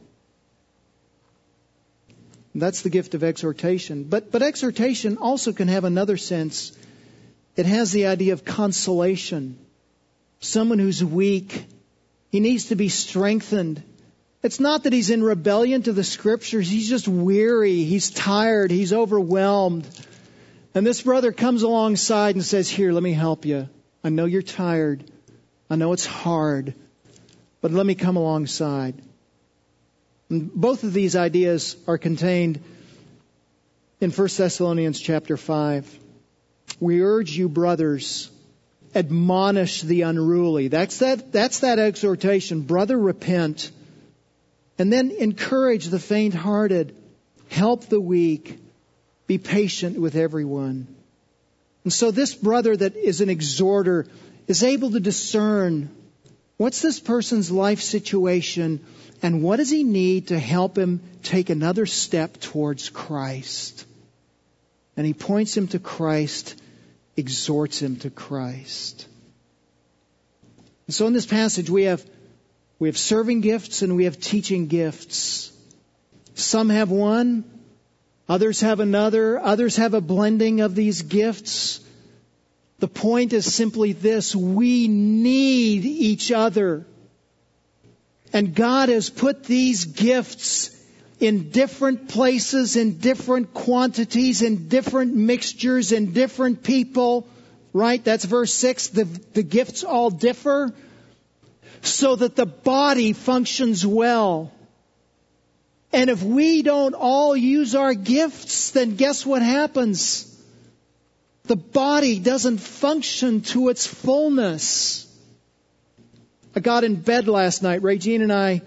That's 2.54 2.82
the 2.82 2.90
gift 2.90 3.14
of 3.14 3.24
exhortation. 3.24 4.04
But, 4.04 4.30
but 4.30 4.42
exhortation 4.42 5.16
also 5.16 5.52
can 5.52 5.68
have 5.68 5.84
another 5.84 6.16
sense. 6.16 6.72
It 7.56 7.66
has 7.66 7.92
the 7.92 8.06
idea 8.06 8.34
of 8.34 8.44
consolation. 8.44 9.58
Someone 10.40 10.78
who's 10.78 11.02
weak. 11.02 11.66
He 12.30 12.40
needs 12.40 12.66
to 12.66 12.76
be 12.76 12.88
strengthened. 12.88 13.82
It's 14.42 14.60
not 14.60 14.82
that 14.82 14.92
he's 14.92 15.10
in 15.10 15.22
rebellion 15.22 15.82
to 15.84 15.92
the 15.92 16.04
scriptures. 16.04 16.68
He's 16.68 16.88
just 16.88 17.06
weary. 17.06 17.84
He's 17.84 18.10
tired. 18.10 18.70
He's 18.70 18.92
overwhelmed. 18.92 19.88
And 20.74 20.86
this 20.86 21.02
brother 21.02 21.32
comes 21.32 21.62
alongside 21.62 22.34
and 22.34 22.44
says, 22.44 22.68
Here, 22.68 22.92
let 22.92 23.02
me 23.02 23.12
help 23.12 23.44
you. 23.44 23.68
I 24.02 24.08
know 24.08 24.24
you're 24.24 24.42
tired. 24.42 25.04
I 25.70 25.76
know 25.76 25.92
it's 25.92 26.06
hard, 26.06 26.74
but 27.60 27.70
let 27.70 27.86
me 27.86 27.94
come 27.94 28.16
alongside. 28.16 29.00
Both 30.32 30.82
of 30.82 30.94
these 30.94 31.14
ideas 31.14 31.76
are 31.86 31.98
contained 31.98 32.60
in 34.00 34.10
1 34.10 34.28
Thessalonians 34.34 34.98
chapter 34.98 35.36
5. 35.36 35.98
We 36.80 37.02
urge 37.02 37.36
you, 37.36 37.50
brothers, 37.50 38.30
admonish 38.94 39.82
the 39.82 40.02
unruly. 40.02 40.68
That's 40.68 41.00
that, 41.00 41.32
that's 41.32 41.60
that 41.60 41.78
exhortation. 41.78 42.62
Brother, 42.62 42.98
repent. 42.98 43.70
And 44.78 44.90
then 44.90 45.10
encourage 45.10 45.86
the 45.86 45.98
faint 45.98 46.32
hearted. 46.32 46.96
Help 47.50 47.86
the 47.86 48.00
weak 48.00 48.58
be 49.26 49.36
patient 49.36 50.00
with 50.00 50.16
everyone. 50.16 50.86
And 51.84 51.92
so 51.92 52.10
this 52.10 52.34
brother 52.34 52.74
that 52.74 52.96
is 52.96 53.20
an 53.20 53.28
exhorter 53.28 54.06
is 54.46 54.64
able 54.64 54.92
to 54.92 55.00
discern 55.00 55.90
what's 56.56 56.80
this 56.80 57.00
person's 57.00 57.50
life 57.50 57.82
situation 57.82 58.82
and 59.22 59.42
what 59.42 59.56
does 59.56 59.70
he 59.70 59.84
need 59.84 60.28
to 60.28 60.38
help 60.38 60.76
him 60.76 61.00
take 61.22 61.50
another 61.50 61.86
step 61.86 62.40
towards 62.40 62.88
Christ. 62.90 63.86
And 64.96 65.06
he 65.06 65.14
points 65.14 65.56
him 65.56 65.68
to 65.68 65.78
Christ, 65.78 66.60
exhorts 67.16 67.80
him 67.80 67.96
to 67.96 68.10
Christ. 68.10 69.06
And 70.86 70.94
so 70.94 71.06
in 71.06 71.12
this 71.12 71.26
passage 71.26 71.70
we 71.70 71.84
have 71.84 72.04
we 72.78 72.88
have 72.88 72.98
serving 72.98 73.42
gifts 73.42 73.82
and 73.82 73.96
we 73.96 74.04
have 74.04 74.18
teaching 74.20 74.66
gifts. 74.66 75.52
Some 76.34 76.68
have 76.70 76.90
one, 76.90 77.44
Others 78.28 78.60
have 78.60 78.80
another. 78.80 79.38
Others 79.38 79.76
have 79.76 79.94
a 79.94 80.00
blending 80.00 80.60
of 80.60 80.74
these 80.74 81.02
gifts. 81.02 81.80
The 82.78 82.88
point 82.88 83.32
is 83.32 83.52
simply 83.52 83.92
this. 83.92 84.34
We 84.34 84.88
need 84.88 85.84
each 85.84 86.32
other. 86.32 86.86
And 88.32 88.54
God 88.54 88.88
has 88.88 89.10
put 89.10 89.44
these 89.44 89.84
gifts 89.84 90.70
in 91.20 91.50
different 91.50 92.08
places, 92.08 92.76
in 92.76 92.98
different 92.98 93.54
quantities, 93.54 94.42
in 94.42 94.68
different 94.68 95.14
mixtures, 95.14 95.92
in 95.92 96.12
different 96.12 96.62
people. 96.62 97.26
Right? 97.72 98.02
That's 98.02 98.24
verse 98.24 98.52
6. 98.54 98.88
The, 98.88 99.04
the 99.04 99.42
gifts 99.42 99.84
all 99.84 100.10
differ 100.10 100.72
so 101.82 102.16
that 102.16 102.36
the 102.36 102.46
body 102.46 103.12
functions 103.12 103.86
well. 103.86 104.52
And 105.92 106.08
if 106.08 106.22
we 106.22 106.62
don't 106.62 106.94
all 106.94 107.36
use 107.36 107.74
our 107.74 107.92
gifts, 107.92 108.70
then 108.70 108.96
guess 108.96 109.26
what 109.26 109.42
happens? 109.42 110.28
The 111.44 111.56
body 111.56 112.18
doesn't 112.18 112.58
function 112.58 113.42
to 113.42 113.68
its 113.68 113.86
fullness. 113.86 115.06
I 116.54 116.60
got 116.60 116.84
in 116.84 116.96
bed 116.96 117.28
last 117.28 117.62
night. 117.62 117.82
Regine 117.82 118.22
and 118.22 118.32
I 118.32 118.62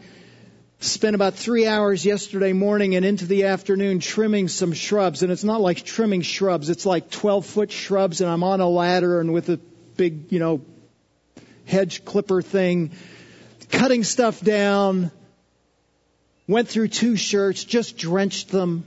spent 0.80 1.16
about 1.16 1.36
three 1.36 1.68
hours 1.68 2.06
yesterday 2.06 2.54
morning 2.54 2.96
and 2.96 3.06
into 3.06 3.26
the 3.26 3.46
afternoon 3.46 4.00
trimming 4.00 4.48
some 4.48 4.74
shrubs. 4.74 5.24
And 5.24 5.32
it's 5.32 5.44
not 5.44 5.62
like 5.62 5.84
trimming 5.84 6.22
shrubs. 6.22 6.70
It's 6.70 6.86
like 6.86 7.10
12 7.10 7.46
foot 7.46 7.72
shrubs 7.72 8.22
and 8.22 8.30
I'm 8.30 8.44
on 8.44 8.62
a 8.62 8.68
ladder 8.70 9.20
and 9.20 9.34
with 9.34 9.50
a 9.50 9.58
big, 9.98 10.32
you 10.32 10.40
know, 10.40 10.62
hedge 11.66 12.06
clipper 12.06 12.42
thing, 12.42 12.92
cutting 13.70 14.04
stuff 14.04 14.42
down, 14.42 15.12
Went 16.48 16.70
through 16.70 16.90
two 16.90 17.16
shirts, 17.16 17.64
just 17.64 17.98
drenched 17.98 18.50
them. 18.50 18.84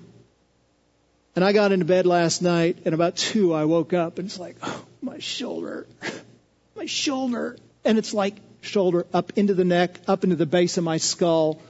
And 1.34 1.44
I 1.44 1.52
got 1.52 1.72
into 1.72 1.84
bed 1.84 2.06
last 2.06 2.40
night, 2.40 2.78
and 2.84 2.94
about 2.94 3.16
two, 3.16 3.52
I 3.52 3.64
woke 3.64 3.92
up, 3.92 4.18
and 4.18 4.26
it's 4.26 4.38
like, 4.38 4.56
oh, 4.62 4.84
my 5.02 5.18
shoulder, 5.18 5.86
my 6.76 6.86
shoulder. 6.86 7.56
And 7.84 7.98
it's 7.98 8.14
like 8.14 8.36
shoulder 8.60 9.06
up 9.12 9.32
into 9.36 9.54
the 9.54 9.64
neck, 9.64 9.98
up 10.06 10.24
into 10.24 10.36
the 10.36 10.46
base 10.46 10.78
of 10.78 10.84
my 10.84 10.98
skull. 10.98 11.60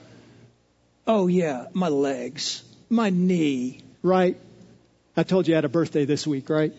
Oh, 1.07 1.26
yeah, 1.26 1.66
my 1.72 1.89
legs, 1.89 2.62
my 2.89 3.11
knee, 3.11 3.80
right? 4.03 4.36
I 5.16 5.22
told 5.22 5.49
you 5.49 5.55
I 5.55 5.57
had 5.57 5.64
a 5.64 5.68
birthday 5.68 6.05
this 6.05 6.26
week, 6.26 6.49
right? 6.51 6.72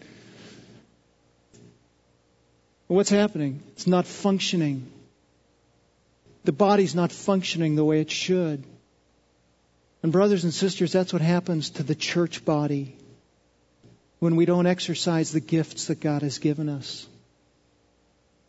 What's 2.87 3.09
happening? 3.09 3.61
It's 3.73 3.85
not 3.85 4.07
functioning. 4.07 4.91
The 6.43 6.51
body's 6.51 6.95
not 6.95 7.11
functioning 7.11 7.75
the 7.75 7.83
way 7.85 8.01
it 8.01 8.09
should. 8.09 8.63
And, 10.01 10.11
brothers 10.11 10.43
and 10.43 10.53
sisters, 10.53 10.91
that's 10.91 11.11
what 11.11 11.21
happens 11.21 11.71
to 11.71 11.83
the 11.83 11.93
church 11.93 12.45
body 12.45 12.95
when 14.19 14.35
we 14.35 14.45
don't 14.45 14.65
exercise 14.65 15.31
the 15.31 15.39
gifts 15.39 15.87
that 15.87 15.99
God 15.99 16.21
has 16.21 16.39
given 16.39 16.69
us. 16.69 17.07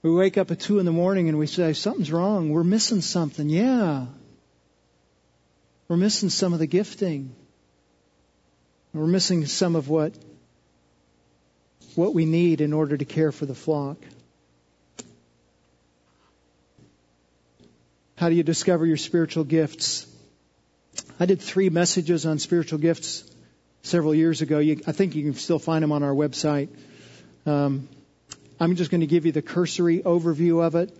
We 0.02 0.10
wake 0.10 0.38
up 0.38 0.50
at 0.50 0.60
2 0.60 0.78
in 0.78 0.86
the 0.86 0.92
morning 0.92 1.28
and 1.28 1.38
we 1.38 1.46
say, 1.46 1.72
Something's 1.74 2.10
wrong. 2.10 2.50
We're 2.50 2.64
missing 2.64 3.02
something. 3.02 3.48
Yeah. 3.48 4.06
We're 5.88 5.96
missing 5.96 6.30
some 6.30 6.52
of 6.52 6.58
the 6.58 6.66
gifting. 6.66 7.34
We're 8.94 9.06
missing 9.06 9.46
some 9.46 9.76
of 9.76 9.88
what, 9.88 10.14
what 11.94 12.14
we 12.14 12.24
need 12.24 12.60
in 12.60 12.72
order 12.72 12.96
to 12.96 13.04
care 13.04 13.30
for 13.30 13.46
the 13.46 13.54
flock. 13.54 13.98
How 18.16 18.28
do 18.28 18.34
you 18.34 18.42
discover 18.42 18.84
your 18.86 18.96
spiritual 18.96 19.44
gifts? 19.44 20.06
I 21.18 21.26
did 21.26 21.40
three 21.40 21.70
messages 21.70 22.26
on 22.26 22.38
spiritual 22.38 22.78
gifts 22.78 23.24
several 23.82 24.14
years 24.14 24.42
ago. 24.42 24.58
You, 24.58 24.80
I 24.86 24.92
think 24.92 25.14
you 25.14 25.22
can 25.22 25.34
still 25.34 25.58
find 25.58 25.82
them 25.82 25.92
on 25.92 26.02
our 26.02 26.14
website. 26.14 26.68
Um, 27.46 27.88
I'm 28.60 28.76
just 28.76 28.90
going 28.90 29.00
to 29.00 29.06
give 29.06 29.24
you 29.24 29.32
the 29.32 29.42
cursory 29.42 30.00
overview 30.00 30.62
of 30.62 30.74
it. 30.74 30.94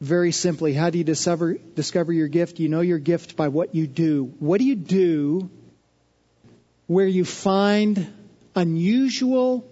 Very 0.00 0.30
simply, 0.30 0.72
how 0.72 0.90
do 0.90 0.98
you 0.98 1.04
discover, 1.04 1.54
discover 1.54 2.12
your 2.12 2.28
gift? 2.28 2.60
You 2.60 2.68
know 2.68 2.82
your 2.82 3.00
gift 3.00 3.36
by 3.36 3.48
what 3.48 3.74
you 3.74 3.88
do. 3.88 4.32
What 4.38 4.58
do 4.58 4.64
you 4.64 4.76
do 4.76 5.50
where 6.86 7.06
you 7.06 7.24
find 7.24 8.06
unusual 8.54 9.68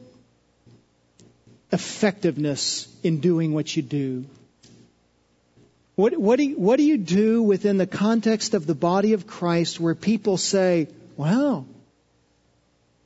effectiveness 1.70 2.92
in 3.04 3.20
doing 3.20 3.52
what 3.52 3.76
you 3.76 3.82
do? 3.82 4.24
What, 5.94 6.18
what, 6.18 6.36
do 6.36 6.42
you, 6.42 6.56
what 6.56 6.76
do 6.76 6.82
you 6.82 6.98
do 6.98 7.40
within 7.40 7.78
the 7.78 7.86
context 7.86 8.54
of 8.54 8.66
the 8.66 8.74
body 8.74 9.12
of 9.12 9.28
Christ 9.28 9.78
where 9.78 9.94
people 9.94 10.36
say, 10.38 10.88
wow, 11.16 11.66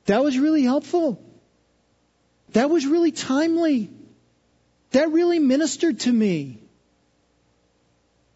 that 0.07 0.25
was 0.25 0.39
really 0.39 0.63
helpful. 0.63 1.23
That 2.53 2.71
was 2.71 2.87
really 2.87 3.13
timely. 3.13 3.91
That 4.91 5.11
really 5.11 5.39
ministered 5.39 6.01
to 6.01 6.13
me. 6.13 6.59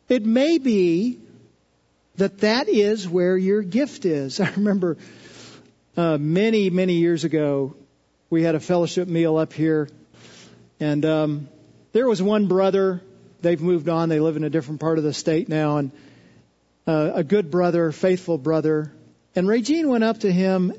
It 0.09 0.25
may 0.25 0.59
be 0.59 1.19
that 2.17 2.39
that 2.39 2.69
is 2.69 3.09
where 3.09 3.37
your 3.37 3.63
gift 3.63 4.05
is. 4.05 4.41
I 4.41 4.51
remember 4.51 4.97
uh, 5.97 6.19
many, 6.19 6.71
many 6.71 6.95
years 6.95 7.25
ago, 7.25 7.75
we 8.31 8.43
had 8.43 8.55
a 8.55 8.61
fellowship 8.61 9.09
meal 9.09 9.37
up 9.37 9.53
here, 9.53 9.89
and 10.81 11.05
um, 11.05 11.49
there 11.93 12.09
was 12.09 12.21
one 12.23 12.47
brother 12.47 13.01
they've 13.43 13.61
moved 13.61 13.89
on. 13.89 14.09
They 14.09 14.21
live 14.21 14.37
in 14.37 14.45
a 14.45 14.51
different 14.51 14.81
part 14.81 14.99
of 14.99 15.05
the 15.05 15.13
state 15.13 15.49
now, 15.49 15.79
and 15.79 15.93
uh, 16.87 17.13
a 17.15 17.25
good 17.25 17.51
brother, 17.51 17.93
faithful 17.93 18.39
brother. 18.39 18.93
And 19.37 19.49
Regine 19.49 19.89
went 19.89 20.05
up 20.05 20.21
to 20.21 20.33
him 20.33 20.73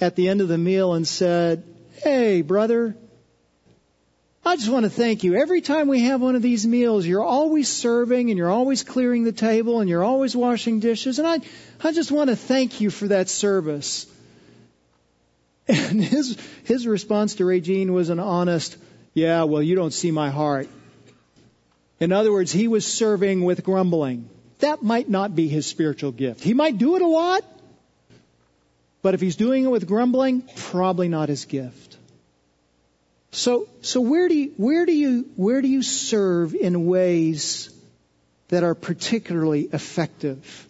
at 0.00 0.16
the 0.16 0.28
end 0.28 0.40
of 0.40 0.48
the 0.48 0.58
meal 0.58 0.94
and 0.94 1.06
said, 1.06 1.64
"Hey, 2.02 2.42
brother." 2.42 2.96
I 4.46 4.54
just 4.54 4.68
want 4.68 4.84
to 4.84 4.90
thank 4.90 5.24
you. 5.24 5.34
Every 5.34 5.60
time 5.60 5.88
we 5.88 6.02
have 6.02 6.20
one 6.20 6.36
of 6.36 6.42
these 6.42 6.64
meals, 6.64 7.04
you're 7.04 7.24
always 7.24 7.68
serving 7.68 8.30
and 8.30 8.38
you're 8.38 8.48
always 8.48 8.84
clearing 8.84 9.24
the 9.24 9.32
table 9.32 9.80
and 9.80 9.90
you're 9.90 10.04
always 10.04 10.36
washing 10.36 10.78
dishes. 10.78 11.18
And 11.18 11.26
I, 11.26 11.40
I 11.82 11.90
just 11.90 12.12
want 12.12 12.30
to 12.30 12.36
thank 12.36 12.80
you 12.80 12.90
for 12.90 13.08
that 13.08 13.28
service. 13.28 14.06
And 15.68 16.00
his, 16.00 16.38
his 16.62 16.86
response 16.86 17.34
to 17.36 17.44
Regine 17.44 17.92
was 17.92 18.08
an 18.08 18.20
honest, 18.20 18.76
yeah, 19.14 19.42
well, 19.42 19.60
you 19.60 19.74
don't 19.74 19.90
see 19.90 20.12
my 20.12 20.30
heart. 20.30 20.68
In 21.98 22.12
other 22.12 22.30
words, 22.30 22.52
he 22.52 22.68
was 22.68 22.86
serving 22.86 23.42
with 23.42 23.64
grumbling. 23.64 24.30
That 24.60 24.84
might 24.84 25.08
not 25.08 25.34
be 25.34 25.48
his 25.48 25.66
spiritual 25.66 26.12
gift. 26.12 26.44
He 26.44 26.54
might 26.54 26.78
do 26.78 26.94
it 26.94 27.02
a 27.02 27.06
lot, 27.08 27.42
but 29.06 29.14
if 29.14 29.20
he's 29.20 29.36
doing 29.36 29.62
it 29.62 29.68
with 29.68 29.86
grumbling, 29.86 30.42
probably 30.56 31.06
not 31.06 31.28
his 31.28 31.44
gift. 31.44 31.96
So, 33.30 33.68
so 33.80 34.00
where 34.00 34.26
do 34.26 34.34
you, 34.34 34.52
where 34.56 34.84
do 34.84 34.92
you, 34.92 35.30
where 35.36 35.62
do 35.62 35.68
you 35.68 35.82
serve 35.82 36.56
in 36.56 36.86
ways 36.86 37.70
that 38.48 38.64
are 38.64 38.74
particularly 38.74 39.68
effective? 39.72 40.66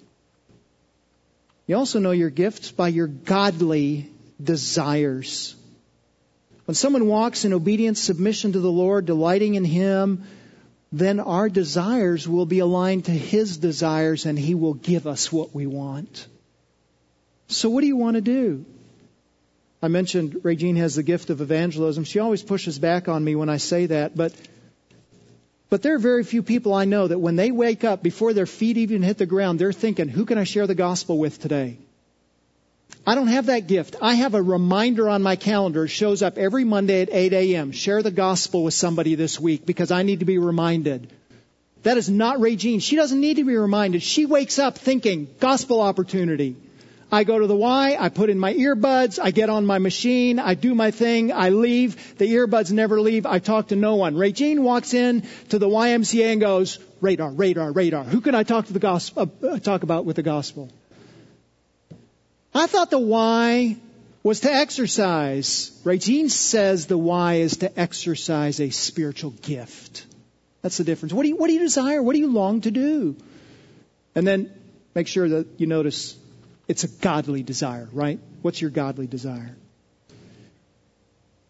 You 1.66 1.76
also 1.76 1.98
know 1.98 2.10
your 2.10 2.28
gifts 2.28 2.70
by 2.70 2.88
your 2.88 3.06
godly 3.06 4.10
desires. 4.38 5.56
When 6.66 6.74
someone 6.74 7.06
walks 7.06 7.46
in 7.46 7.54
obedience, 7.54 8.02
submission 8.02 8.52
to 8.52 8.60
the 8.60 8.70
Lord, 8.70 9.06
delighting 9.06 9.54
in 9.54 9.64
Him, 9.64 10.24
then 10.92 11.20
our 11.20 11.48
desires 11.48 12.28
will 12.28 12.44
be 12.44 12.58
aligned 12.58 13.06
to 13.06 13.12
His 13.12 13.56
desires 13.56 14.26
and 14.26 14.38
He 14.38 14.54
will 14.54 14.74
give 14.74 15.06
us 15.06 15.32
what 15.32 15.54
we 15.54 15.66
want. 15.66 16.26
So, 17.48 17.70
what 17.70 17.80
do 17.80 17.86
you 17.86 17.96
want 17.96 18.16
to 18.16 18.20
do? 18.20 18.64
I 19.82 19.88
mentioned 19.88 20.40
Regine 20.42 20.76
has 20.76 20.96
the 20.96 21.02
gift 21.02 21.30
of 21.30 21.40
evangelism. 21.40 22.04
She 22.04 22.18
always 22.18 22.42
pushes 22.42 22.78
back 22.78 23.08
on 23.08 23.22
me 23.22 23.36
when 23.36 23.48
I 23.48 23.58
say 23.58 23.86
that, 23.86 24.16
but 24.16 24.32
but 25.68 25.82
there 25.82 25.94
are 25.94 25.98
very 25.98 26.22
few 26.22 26.42
people 26.42 26.74
I 26.74 26.84
know 26.84 27.08
that 27.08 27.18
when 27.18 27.36
they 27.36 27.50
wake 27.50 27.82
up, 27.82 28.02
before 28.02 28.32
their 28.32 28.46
feet 28.46 28.76
even 28.76 29.02
hit 29.02 29.18
the 29.18 29.26
ground, 29.26 29.58
they're 29.58 29.72
thinking, 29.72 30.08
who 30.08 30.24
can 30.24 30.38
I 30.38 30.44
share 30.44 30.66
the 30.66 30.76
gospel 30.76 31.18
with 31.18 31.40
today? 31.40 31.78
I 33.04 33.14
don't 33.14 33.28
have 33.28 33.46
that 33.46 33.66
gift. 33.66 33.96
I 34.00 34.14
have 34.14 34.34
a 34.34 34.42
reminder 34.42 35.08
on 35.08 35.22
my 35.22 35.36
calendar. 35.36 35.84
It 35.84 35.88
shows 35.88 36.22
up 36.22 36.38
every 36.38 36.64
Monday 36.64 37.02
at 37.02 37.08
8 37.12 37.32
a.m. 37.32 37.72
Share 37.72 38.02
the 38.02 38.10
gospel 38.10 38.64
with 38.64 38.74
somebody 38.74 39.14
this 39.16 39.40
week 39.40 39.66
because 39.66 39.90
I 39.90 40.02
need 40.02 40.20
to 40.20 40.24
be 40.24 40.38
reminded. 40.38 41.12
That 41.82 41.98
is 41.98 42.08
not 42.08 42.40
Regine. 42.40 42.80
She 42.80 42.96
doesn't 42.96 43.20
need 43.20 43.36
to 43.36 43.44
be 43.44 43.56
reminded. 43.56 44.02
She 44.02 44.26
wakes 44.26 44.58
up 44.58 44.78
thinking, 44.78 45.28
gospel 45.40 45.80
opportunity. 45.80 46.56
I 47.10 47.22
go 47.22 47.38
to 47.38 47.46
the 47.46 47.54
Y, 47.54 47.96
I 47.98 48.08
put 48.08 48.30
in 48.30 48.38
my 48.38 48.52
earbuds, 48.52 49.20
I 49.22 49.30
get 49.30 49.48
on 49.48 49.64
my 49.64 49.78
machine, 49.78 50.40
I 50.40 50.54
do 50.54 50.74
my 50.74 50.90
thing, 50.90 51.32
I 51.32 51.50
leave. 51.50 52.18
The 52.18 52.26
earbuds 52.26 52.72
never 52.72 53.00
leave. 53.00 53.26
I 53.26 53.38
talk 53.38 53.68
to 53.68 53.76
no 53.76 53.94
one. 53.94 54.16
Ray 54.16 54.28
Regine 54.28 54.64
walks 54.64 54.92
in 54.92 55.22
to 55.50 55.60
the 55.60 55.68
YMCA 55.68 56.32
and 56.32 56.40
goes, 56.40 56.80
radar, 57.00 57.30
radar, 57.30 57.70
radar. 57.70 58.02
Who 58.02 58.20
can 58.20 58.34
I 58.34 58.42
talk 58.42 58.66
to 58.66 58.72
the 58.72 58.80
gospel, 58.80 59.30
uh, 59.42 59.58
talk 59.60 59.84
about 59.84 60.04
with 60.04 60.16
the 60.16 60.24
gospel? 60.24 60.68
I 62.52 62.66
thought 62.66 62.90
the 62.90 62.98
Y 62.98 63.76
was 64.24 64.40
to 64.40 64.52
exercise. 64.52 65.70
Ray 65.84 65.94
Regine 65.94 66.28
says 66.28 66.86
the 66.86 66.98
Y 66.98 67.34
is 67.34 67.58
to 67.58 67.78
exercise 67.78 68.60
a 68.60 68.70
spiritual 68.70 69.30
gift. 69.30 70.06
That's 70.62 70.78
the 70.78 70.84
difference. 70.84 71.12
What 71.12 71.22
do 71.22 71.28
you, 71.28 71.36
what 71.36 71.46
do 71.46 71.52
you 71.52 71.60
desire? 71.60 72.02
What 72.02 72.14
do 72.14 72.18
you 72.18 72.32
long 72.32 72.62
to 72.62 72.72
do? 72.72 73.14
And 74.16 74.26
then 74.26 74.52
make 74.96 75.06
sure 75.06 75.28
that 75.28 75.46
you 75.58 75.68
notice 75.68 76.16
it's 76.68 76.84
a 76.84 76.88
godly 76.88 77.42
desire, 77.42 77.88
right? 77.92 78.18
What's 78.42 78.60
your 78.60 78.70
godly 78.70 79.06
desire? 79.06 79.56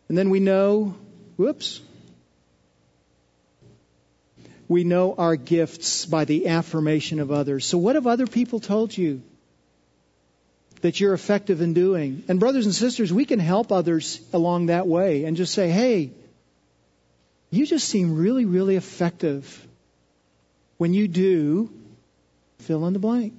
And 0.08 0.16
then 0.16 0.30
we 0.30 0.40
know, 0.40 0.94
whoops, 1.36 1.80
we 4.68 4.84
know 4.84 5.14
our 5.16 5.36
gifts 5.36 6.06
by 6.06 6.24
the 6.24 6.48
affirmation 6.48 7.20
of 7.20 7.30
others. 7.30 7.64
So 7.64 7.78
what 7.78 7.94
have 7.94 8.06
other 8.06 8.26
people 8.26 8.60
told 8.60 8.96
you? 8.96 9.22
that 10.82 11.00
you're 11.00 11.14
effective 11.14 11.60
in 11.62 11.74
doing. 11.74 12.22
And 12.28 12.38
brothers 12.38 12.66
and 12.66 12.74
sisters, 12.74 13.12
we 13.12 13.24
can 13.24 13.38
help 13.38 13.72
others 13.72 14.20
along 14.32 14.66
that 14.66 14.86
way 14.86 15.24
and 15.24 15.36
just 15.36 15.54
say, 15.54 15.70
hey, 15.70 16.12
you 17.50 17.66
just 17.66 17.88
seem 17.88 18.16
really, 18.16 18.44
really 18.44 18.76
effective 18.76 19.66
when 20.76 20.92
you 20.92 21.08
do 21.08 21.70
fill 22.58 22.86
in 22.86 22.92
the 22.92 22.98
blank. 22.98 23.32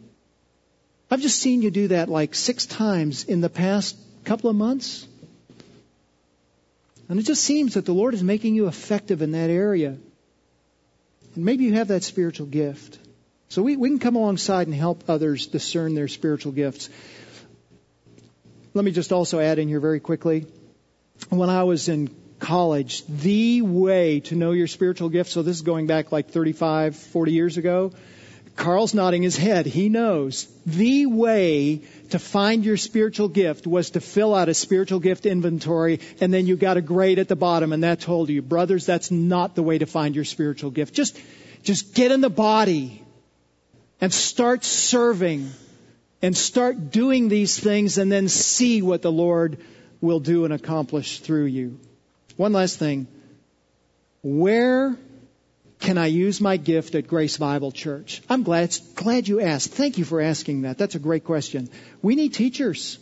I've 1.10 1.22
just 1.22 1.40
seen 1.40 1.62
you 1.62 1.72
do 1.72 1.90
that 1.90 2.10
like 2.10 2.36
six 2.36 2.66
times 2.66 3.24
in 3.24 3.40
the 3.42 3.50
past 3.50 3.98
couple 4.26 4.50
of 4.50 4.56
months. 4.56 5.08
And 7.10 7.20
it 7.20 7.24
just 7.24 7.44
seems 7.44 7.76
that 7.76 7.86
the 7.86 7.94
Lord 7.94 8.14
is 8.14 8.22
making 8.22 8.56
you 8.56 8.68
effective 8.68 9.22
in 9.22 9.32
that 9.32 9.50
area. 9.50 9.98
And 11.36 11.46
maybe 11.46 11.64
you 11.64 11.76
have 11.76 11.88
that 11.88 12.04
spiritual 12.04 12.48
gift. 12.48 13.00
So 13.48 13.62
we, 13.62 13.78
we 13.78 13.88
can 13.88 14.00
come 14.00 14.18
alongside 14.18 14.68
and 14.68 14.76
help 14.76 15.10
others 15.10 15.48
discern 15.48 15.96
their 15.96 16.10
spiritual 16.10 16.52
gifts. 16.52 16.90
Let 18.74 18.84
me 18.84 18.92
just 18.92 19.14
also 19.14 19.40
add 19.40 19.60
in 19.60 19.70
here 19.70 19.80
very 19.80 20.02
quickly. 20.02 20.46
When 21.30 21.50
I 21.50 21.64
was 21.64 21.88
in 21.88 22.14
college, 22.40 23.06
the 23.08 23.62
way 23.62 24.20
to 24.22 24.36
know 24.36 24.52
your 24.52 24.68
spiritual 24.68 25.10
gift, 25.10 25.32
so 25.32 25.42
this 25.42 25.56
is 25.56 25.62
going 25.62 25.88
back 25.88 26.12
like 26.12 26.30
35, 26.30 26.98
40 26.98 27.32
years 27.32 27.58
ago, 27.58 27.94
Carl's 28.58 28.94
nodding 28.94 29.22
his 29.22 29.38
head. 29.38 29.66
He 29.66 29.88
knows 29.88 30.48
the 30.66 31.06
way 31.06 31.84
to 32.10 32.20
find 32.20 32.66
your 32.66 32.76
spiritual 32.76 33.30
gift 33.30 33.68
was 33.68 33.92
to 33.92 34.02
fill 34.02 34.34
out 34.34 34.50
a 34.50 34.54
spiritual 34.54 35.00
gift 35.00 35.26
inventory 35.26 36.00
and 36.20 36.34
then 36.34 36.48
you 36.48 36.58
got 36.58 36.76
a 36.76 36.82
grade 36.82 37.20
at 37.20 37.28
the 37.28 37.36
bottom 37.36 37.72
and 37.72 37.84
that 37.84 38.02
told 38.02 38.30
you, 38.30 38.42
brothers, 38.42 38.86
that's 38.86 39.12
not 39.12 39.56
the 39.56 39.64
way 39.64 39.78
to 39.78 39.86
find 39.86 40.16
your 40.16 40.26
spiritual 40.26 40.72
gift. 40.72 40.94
Just, 40.94 41.18
just 41.64 41.94
get 41.94 42.12
in 42.12 42.20
the 42.20 42.30
body 42.30 43.04
and 44.02 44.12
start 44.12 44.64
serving 44.64 45.52
and 46.22 46.36
start 46.36 46.92
doing 46.92 47.30
these 47.30 47.60
things 47.60 47.98
and 47.98 48.12
then 48.12 48.28
see 48.28 48.82
what 48.82 49.04
the 49.04 49.12
Lord 49.12 49.60
will 50.02 50.20
do 50.20 50.46
and 50.46 50.54
accomplish 50.54 51.20
through 51.20 51.46
you. 51.46 51.80
One 52.36 52.54
last 52.54 52.80
thing. 52.80 53.08
Where 54.24 54.98
can 55.80 55.98
I 55.98 56.08
use 56.08 56.42
my 56.42 56.58
gift 56.58 56.96
at 56.96 57.08
Grace 57.08 57.38
Bible 57.38 57.72
Church? 57.72 58.22
I'm 58.30 58.44
glad, 58.44 58.76
glad 58.96 59.28
you 59.28 59.42
asked. 59.42 59.72
Thank 59.72 59.98
you 59.98 60.06
for 60.06 60.20
asking 60.20 60.64
that. 60.64 60.78
That's 60.78 60.96
a 60.96 61.00
great 61.00 61.24
question. 61.24 61.70
We 62.02 62.16
need 62.16 62.34
teachers. 62.34 62.98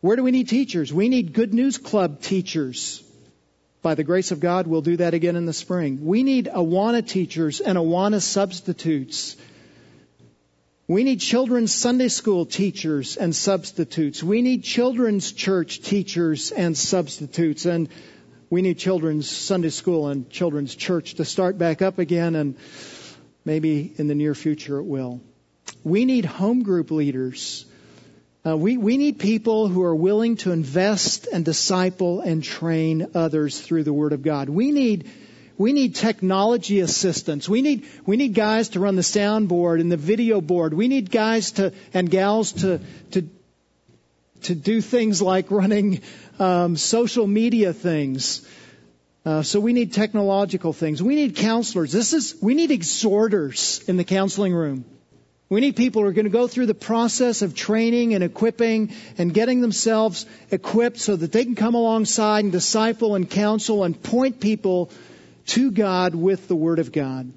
Where 0.00 0.16
do 0.16 0.22
we 0.22 0.30
need 0.30 0.48
teachers? 0.48 0.92
We 0.92 1.08
need 1.08 1.32
Good 1.32 1.52
News 1.52 1.76
Club 1.76 2.20
teachers. 2.20 3.02
By 3.82 3.94
the 3.94 4.04
grace 4.04 4.32
of 4.32 4.40
God, 4.40 4.66
we'll 4.66 4.82
do 4.82 4.96
that 4.96 5.14
again 5.14 5.36
in 5.36 5.46
the 5.46 5.52
spring. 5.52 6.04
We 6.04 6.22
need 6.22 6.46
Awana 6.46 7.06
teachers 7.06 7.60
and 7.60 7.78
Awana 7.78 8.20
substitutes. 8.20 9.36
We 10.88 11.04
need 11.04 11.20
children's 11.20 11.74
Sunday 11.74 12.08
school 12.08 12.46
teachers 12.46 13.16
and 13.16 13.36
substitutes. 13.36 14.22
We 14.22 14.40
need 14.40 14.64
children's 14.64 15.32
church 15.32 15.82
teachers 15.82 16.50
and 16.50 16.76
substitutes. 16.76 17.66
And 17.66 17.88
we 18.50 18.62
need 18.62 18.78
children's 18.78 19.28
Sunday 19.28 19.68
school 19.70 20.08
and 20.08 20.30
children's 20.30 20.74
church 20.74 21.14
to 21.14 21.24
start 21.24 21.58
back 21.58 21.82
up 21.82 21.98
again, 21.98 22.34
and 22.34 22.56
maybe 23.44 23.92
in 23.96 24.08
the 24.08 24.14
near 24.14 24.34
future 24.34 24.78
it 24.78 24.84
will. 24.84 25.20
We 25.84 26.04
need 26.04 26.24
home 26.24 26.62
group 26.62 26.90
leaders. 26.90 27.66
Uh, 28.46 28.56
we, 28.56 28.78
we 28.78 28.96
need 28.96 29.18
people 29.18 29.68
who 29.68 29.82
are 29.82 29.94
willing 29.94 30.36
to 30.36 30.52
invest 30.52 31.28
and 31.30 31.44
disciple 31.44 32.20
and 32.20 32.42
train 32.42 33.10
others 33.14 33.60
through 33.60 33.84
the 33.84 33.92
Word 33.92 34.12
of 34.12 34.22
God. 34.22 34.48
We 34.48 34.70
need 34.70 35.10
we 35.58 35.72
need 35.72 35.96
technology 35.96 36.78
assistance. 36.80 37.48
We 37.48 37.62
need 37.62 37.84
we 38.06 38.16
need 38.16 38.32
guys 38.32 38.70
to 38.70 38.80
run 38.80 38.94
the 38.94 39.02
soundboard 39.02 39.80
and 39.80 39.90
the 39.90 39.96
video 39.96 40.40
board. 40.40 40.72
We 40.72 40.86
need 40.86 41.10
guys 41.10 41.52
to 41.52 41.72
and 41.92 42.08
gals 42.08 42.52
to 42.52 42.80
to 43.10 43.28
to 44.42 44.54
do 44.54 44.80
things 44.80 45.20
like 45.20 45.50
running 45.50 46.00
um, 46.38 46.76
social 46.76 47.26
media 47.26 47.72
things. 47.72 48.46
Uh, 49.24 49.42
so 49.42 49.60
we 49.60 49.72
need 49.72 49.92
technological 49.92 50.72
things. 50.72 51.02
We 51.02 51.14
need 51.14 51.36
counselors. 51.36 51.92
This 51.92 52.12
is 52.12 52.36
we 52.40 52.54
need 52.54 52.70
exhorters 52.70 53.82
in 53.86 53.96
the 53.96 54.04
counseling 54.04 54.54
room. 54.54 54.84
We 55.50 55.60
need 55.60 55.76
people 55.76 56.02
who 56.02 56.08
are 56.08 56.12
going 56.12 56.26
to 56.26 56.30
go 56.30 56.46
through 56.46 56.66
the 56.66 56.74
process 56.74 57.40
of 57.40 57.54
training 57.54 58.14
and 58.14 58.22
equipping 58.22 58.92
and 59.16 59.32
getting 59.32 59.62
themselves 59.62 60.26
equipped 60.50 60.98
so 60.98 61.16
that 61.16 61.32
they 61.32 61.44
can 61.44 61.54
come 61.54 61.74
alongside 61.74 62.44
and 62.44 62.52
disciple 62.52 63.14
and 63.14 63.28
counsel 63.28 63.84
and 63.84 64.00
point 64.02 64.40
people 64.40 64.90
to 65.46 65.70
God 65.70 66.14
with 66.14 66.48
the 66.48 66.56
Word 66.56 66.78
of 66.78 66.92
God. 66.92 67.32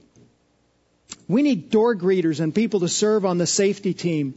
We 1.30 1.42
need 1.42 1.70
door 1.70 1.96
greeters 1.96 2.42
and 2.42 2.54
people 2.54 2.82
to 2.82 2.90
serve 2.90 3.26
on 3.26 3.38
the 3.38 3.48
safety 3.48 3.94
team 3.94 4.34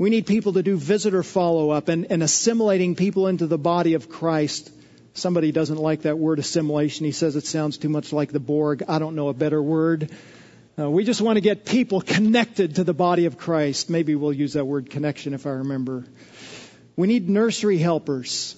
we 0.00 0.08
need 0.08 0.26
people 0.26 0.54
to 0.54 0.62
do 0.62 0.78
visitor 0.78 1.22
follow 1.22 1.68
up 1.68 1.90
and, 1.90 2.10
and 2.10 2.22
assimilating 2.22 2.94
people 2.94 3.26
into 3.26 3.46
the 3.46 3.58
body 3.58 3.92
of 3.92 4.08
Christ. 4.08 4.72
Somebody 5.12 5.52
doesn't 5.52 5.76
like 5.76 6.02
that 6.02 6.18
word 6.18 6.38
assimilation. 6.38 7.04
He 7.04 7.12
says 7.12 7.36
it 7.36 7.44
sounds 7.44 7.76
too 7.76 7.90
much 7.90 8.10
like 8.10 8.32
the 8.32 8.40
Borg. 8.40 8.82
I 8.88 8.98
don't 8.98 9.14
know 9.14 9.28
a 9.28 9.34
better 9.34 9.62
word. 9.62 10.10
Uh, 10.78 10.88
we 10.88 11.04
just 11.04 11.20
want 11.20 11.36
to 11.36 11.42
get 11.42 11.66
people 11.66 12.00
connected 12.16 12.76
to 12.76 12.84
the 12.84 12.94
body 12.94 13.26
of 13.26 13.36
Christ. 13.36 13.90
Maybe 13.90 14.14
we'll 14.14 14.32
use 14.32 14.54
that 14.54 14.64
word 14.64 14.88
connection 14.88 15.34
if 15.34 15.44
I 15.44 15.50
remember. 15.50 16.06
We 16.96 17.06
need 17.06 17.28
nursery 17.28 17.76
helpers. 17.76 18.56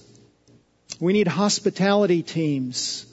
We 1.01 1.11
need 1.11 1.27
hospitality 1.27 2.23
teams. 2.23 3.05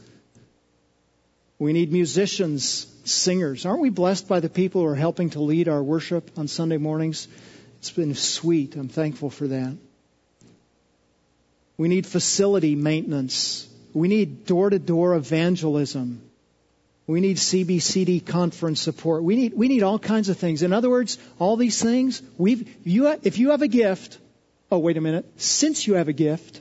We 1.59 1.73
need 1.73 1.91
musicians, 1.91 2.87
singers. 3.03 3.67
Aren't 3.67 3.81
we 3.81 3.91
blessed 3.91 4.29
by 4.29 4.39
the 4.39 4.49
people 4.49 4.83
who 4.83 4.87
are 4.87 4.95
helping 4.95 5.31
to 5.31 5.41
lead 5.41 5.69
our 5.69 5.83
worship 5.83 6.31
on 6.39 6.47
Sunday 6.47 6.77
mornings? 6.77 7.27
It's 7.81 7.91
been 7.91 8.15
sweet. 8.15 8.77
I'm 8.77 8.89
thankful 8.89 9.31
for 9.31 9.49
that. 9.49 9.75
We 11.79 11.89
need 11.89 12.07
facility 12.07 12.75
maintenance. 12.75 13.67
We 13.95 14.07
need 14.07 14.45
door 14.45 14.69
to 14.69 14.79
door 14.79 15.15
evangelism. 15.15 16.21
We 17.07 17.23
need 17.23 17.39
CBCD 17.39 18.27
conference 18.27 18.83
support. 18.83 19.25
We 19.25 19.35
need, 19.35 19.55
we 19.55 19.69
need 19.69 19.83
all 19.83 19.99
kinds 19.99 20.29
of 20.29 20.37
things. 20.37 20.63
In 20.63 20.75
other 20.75 20.91
words, 20.91 21.17
all 21.39 21.57
these 21.57 21.83
things, 21.83 22.23
we've, 22.37 22.69
you, 22.87 23.09
if 23.23 23.39
you 23.39 23.51
have 23.51 23.63
a 23.63 23.69
gift, 23.69 24.19
oh, 24.71 24.79
wait 24.79 24.99
a 24.99 25.01
minute. 25.01 25.25
Since 25.41 25.87
you 25.87 25.95
have 25.95 26.09
a 26.09 26.13
gift, 26.13 26.61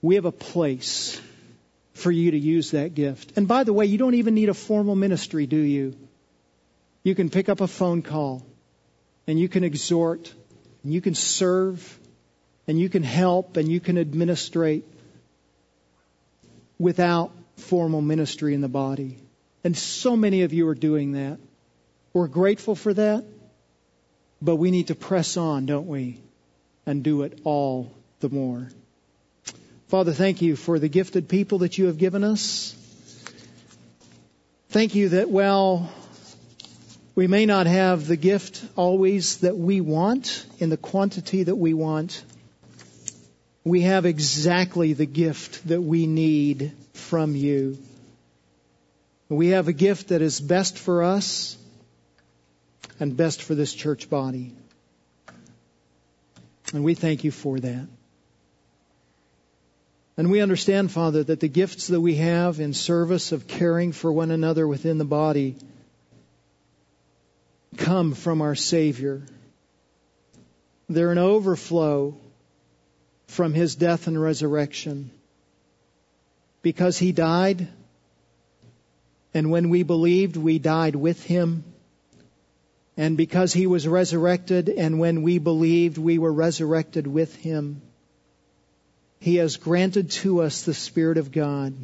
we 0.00 0.14
have 0.14 0.26
a 0.26 0.32
place 0.32 1.20
for 1.94 2.12
you 2.12 2.30
to 2.30 2.38
use 2.38 2.70
that 2.70 2.94
gift. 2.94 3.32
And 3.34 3.48
by 3.48 3.64
the 3.64 3.72
way, 3.72 3.86
you 3.86 3.98
don't 3.98 4.14
even 4.14 4.34
need 4.34 4.48
a 4.48 4.54
formal 4.54 4.94
ministry, 4.94 5.46
do 5.46 5.56
you? 5.58 5.96
You 7.02 7.16
can 7.16 7.30
pick 7.30 7.48
up 7.48 7.60
a 7.60 7.66
phone 7.66 8.02
call 8.02 8.46
and 9.26 9.38
you 9.38 9.48
can 9.48 9.64
exhort, 9.64 10.32
and 10.82 10.92
you 10.92 11.00
can 11.00 11.14
serve, 11.14 11.98
and 12.66 12.78
you 12.78 12.88
can 12.88 13.02
help, 13.02 13.56
and 13.56 13.68
you 13.70 13.80
can 13.80 13.98
administrate 13.98 14.84
without 16.78 17.32
formal 17.56 18.02
ministry 18.02 18.54
in 18.54 18.60
the 18.60 18.68
body. 18.68 19.18
And 19.62 19.76
so 19.76 20.16
many 20.16 20.42
of 20.42 20.52
you 20.52 20.68
are 20.68 20.74
doing 20.74 21.12
that. 21.12 21.38
We're 22.12 22.28
grateful 22.28 22.74
for 22.74 22.92
that, 22.94 23.24
but 24.42 24.56
we 24.56 24.70
need 24.70 24.88
to 24.88 24.94
press 24.94 25.36
on, 25.36 25.66
don't 25.66 25.86
we? 25.86 26.18
And 26.86 27.02
do 27.02 27.22
it 27.22 27.40
all 27.44 27.90
the 28.20 28.28
more. 28.28 28.68
Father, 29.88 30.12
thank 30.12 30.42
you 30.42 30.56
for 30.56 30.78
the 30.78 30.88
gifted 30.88 31.28
people 31.28 31.58
that 31.58 31.78
you 31.78 31.86
have 31.86 31.98
given 31.98 32.24
us. 32.24 32.76
Thank 34.68 34.94
you 34.94 35.10
that, 35.10 35.30
well, 35.30 35.90
we 37.14 37.28
may 37.28 37.46
not 37.46 37.66
have 37.66 38.06
the 38.06 38.16
gift 38.16 38.64
always 38.74 39.38
that 39.38 39.56
we 39.56 39.80
want 39.80 40.46
in 40.58 40.68
the 40.68 40.76
quantity 40.76 41.44
that 41.44 41.54
we 41.54 41.72
want. 41.72 42.24
We 43.62 43.82
have 43.82 44.04
exactly 44.04 44.92
the 44.92 45.06
gift 45.06 45.66
that 45.68 45.80
we 45.80 46.06
need 46.06 46.72
from 46.92 47.36
you. 47.36 47.78
We 49.28 49.48
have 49.48 49.68
a 49.68 49.72
gift 49.72 50.08
that 50.08 50.22
is 50.22 50.40
best 50.40 50.76
for 50.76 51.04
us 51.04 51.56
and 52.98 53.16
best 53.16 53.42
for 53.42 53.54
this 53.54 53.72
church 53.72 54.10
body. 54.10 54.52
And 56.72 56.82
we 56.82 56.94
thank 56.94 57.24
you 57.24 57.30
for 57.30 57.58
that. 57.60 57.86
And 60.16 60.30
we 60.30 60.40
understand, 60.40 60.92
Father, 60.92 61.24
that 61.24 61.40
the 61.40 61.48
gifts 61.48 61.88
that 61.88 62.00
we 62.00 62.16
have 62.16 62.60
in 62.60 62.72
service 62.72 63.32
of 63.32 63.48
caring 63.48 63.92
for 63.92 64.12
one 64.12 64.30
another 64.30 64.66
within 64.66 64.98
the 64.98 65.04
body 65.04 65.56
come 67.76 68.14
from 68.14 68.42
our 68.42 68.54
Savior. 68.54 69.22
They're 70.88 71.12
an 71.12 71.18
overflow 71.18 72.16
from 73.26 73.54
His 73.54 73.74
death 73.74 74.06
and 74.06 74.20
resurrection. 74.20 75.10
Because 76.62 76.98
He 76.98 77.12
died, 77.12 77.68
and 79.34 79.50
when 79.50 79.68
we 79.68 79.82
believed, 79.82 80.36
we 80.36 80.58
died 80.58 80.94
with 80.94 81.22
Him. 81.24 81.64
And 82.96 83.16
because 83.16 83.52
He 83.52 83.66
was 83.66 83.88
resurrected, 83.88 84.68
and 84.68 84.98
when 84.98 85.22
we 85.22 85.38
believed, 85.38 85.98
we 85.98 86.18
were 86.18 86.32
resurrected 86.32 87.06
with 87.06 87.34
Him. 87.34 87.82
He 89.20 89.36
has 89.36 89.56
granted 89.56 90.10
to 90.22 90.42
us 90.42 90.62
the 90.62 90.74
Spirit 90.74 91.18
of 91.18 91.32
God, 91.32 91.74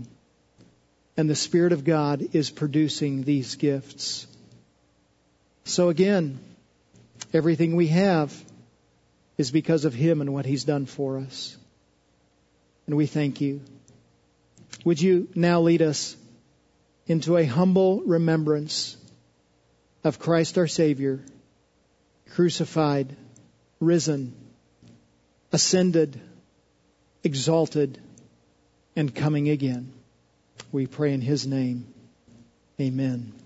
and 1.17 1.29
the 1.29 1.35
Spirit 1.35 1.73
of 1.73 1.85
God 1.85 2.35
is 2.35 2.51
producing 2.51 3.23
these 3.23 3.57
gifts. 3.57 4.27
So 5.65 5.89
again, 5.89 6.41
Everything 7.33 7.77
we 7.77 7.89
have 7.89 8.33
is 9.39 9.51
because 9.51 9.85
of 9.85 9.95
Him 9.95 10.21
and 10.21 10.33
what 10.33 10.47
He's 10.47 10.65
done 10.65 10.87
for 10.87 11.19
us. 11.19 11.57
And 12.87 12.97
we 12.97 13.07
thank 13.07 13.41
you. 13.41 13.61
Would 14.85 15.01
you 15.01 15.29
now 15.35 15.61
lead 15.61 15.83
us 15.83 16.17
into 17.07 17.37
a 17.37 17.45
humble 17.45 18.01
remembrance 18.01 18.97
of 20.03 20.19
Christ 20.19 20.59
our 20.59 20.67
Savior, 20.67 21.21
crucified, 22.31 23.15
risen, 23.79 24.35
ascended, 25.53 26.21
exalted, 27.23 28.01
and 28.97 29.15
coming 29.15 29.49
again. 29.49 29.93
We 30.73 30.87
pray 30.87 31.13
in 31.13 31.21
His 31.21 31.47
name. 31.47 31.93
Amen. 32.81 33.40